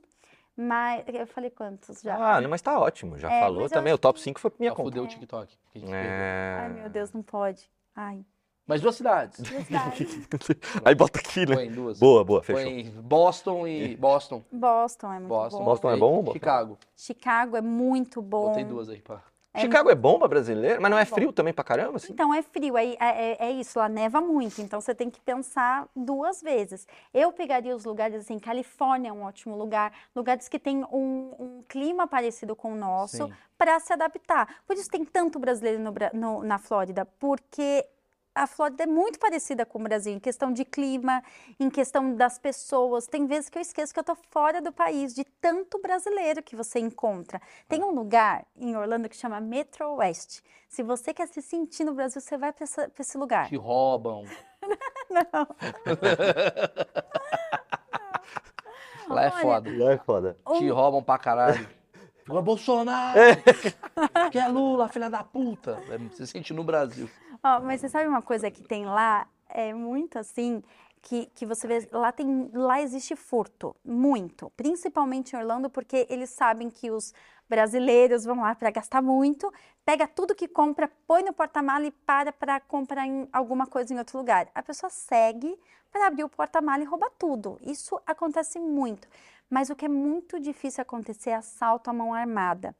[0.61, 2.17] Mas eu falei quantos já?
[2.35, 3.17] Ah, não, mas tá ótimo.
[3.17, 3.93] Já É, falou também.
[3.93, 4.83] O top que- 5 foi pra minha conta.
[4.83, 5.57] fudeu o TikTok.
[5.71, 6.11] que a gente perdeu.
[6.11, 6.57] É...
[6.59, 7.71] Ai, meu Deus, não pode.
[7.95, 8.25] Ai,
[8.69, 9.41] Mas duas cidades.
[10.85, 11.55] Aí bota aqui, né?
[11.55, 11.99] Foi em duas.
[11.99, 12.71] Boa, boa, Foi fechou.
[12.71, 14.43] em Boston e Boston.
[14.51, 15.57] Boston é muito Boston.
[15.57, 15.65] bom.
[15.65, 16.31] Boston é E bom ou bom?
[16.33, 16.77] Chicago.
[16.95, 18.49] Chicago é muito bom.
[18.49, 19.23] Botei duas aí, pá.
[19.51, 21.15] É Chicago é bom pra brasileiro, mas não é bom.
[21.15, 22.13] frio também pra caramba, assim?
[22.13, 25.87] Então é frio, é, é, é isso, lá neva muito, então você tem que pensar
[25.95, 26.87] duas vezes.
[27.11, 31.63] Eu pegaria os lugares assim, Califórnia é um ótimo lugar, lugares que têm um, um
[31.67, 33.27] clima parecido com o nosso,
[33.57, 34.57] para se adaptar.
[34.67, 37.83] Por isso tem tanto brasileiro no no- na Flórida, porque
[38.39, 41.21] a Flórida é muito parecida com o Brasil em questão de clima,
[41.59, 43.05] em questão das pessoas.
[43.05, 46.55] Tem vezes que eu esqueço que eu tô fora do país, de tanto brasileiro que
[46.55, 47.41] você encontra.
[47.67, 50.39] Tem um lugar em Orlando que chama Metro West.
[50.69, 52.65] Se você quer se sentir no Brasil, você vai para
[52.97, 53.49] esse lugar.
[53.49, 54.23] Te roubam.
[59.09, 59.83] Lá é Olha, foda.
[59.83, 60.37] Lá é foda.
[60.57, 61.79] Te roubam pra caralho.
[62.29, 63.19] Fala, Bolsonaro!
[64.31, 65.81] Que é Lula, filha da puta!
[65.89, 67.09] É, Você sente no Brasil.
[67.43, 69.27] Ó, mas você sabe uma coisa que tem lá?
[69.47, 70.61] É muito assim,
[71.01, 74.51] que, que você vê, lá tem, lá existe furto, muito.
[74.55, 77.13] Principalmente em Orlando, porque eles sabem que os
[77.47, 79.51] brasileiros vão lá para gastar muito,
[79.83, 83.97] pega tudo que compra, põe no porta-mala e para para comprar em alguma coisa em
[83.97, 84.47] outro lugar.
[84.53, 85.57] A pessoa segue
[85.91, 87.57] para abrir o porta-mala e roubar tudo.
[87.61, 89.07] Isso acontece muito.
[89.49, 92.75] Mas o que é muito difícil acontecer é assalto à mão armada.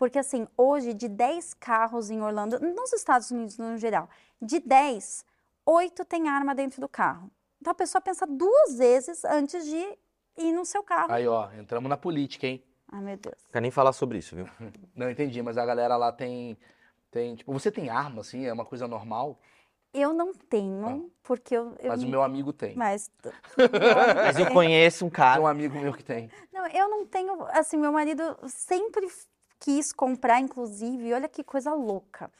[0.00, 4.08] Porque, assim, hoje, de 10 carros em Orlando, nos Estados Unidos no geral,
[4.40, 5.26] de 10,
[5.66, 7.30] 8 tem arma dentro do carro.
[7.60, 9.98] Então a pessoa pensa duas vezes antes de
[10.38, 11.12] ir no seu carro.
[11.12, 12.64] Aí, ó, entramos na política, hein?
[12.90, 13.34] Ai, meu Deus.
[13.44, 14.48] Não quero nem falar sobre isso, viu?
[14.96, 16.56] Não entendi, mas a galera lá tem.
[17.10, 19.38] Tem, tipo, você tem arma, assim, é uma coisa normal,
[19.92, 21.74] Eu não tenho, porque eu.
[21.80, 21.94] eu Ah.
[21.96, 22.74] mas o meu amigo tem.
[22.74, 23.10] Mas.
[24.24, 25.40] Mas eu conheço um Tem cara.
[25.42, 26.30] um amigo meu que tem.
[26.52, 27.42] Não, eu não tenho.
[27.50, 29.06] Assim, meu marido sempre
[29.60, 32.30] quis comprar, inclusive, olha que coisa louca.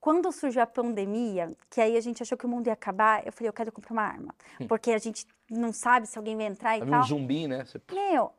[0.00, 3.32] Quando surgiu a pandemia, que aí a gente achou que o mundo ia acabar, eu
[3.32, 4.34] falei, eu quero comprar uma arma.
[4.68, 7.02] Porque a gente não sabe se alguém vai entrar e Havia tal.
[7.02, 7.64] um zumbi, né?
[7.64, 8.32] Você- Meu,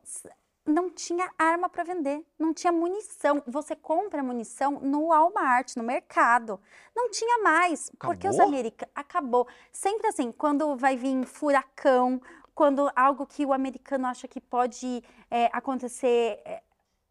[0.66, 3.42] não tinha arma para vender, não tinha munição.
[3.46, 6.60] Você compra munição no Walmart, no mercado.
[6.94, 8.52] Não tinha mais, porque os Acabou?
[8.52, 9.48] americanos acabou.
[9.72, 12.20] Sempre assim, quando vai vir furacão,
[12.54, 16.62] quando algo que o americano acha que pode é, acontecer é,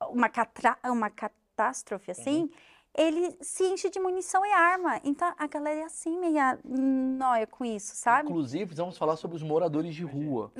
[0.09, 2.49] uma, catra- uma catástrofe assim,
[2.95, 4.99] ele se enche de munição e arma.
[5.03, 8.29] Então a galera é assim meia nóia com isso, sabe?
[8.29, 10.51] Inclusive, vamos falar sobre os moradores de rua.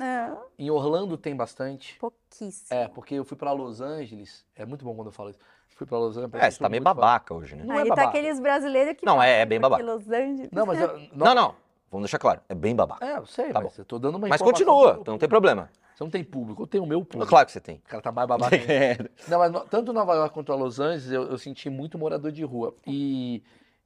[0.58, 1.96] Em Orlando tem bastante.
[1.98, 2.76] pouquíssimo.
[2.78, 4.44] É, porque eu fui pra Los Angeles.
[4.56, 5.38] É muito bom quando eu falo isso.
[5.68, 6.34] Fui pra Los Angeles.
[6.42, 7.64] É, você tá meio babaca hoje, né?
[7.64, 8.08] Não é Aí tá babaca.
[8.18, 9.82] aqueles brasileiros que Não, é- é bem babaca.
[9.82, 10.50] Los Angeles.
[10.52, 11.54] Não, mas eu, Não, não.
[11.90, 12.40] Vamos deixar claro.
[12.48, 13.04] É bem babaca.
[13.06, 15.70] É, eu sei, Tá mas eu tô dando uma Mas continua, então não tem problema.
[15.94, 17.28] Você não tem público, eu tenho o meu público.
[17.30, 17.76] Claro que você tem.
[17.76, 19.10] O cara tá mais babaca ainda.
[19.28, 22.42] Não, mas no- tanto Nova York quanto Los Angeles, eu, eu senti muito morador de
[22.42, 22.74] rua.
[22.86, 23.42] E,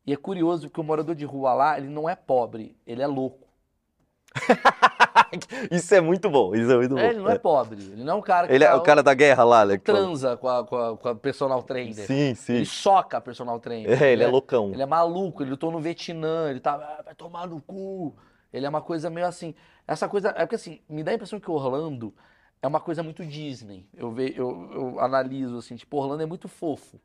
[0.07, 3.07] e é curioso que o morador de rua lá, ele não é pobre, ele é
[3.07, 3.47] louco.
[5.71, 7.01] isso é muito bom, isso é muito bom.
[7.01, 8.83] É, ele não é pobre, ele não é um cara que Ele é tá- o
[8.83, 9.79] cara da guerra lá, né?
[9.79, 12.07] transa com a, com, a, com a personal trainer.
[12.07, 12.55] Sim, sim.
[12.55, 14.03] Ele soca a personal trainer.
[14.03, 14.33] É, ele é né?
[14.33, 14.73] loucão.
[14.73, 18.15] Ele é maluco, ele lutou no Vietnã, ele tá, "Ah, vai tomar no cu.
[18.53, 19.55] Ele é uma coisa meio assim.
[19.87, 22.15] Essa coisa, é porque assim, me dá a impressão que Orlando
[22.63, 23.89] é uma coisa muito Disney.
[23.95, 27.01] Eu, ve, eu, eu analiso assim, tipo, Orlando é muito fofo.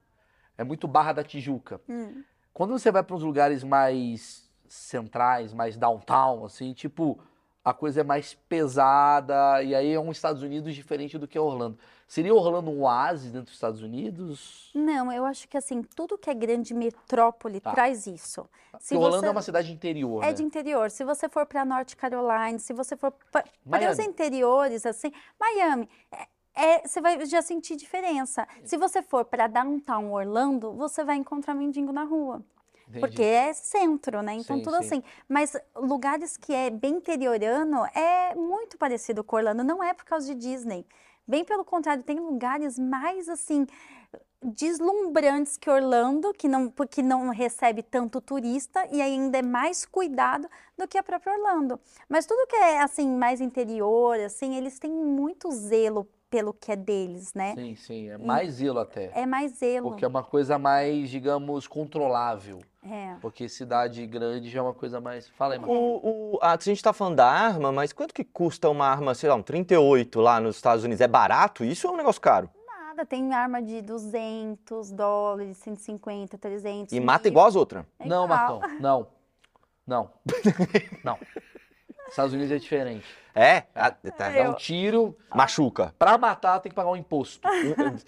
[0.57, 1.81] É muito Barra da Tijuca.
[1.89, 2.23] Hum.
[2.53, 7.19] Quando você vai para uns lugares mais centrais, mais downtown, assim, tipo
[7.63, 11.77] a coisa é mais pesada, e aí é um Estados Unidos diferente do que Orlando.
[12.07, 14.69] Seria Orlando um oásis dentro dos Estados Unidos?
[14.75, 17.71] Não, eu acho que assim, tudo que é grande metrópole Tá.
[17.71, 18.47] traz isso.
[18.79, 20.33] Se Orlando você- é uma cidade interior, É né?
[20.33, 20.91] de interior.
[20.91, 26.27] Se você for para North Carolina, se você for para os interiores, assim, Miami, é-
[26.55, 28.45] é- você vai já sentir diferença.
[28.63, 32.43] Se você for para downtown Orlando, você vai encontrar mendigo na rua.
[32.93, 32.99] Entendi.
[32.99, 34.33] Porque é centro, né?
[34.35, 34.85] Então, Sim, tudo sim.
[34.85, 35.03] assim.
[35.27, 39.63] Mas lugares que é bem interiorano é muito parecido com Orlando.
[39.63, 40.85] Não é por causa de Disney.
[41.27, 43.65] Bem pelo contrário, tem lugares mais assim
[44.43, 50.49] deslumbrantes que Orlando, que não, porque não recebe tanto turista e ainda é mais cuidado
[50.77, 51.79] do que a própria Orlando.
[52.09, 56.75] Mas tudo que é assim mais interior, assim, eles têm muito zelo pelo que é
[56.75, 57.53] deles, né?
[57.53, 59.11] Sim, sim, é mais zelo até.
[59.13, 59.89] É mais zelo.
[59.89, 62.59] Porque é uma coisa mais, digamos, controlável.
[62.83, 63.13] É.
[63.21, 65.29] Porque cidade grande já é uma coisa mais.
[65.29, 65.77] Fala aí, Marcos.
[65.77, 65.99] O,
[66.35, 69.35] o- a gente tá falando da arma, mas quanto que custa uma arma, sei lá,
[69.35, 71.01] um 38 lá nos Estados Unidos?
[71.01, 72.49] É barato isso ou é um negócio caro?
[72.65, 76.93] Nada, tem arma de 200 dólares, 150, 300.
[76.93, 77.31] E mata mil.
[77.31, 77.85] igual as outras.
[77.99, 78.27] É não.
[78.27, 79.07] Marcão, não.
[79.85, 80.09] Não.
[81.03, 81.17] não.
[82.09, 83.05] Estados Unidos é diferente.
[83.35, 83.63] É?
[83.73, 84.29] Ah, tá.
[84.29, 85.93] Dá um tiro, Machuca.
[85.97, 87.47] pra matar tem que pagar um imposto.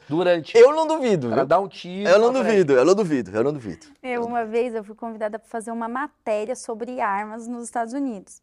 [0.07, 0.55] Durante.
[0.55, 1.45] Eu não duvido, Pra viu?
[1.47, 2.07] dar um tiro.
[2.07, 3.87] Eu não duvido, eu não duvido, eu não duvido.
[4.03, 8.39] Eu, uma vez, eu fui convidada para fazer uma matéria sobre armas nos Estados Unidos.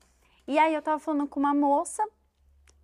[0.48, 2.02] E aí eu tava falando com uma moça,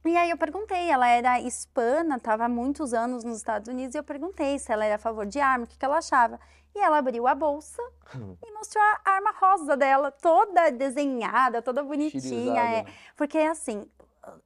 [0.08, 3.98] e aí eu perguntei, ela era hispana, estava há muitos anos nos Estados Unidos, e
[3.98, 6.40] eu perguntei se ela era a favor de arma, o que, que ela achava.
[6.74, 7.82] E ela abriu a bolsa
[8.14, 12.60] e mostrou a arma rosa dela, toda desenhada, toda bonitinha.
[12.60, 12.84] É.
[13.16, 13.86] Porque assim,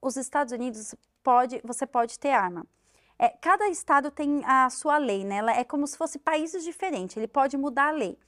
[0.01, 2.67] os Estados Unidos pode, você pode ter arma.
[3.19, 5.37] É, cada estado tem a sua lei, né?
[5.37, 7.17] Ela é como se fosse países diferentes.
[7.17, 8.19] Ele pode mudar a lei.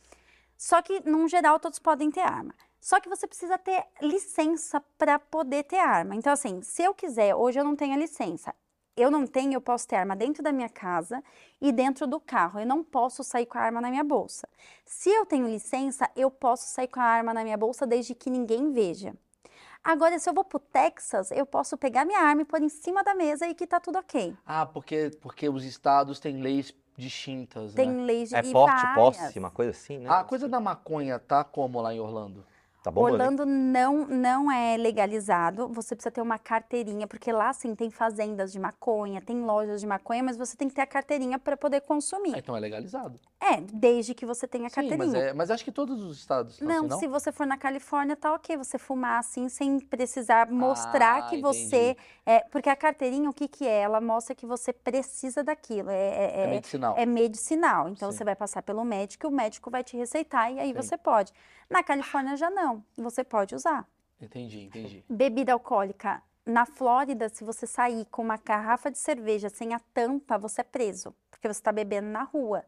[0.56, 2.55] Só que, num geral, todos podem ter arma.
[2.85, 6.15] Só que você precisa ter licença para poder ter arma.
[6.15, 8.55] Então, assim, se eu quiser, hoje eu não tenho a licença.
[8.94, 11.24] Eu não tenho, eu posso ter arma dentro da minha casa
[11.62, 12.61] e dentro do carro.
[12.61, 14.47] Eu não posso sair com a arma na minha bolsa.
[14.85, 18.28] Se eu tenho licença, eu posso sair com a arma na minha bolsa desde que
[18.28, 19.15] ninguém veja.
[19.82, 23.02] Agora, se eu vou pro Texas, eu posso pegar minha arma e pôr em cima
[23.02, 24.36] da mesa e que tá tudo ok.
[24.44, 28.05] Ah, porque, porque os estados têm leis distintas, Tem né?
[28.05, 28.94] leis de É porte, várias.
[29.23, 30.11] posse, uma coisa assim, né?
[30.11, 32.44] A coisa da maconha tá como lá em Orlando?
[32.85, 33.15] Tá bombando.
[33.16, 33.23] hein?
[33.23, 38.52] Orlando não, não é legalizado, você precisa ter uma carteirinha, porque lá sim tem fazendas
[38.52, 41.78] de maconha, tem lojas de maconha, mas você tem que ter a carteirinha para poder
[41.78, 42.36] Ah, consumir.
[42.36, 43.19] então é legalizado.
[43.40, 44.98] É, desde que você tenha a carteirinha.
[44.98, 46.98] mas, é, mas acho que todos os estados Não, assim, não?
[46.98, 51.40] se você for na Califórnia, tá ok você fumar assim, sem precisar mostrar Ah, que
[51.40, 51.90] você.
[51.93, 51.97] entendi.
[52.27, 53.81] É, porque a carteirinha, o que, que é?
[53.81, 55.90] Ela mostra que você precisa daquilo.
[55.90, 56.94] É, é- É é- medicinal.
[56.98, 57.89] é medicinal.
[57.89, 58.19] Então Sim.
[58.19, 60.74] você vai passar pelo médico e o médico vai te receitar e aí Sim.
[60.74, 61.32] você pode.
[61.69, 62.85] Na Califórnia já não.
[62.97, 63.86] Você pode usar.
[64.20, 65.05] Entendi, entendi.
[65.09, 66.23] Bebida alcoólica.
[66.47, 70.65] Na Flórida, se você sair com uma garrafa de cerveja sem a tampa, você é
[70.65, 71.15] preso.
[71.31, 72.65] Porque você está bebendo na rua.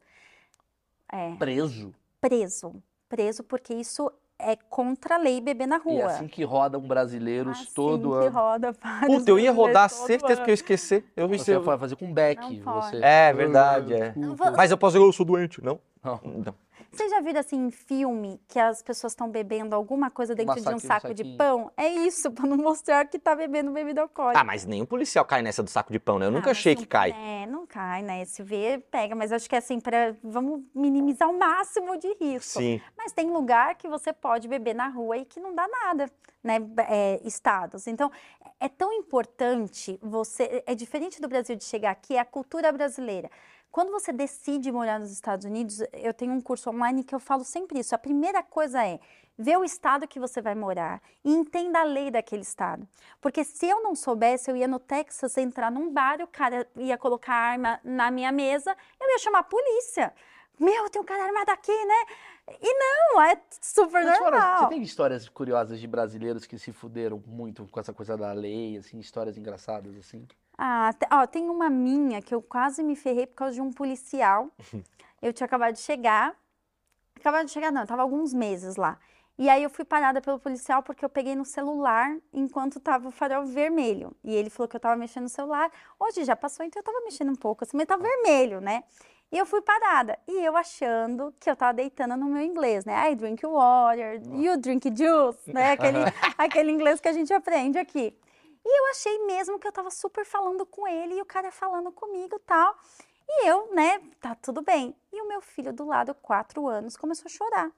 [1.12, 1.94] É, Preso.
[2.20, 2.82] preso.
[3.08, 6.00] Preso porque isso é contra a lei beber na E rua.
[6.00, 8.30] é assim que rodam brasileiros Assim todo que ano.
[8.30, 11.04] roda vários Puta, eu ia rodar, certeza que eu ia esquecer.
[11.16, 12.40] Eu Você vai fazer com beck.
[12.40, 12.86] Não pode.
[12.90, 13.00] Você...
[13.04, 14.14] É verdade, é.
[14.56, 15.78] Mas eu posso dizer, eu sou doente, não?
[16.02, 16.20] Não.
[16.24, 16.54] Não.
[16.92, 20.74] Você já viu assim em filme que as pessoas estão bebendo alguma coisa dentro de
[20.74, 21.70] um saco de pão?
[21.76, 24.40] É isso, para não mostrar que tá bebendo bebida alcoólica.
[24.40, 26.26] Ah, mas nenhum policial cai nessa do saco de pão, né?
[26.26, 27.10] Eu Ah, nunca achei não- que cai.
[27.10, 28.24] É, não cai, né?
[28.24, 29.14] Se vê, pega.
[29.14, 32.60] Mas acho que é assim, para vamos minimizar o máximo de risco.
[32.60, 32.80] Sim.
[32.96, 36.10] Mas tem lugar que você pode beber na rua e que não dá nada,
[36.42, 36.56] né?
[36.88, 37.86] É, estados.
[37.86, 38.10] Então,
[38.58, 40.62] é tão importante você.
[40.66, 43.30] É diferente do Brasil de chegar aqui, é a cultura brasileira.
[43.76, 47.44] Quando você decide morar nos Estados Unidos, eu tenho um curso online que eu falo
[47.44, 47.94] sempre isso.
[47.94, 48.98] A primeira coisa é
[49.36, 52.88] ver o estado que você vai morar e entenda a lei daquele estado.
[53.20, 56.96] Porque se eu não soubesse, eu ia no Texas entrar num bar, o cara ia
[56.96, 60.10] colocar a arma na minha mesa, eu ia chamar a polícia.
[60.58, 62.58] Meu, tem um cara armado aqui, né?
[62.62, 64.60] E não, é super Mas normal.
[64.60, 68.78] você tem histórias curiosas de brasileiros que se fuderam muito com essa coisa da lei,
[68.78, 70.26] assim, histórias engraçadas, assim?
[70.58, 74.50] Ah, ó, tem uma minha que eu quase me ferrei por causa de um policial.
[75.20, 76.34] Eu tinha acabado de chegar.
[77.18, 78.98] Acabado de chegar, não, eu tava alguns meses lá.
[79.38, 83.10] E aí eu fui parada pelo policial porque eu peguei no celular enquanto tava o
[83.10, 84.16] farol vermelho.
[84.24, 85.70] E ele falou que eu tava mexendo no celular.
[86.00, 88.82] Hoje já passou, então eu tava mexendo um pouco, assim, mas tava vermelho, né?
[89.30, 90.18] E eu fui parada.
[90.26, 93.10] E eu achando que eu tava deitando no meu inglês, né?
[93.10, 95.72] I drink water, you drink juice, né?
[95.72, 95.98] Aquele,
[96.38, 98.16] aquele inglês que a gente aprende aqui.
[98.68, 101.92] E eu achei mesmo que eu tava super falando com ele e o cara falando
[101.92, 102.76] comigo tal.
[103.28, 104.92] E eu, né, tá tudo bem.
[105.12, 107.70] E o meu filho do lado, quatro anos, começou a chorar.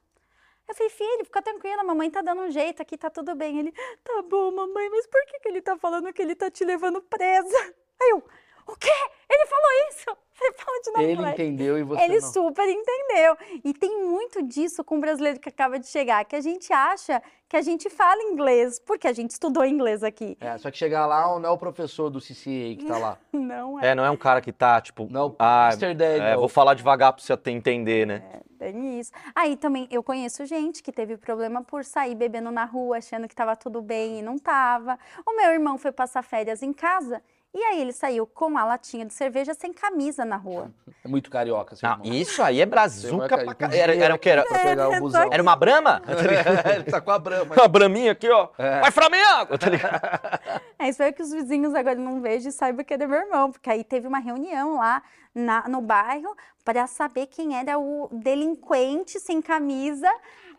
[0.66, 3.58] Eu falei, filho, fica tranquila, mamãe tá dando um jeito aqui, tá tudo bem.
[3.58, 6.64] Ele, tá bom, mamãe, mas por que, que ele tá falando que ele tá te
[6.64, 7.74] levando presa?
[8.00, 8.24] Aí eu,
[8.68, 8.90] o quê?
[9.30, 10.16] Ele falou isso?
[10.38, 11.42] Você fala de novo, Ele moleque.
[11.42, 12.32] entendeu e você Ele não.
[12.32, 13.36] super entendeu.
[13.64, 17.20] E tem muito disso com o brasileiro que acaba de chegar, que a gente acha
[17.48, 20.38] que a gente fala inglês, porque a gente estudou inglês aqui.
[20.40, 23.18] É, só que chegar lá não é o professor do CCA que tá lá.
[23.32, 23.88] Não é.
[23.88, 25.94] É, não é um cara que tá, tipo, Não, ah, Mr.
[25.94, 26.22] Daniel.
[26.24, 28.22] é, vou falar devagar pra você até entender, né?
[28.58, 29.10] Tem isso.
[29.34, 33.32] Aí também eu conheço gente que teve problema por sair bebendo na rua, achando que
[33.34, 34.98] estava tudo bem e não tava.
[35.26, 37.22] O meu irmão foi passar férias em casa
[37.54, 40.70] e aí ele saiu com a latinha de cerveja sem camisa na rua.
[41.04, 42.12] É muito carioca, seu Não, irmão.
[42.20, 44.28] isso aí é brazuca é pra ca- Era, era o que?
[44.28, 45.28] Era, Pra pegar o É, busão.
[45.32, 46.02] era uma brama?
[46.74, 47.54] Ele tá com a brama.
[47.54, 48.48] Uma braminha aqui, ó.
[48.58, 48.80] É.
[48.80, 49.56] Vai Flamengo!
[49.56, 50.00] Tá ligado?
[50.78, 53.50] É, espero que os vizinhos agora não vejam e saibam que é do meu irmão,
[53.52, 55.02] porque aí teve uma reunião lá
[55.34, 60.10] na- no bairro para saber quem era o delinquente sem camisa,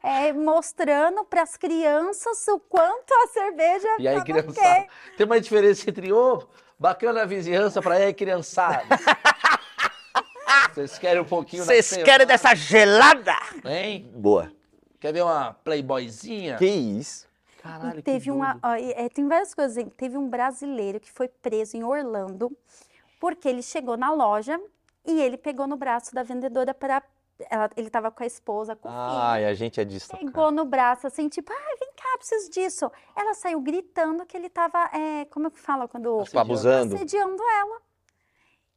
[0.02, 4.88] é, mostrando para as crianças o quanto a cerveja E aí, criançada, ok.
[5.18, 6.42] tem uma diferença entre, ô,
[6.80, 8.86] bacana a vizinhança pra aí, criançada.
[10.74, 13.36] Vocês querem um pouquinho da Vocês querem dessa gelada?
[13.66, 14.10] Hein?
[14.16, 14.52] Boa.
[15.00, 16.58] Quer ver uma playboyzinha?
[16.58, 17.28] Que isso?
[17.62, 19.78] Caralho, que Teve uma, ó, e, é, tem várias coisas.
[19.78, 19.92] hein?
[19.98, 22.56] Teve um brasileiro que foi preso em Orlando
[23.20, 24.60] porque ele chegou na loja
[25.06, 27.04] e ele pegou no braço da vendedora para
[27.76, 29.04] ele estava com a esposa, com o filho.
[29.04, 30.10] Ai, a gente é disso.
[30.16, 32.92] Pegou no braço assim, tipo, ah, vem cá, preciso disso.
[33.16, 36.96] Ela saiu gritando que ele estava, é, como é que fala quando Tipo, abusando.
[36.96, 37.82] assediando ela.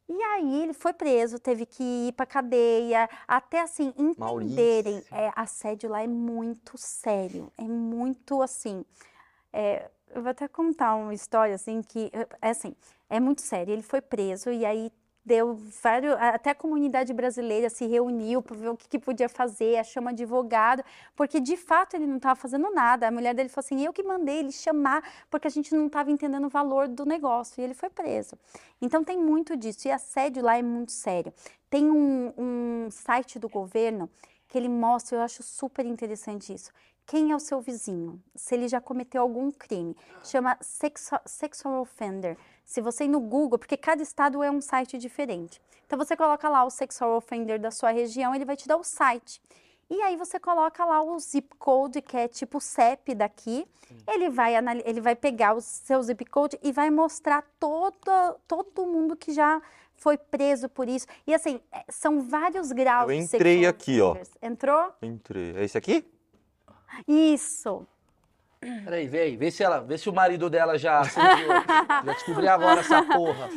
[0.09, 5.01] E aí ele foi preso, teve que ir pra cadeia, até assim, entenderem.
[5.11, 8.85] É, assédio lá é muito sério, é muito assim.
[9.51, 12.11] é, eu vou até contar uma história assim que
[12.41, 12.75] é assim,
[13.09, 13.73] é muito sério.
[13.73, 14.91] Ele foi preso e aí
[15.25, 19.83] deu vários, até a comunidade brasileira se reuniu para ver o que, que podia fazer,
[19.85, 20.83] chama advogado,
[21.15, 23.07] porque de fato ele não estava fazendo nada.
[23.07, 26.11] A mulher dele falou assim: eu que mandei ele chamar, porque a gente não estava
[26.11, 27.61] entendendo o valor do negócio.
[27.61, 28.37] E ele foi preso.
[28.81, 29.87] Então tem muito disso.
[29.87, 31.33] E assédio lá é muito sério.
[31.69, 34.09] Tem um, um site do governo
[34.53, 36.71] que ele mostra, eu acho super interessante isso.
[37.07, 38.21] Quem é o seu vizinho?
[38.35, 39.97] Se ele já cometeu algum crime.
[40.23, 42.37] Chama Sexual, sexual Offender.
[42.63, 45.59] Se você ir no Google, porque cada estado é um site diferente.
[45.87, 48.83] Então você coloca lá o Sexual Offender da sua região, ele vai te dar o
[48.83, 49.41] site.
[49.89, 53.67] E aí você coloca lá o zip code, que é tipo o CEP daqui.
[54.07, 54.53] Ele vai,
[54.85, 59.59] ele vai pegar o seu zip code e vai mostrar todo, todo mundo que já
[60.03, 61.07] foi preso por isso.
[61.25, 64.15] E assim, é, são vários graus Eu de entrei sexual aqui, ó.
[64.45, 64.93] Entrou?
[65.01, 65.53] Entre...
[65.55, 66.05] É esse aqui?
[67.07, 67.87] Isso.
[68.59, 71.47] Peraí, vê aí, vê se, ela, vê se o marido dela já acendeu.
[72.05, 73.49] já descobri agora essa porra.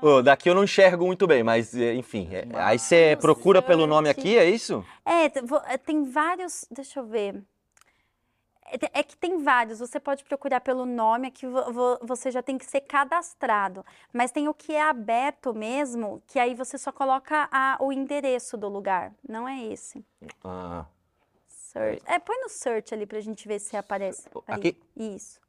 [0.00, 2.28] Ô, daqui eu não enxergo muito bem, mas é, enfim.
[2.32, 4.84] é- aí você procura pelo nome aqui, é isso?
[5.04, 5.28] É,
[5.78, 6.66] tem vários.
[6.70, 7.42] Deixa eu ver.
[8.72, 9.78] É, é que tem vários.
[9.80, 13.84] Você pode procurar pelo nome, aqui vo- você já tem que ser cadastrado.
[14.12, 18.56] Mas tem o que é aberto mesmo, que aí você só coloca a- o endereço
[18.56, 19.12] do lugar.
[19.28, 20.04] Não é esse.
[20.42, 20.86] Ah,
[21.46, 22.02] Search.
[22.06, 24.28] É, põe no search ali pra gente ver se aparece.
[24.34, 24.44] ali.
[24.46, 24.80] Aqui?
[24.96, 25.40] Isso.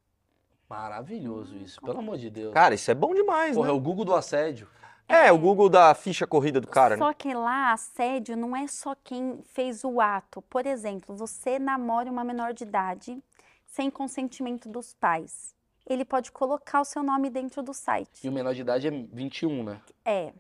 [0.70, 2.54] Maravilhoso isso, pelo amor de Deus.
[2.54, 3.78] cara, isso é bom demais, Porra, é né?
[3.78, 4.68] o Google do assédio.
[5.08, 7.00] É, o Google da ficha corrida do cara, né?
[7.06, 10.42] Só que lá, assédio não é só quem fez o ato.
[10.44, 13.22] Por exemplo, você namora uma menor de idade
[13.66, 15.54] sem consentimento dos pais.
[15.86, 18.28] Ele pode colocar o seu nome dentro do E site.
[18.28, 19.82] o menor de idade é 21, né?
[20.06, 20.34] É.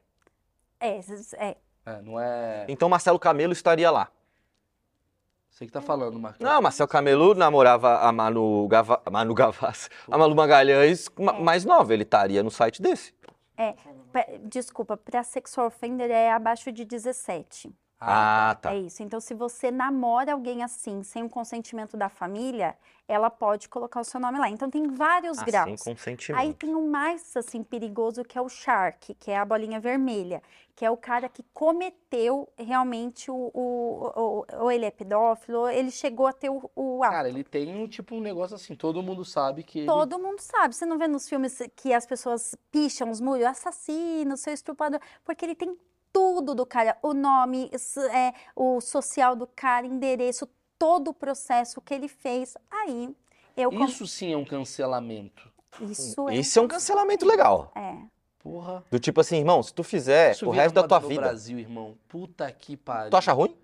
[0.79, 0.99] É,
[1.37, 1.57] é.
[1.85, 2.65] É, não é.
[2.69, 4.09] Então Marcelo Camelo estaria lá.
[5.49, 6.39] Você que tá falando, Marcos.
[6.39, 9.01] Não, Marcelo Camelo namorava a Manu, Gava...
[9.05, 13.13] a Manu Gavassi, a Malu Magalhães ma- mais nova, ele estaria no site desse.
[14.11, 17.73] Pe- Desculpa, para sexual offender é abaixo de 17.
[18.05, 18.73] Ah, tá.
[18.73, 19.01] É isso.
[19.03, 22.75] Então, se você namora alguém assim, sem o consentimento da família,
[23.07, 24.49] ela pode colocar o seu nome lá.
[24.49, 25.81] Então, tem vários Ah, graus.
[25.81, 26.39] sem consentimento.
[26.41, 30.41] Aí tem o mais assim perigoso que é o shark, que é a bolinha vermelha,
[30.75, 35.69] que é o cara que cometeu realmente o, o, o- ou ele é pedófilo, ou
[35.69, 37.11] ele chegou a ter o, o ato.
[37.13, 39.87] Cara, ele tem um tipo um negócio assim, todo mundo sabe que ele...
[39.87, 40.75] Todo mundo sabe.
[40.75, 45.45] Você não vê nos filmes que as pessoas picham os muros, assassino, seu estuprador, porque
[45.45, 45.77] ele tem
[46.13, 47.69] tudo do cara, o nome,
[48.13, 52.55] é, o social do cara, endereço, todo o processo que ele fez.
[52.71, 53.13] Aí
[53.57, 55.51] eu Isso sim é um cancelamento.
[55.81, 57.71] isso é, Isso é um cancelamento legal.
[57.75, 58.13] é.
[58.39, 58.83] Porra.
[58.91, 61.97] Do tipo assim, irmão, se tu fizer Isso o resto da tua vida, Brasil, irmão.
[62.09, 63.09] Puta que pariu.
[63.09, 63.55] tu acha ruim?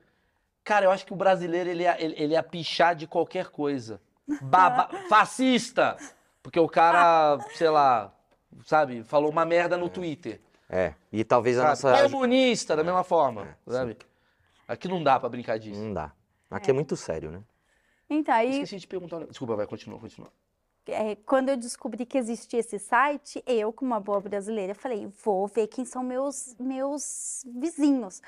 [0.64, 4.00] Cara, eu acho que o brasileiro, ele ia, ele, ele ia pichar de qualquer coisa.
[4.42, 4.88] Baba...
[5.10, 5.98] Fascista!
[6.42, 8.14] Porque o cara, sei lá,
[8.66, 10.40] sabe, falou uma merda no Twitter.
[10.70, 10.94] É.
[11.12, 11.94] E talvez a Sabe?
[11.98, 12.10] nossa.
[12.12, 13.98] Comunista, da mesma forma, É, sabe?
[14.68, 15.82] Aqui não dá pra brincar disso.
[15.82, 16.12] Não dá.
[16.52, 17.42] Aqui é muito sério, né?
[18.10, 19.26] Então, aí Esqueci de perguntar.
[19.26, 20.32] Desculpa, vai, continua, continua.
[20.88, 25.48] é, quando eu descobri que existia esse site, eu, como uma boa brasileira, falei, vou
[25.48, 28.22] ver quem são meus, meus vizinhos.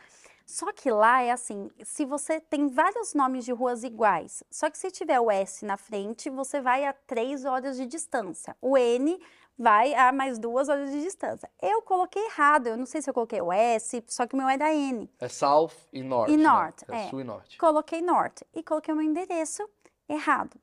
[0.46, 4.78] Só que lá é assim, se você tem vários nomes de ruas iguais, só que
[4.78, 8.56] se tiver o S na frente, você vai a três horas de distância.
[8.62, 9.18] O N
[9.62, 11.50] vai a mais duas horas de distância.
[11.62, 14.50] Eu coloquei errado, eu não sei se eu coloquei o S, só que o meu
[14.50, 15.08] era N.
[15.20, 16.34] É South e Norte.
[16.34, 16.44] E né?
[16.44, 17.10] Norte, É, é.
[17.10, 17.58] Sul e Norte.
[17.58, 19.70] Coloquei norte e coloquei o meu endereço
[20.10, 20.60] errado.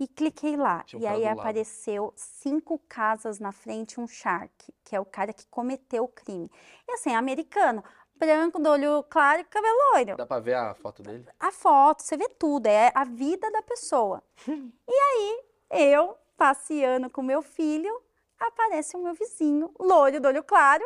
[0.00, 0.84] E cliquei lá.
[0.94, 1.40] Um e aí do lado.
[1.40, 4.50] apareceu cinco casas na frente, um shark,
[4.82, 6.50] que é o cara que cometeu o crime.
[6.88, 7.84] E assim, americano,
[8.16, 10.16] branco, do olho claro e cabelo loiro.
[10.16, 11.26] Dá pra ver a foto dele?
[11.38, 14.22] A foto, você vê tudo, é a vida da pessoa.
[14.88, 15.44] E aí,
[15.92, 18.02] eu passeando com meu filho,
[18.40, 20.84] aparece o meu vizinho, loiro do olho claro,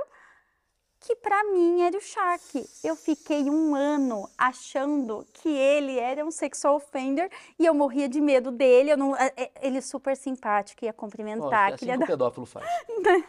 [1.00, 2.64] que pra mim era o Shark.
[2.82, 8.22] Eu fiquei um ano achando que ele era um sexual offender e eu morria de
[8.22, 8.90] medo dele.
[8.92, 12.64] Eu não, é- é- ele super simpático, ia cumprimentar, é assim que o pedófilo faz.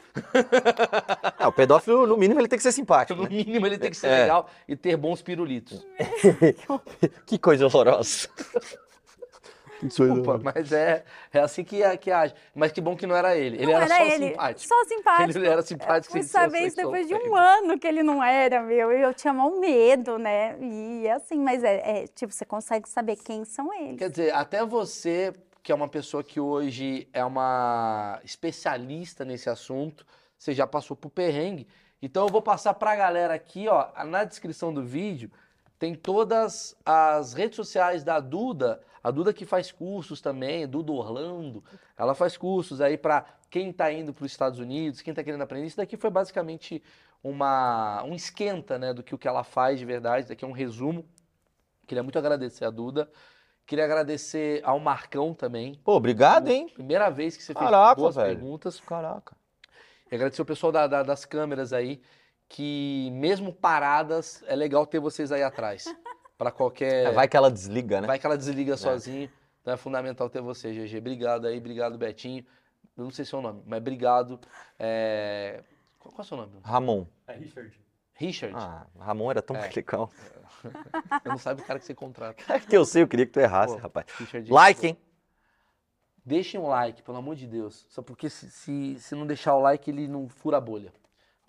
[1.38, 3.18] Ah, o pedófilo, no mínimo, ele tem que ser simpático.
[3.22, 3.36] No né?
[3.36, 4.22] mínimo, ele tem que ser É.
[4.22, 5.86] legal e ter bons pirulitos.
[7.26, 8.30] Que coisa horrorosa.
[9.82, 11.04] Desculpa, mas é,
[11.34, 12.34] é assim que, que age.
[12.54, 13.58] Mas que bom que não era ele.
[13.58, 14.68] Ele Não era, era só ele, simpático.
[14.68, 15.38] Só simpático.
[15.38, 18.24] Ele era simpático Fui ser um saber isso depois de um ano que ele não
[18.24, 18.92] era, meu.
[18.92, 20.58] Eu tinha mal medo, né?
[20.60, 23.98] E é assim, mas é, é, tipo, você consegue saber quem são eles.
[23.98, 30.06] Quer dizer, até você, que é uma pessoa que hoje é uma especialista nesse assunto,
[30.38, 31.68] você já passou por perrengue.
[32.02, 35.32] Então eu vou passar pra galera aqui, ó, na descrição do vídeo,
[35.78, 41.64] tem todas as redes sociais da Duda, a Duda que faz cursos também, Duda Orlando,
[41.96, 45.42] ela faz cursos aí pra quem tá indo para os Estados Unidos, quem tá querendo
[45.44, 45.68] aprender.
[45.68, 46.82] Isso daqui foi basicamente
[47.24, 50.48] uma, um esquenta, né, do que o que ela faz de verdade, isso daqui é
[50.48, 51.06] um resumo.
[51.86, 53.08] Queria muito agradecer a Duda.
[53.68, 55.80] Queria agradecer ao Marcão também.
[55.84, 56.70] Pô, obrigado, hein?
[56.74, 58.28] Primeira vez que você fez Caraca, boas velho.
[58.36, 58.80] perguntas.
[58.80, 59.36] Caraca.
[60.12, 62.02] E agradecer o pessoal da- da- das câmeras aí,
[62.50, 65.86] que mesmo paradas, é legal ter vocês aí atrás.
[66.38, 67.06] Pra qualquer.
[67.08, 68.08] É, vai que ela desliga, né?
[68.08, 69.30] Vai que ela desliga sozinho.
[69.62, 70.98] Então é fundamental ter você, GG.
[70.98, 72.46] Obrigado aí, obrigado, Betinho.
[72.98, 74.40] Eu não sei seu nome, mas obrigado.
[74.78, 75.64] É,
[76.00, 76.52] Qual, qual é o seu nome?
[76.64, 77.06] Ramon.
[77.28, 77.80] É Richard.
[78.14, 78.56] Richard.
[78.58, 79.70] Ah, Ramon era tão É.
[79.76, 80.10] legal.
[81.24, 82.42] Eu não sabe o cara que você contrata.
[82.54, 84.06] É que eu sei, eu queria que tu errasse, Pô, rapaz.
[84.18, 84.98] Richard, Like, hein?
[86.24, 87.86] Deixem um like, pelo amor de Deus.
[87.90, 90.92] Só porque se, se, se não deixar o like, ele não fura a bolha.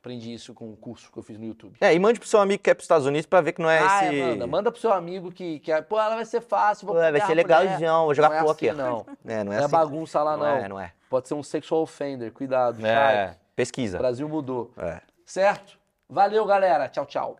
[0.06, 1.76] Aprendi isso com o curso que eu fiz no YouTube.
[1.80, 3.68] É, e mande pro seu amigo que quer pros Estados Unidos pra ver que não
[3.68, 4.20] é ah, esse.
[4.20, 4.46] é, manda.
[4.46, 7.34] Manda pro seu amigo que, que pô, ela vai ser fácil, vou Ué, vai ser
[7.34, 8.76] legalzão, vou jogar Não é pro assim, aqui.
[8.78, 9.04] não.
[9.26, 9.72] É, não Não é é assim.
[9.72, 10.44] bagunça lá, não.
[10.46, 10.92] Não é, não é.
[11.10, 12.30] Pode ser um sexual offender.
[12.32, 13.36] Cuidado, É.
[13.52, 13.98] O pesquisa.
[13.98, 14.70] Brasil mudou.
[14.78, 15.00] É.
[15.24, 15.76] Certo?
[16.08, 16.88] Valeu, galera.
[16.88, 17.36] Tchau, tchau.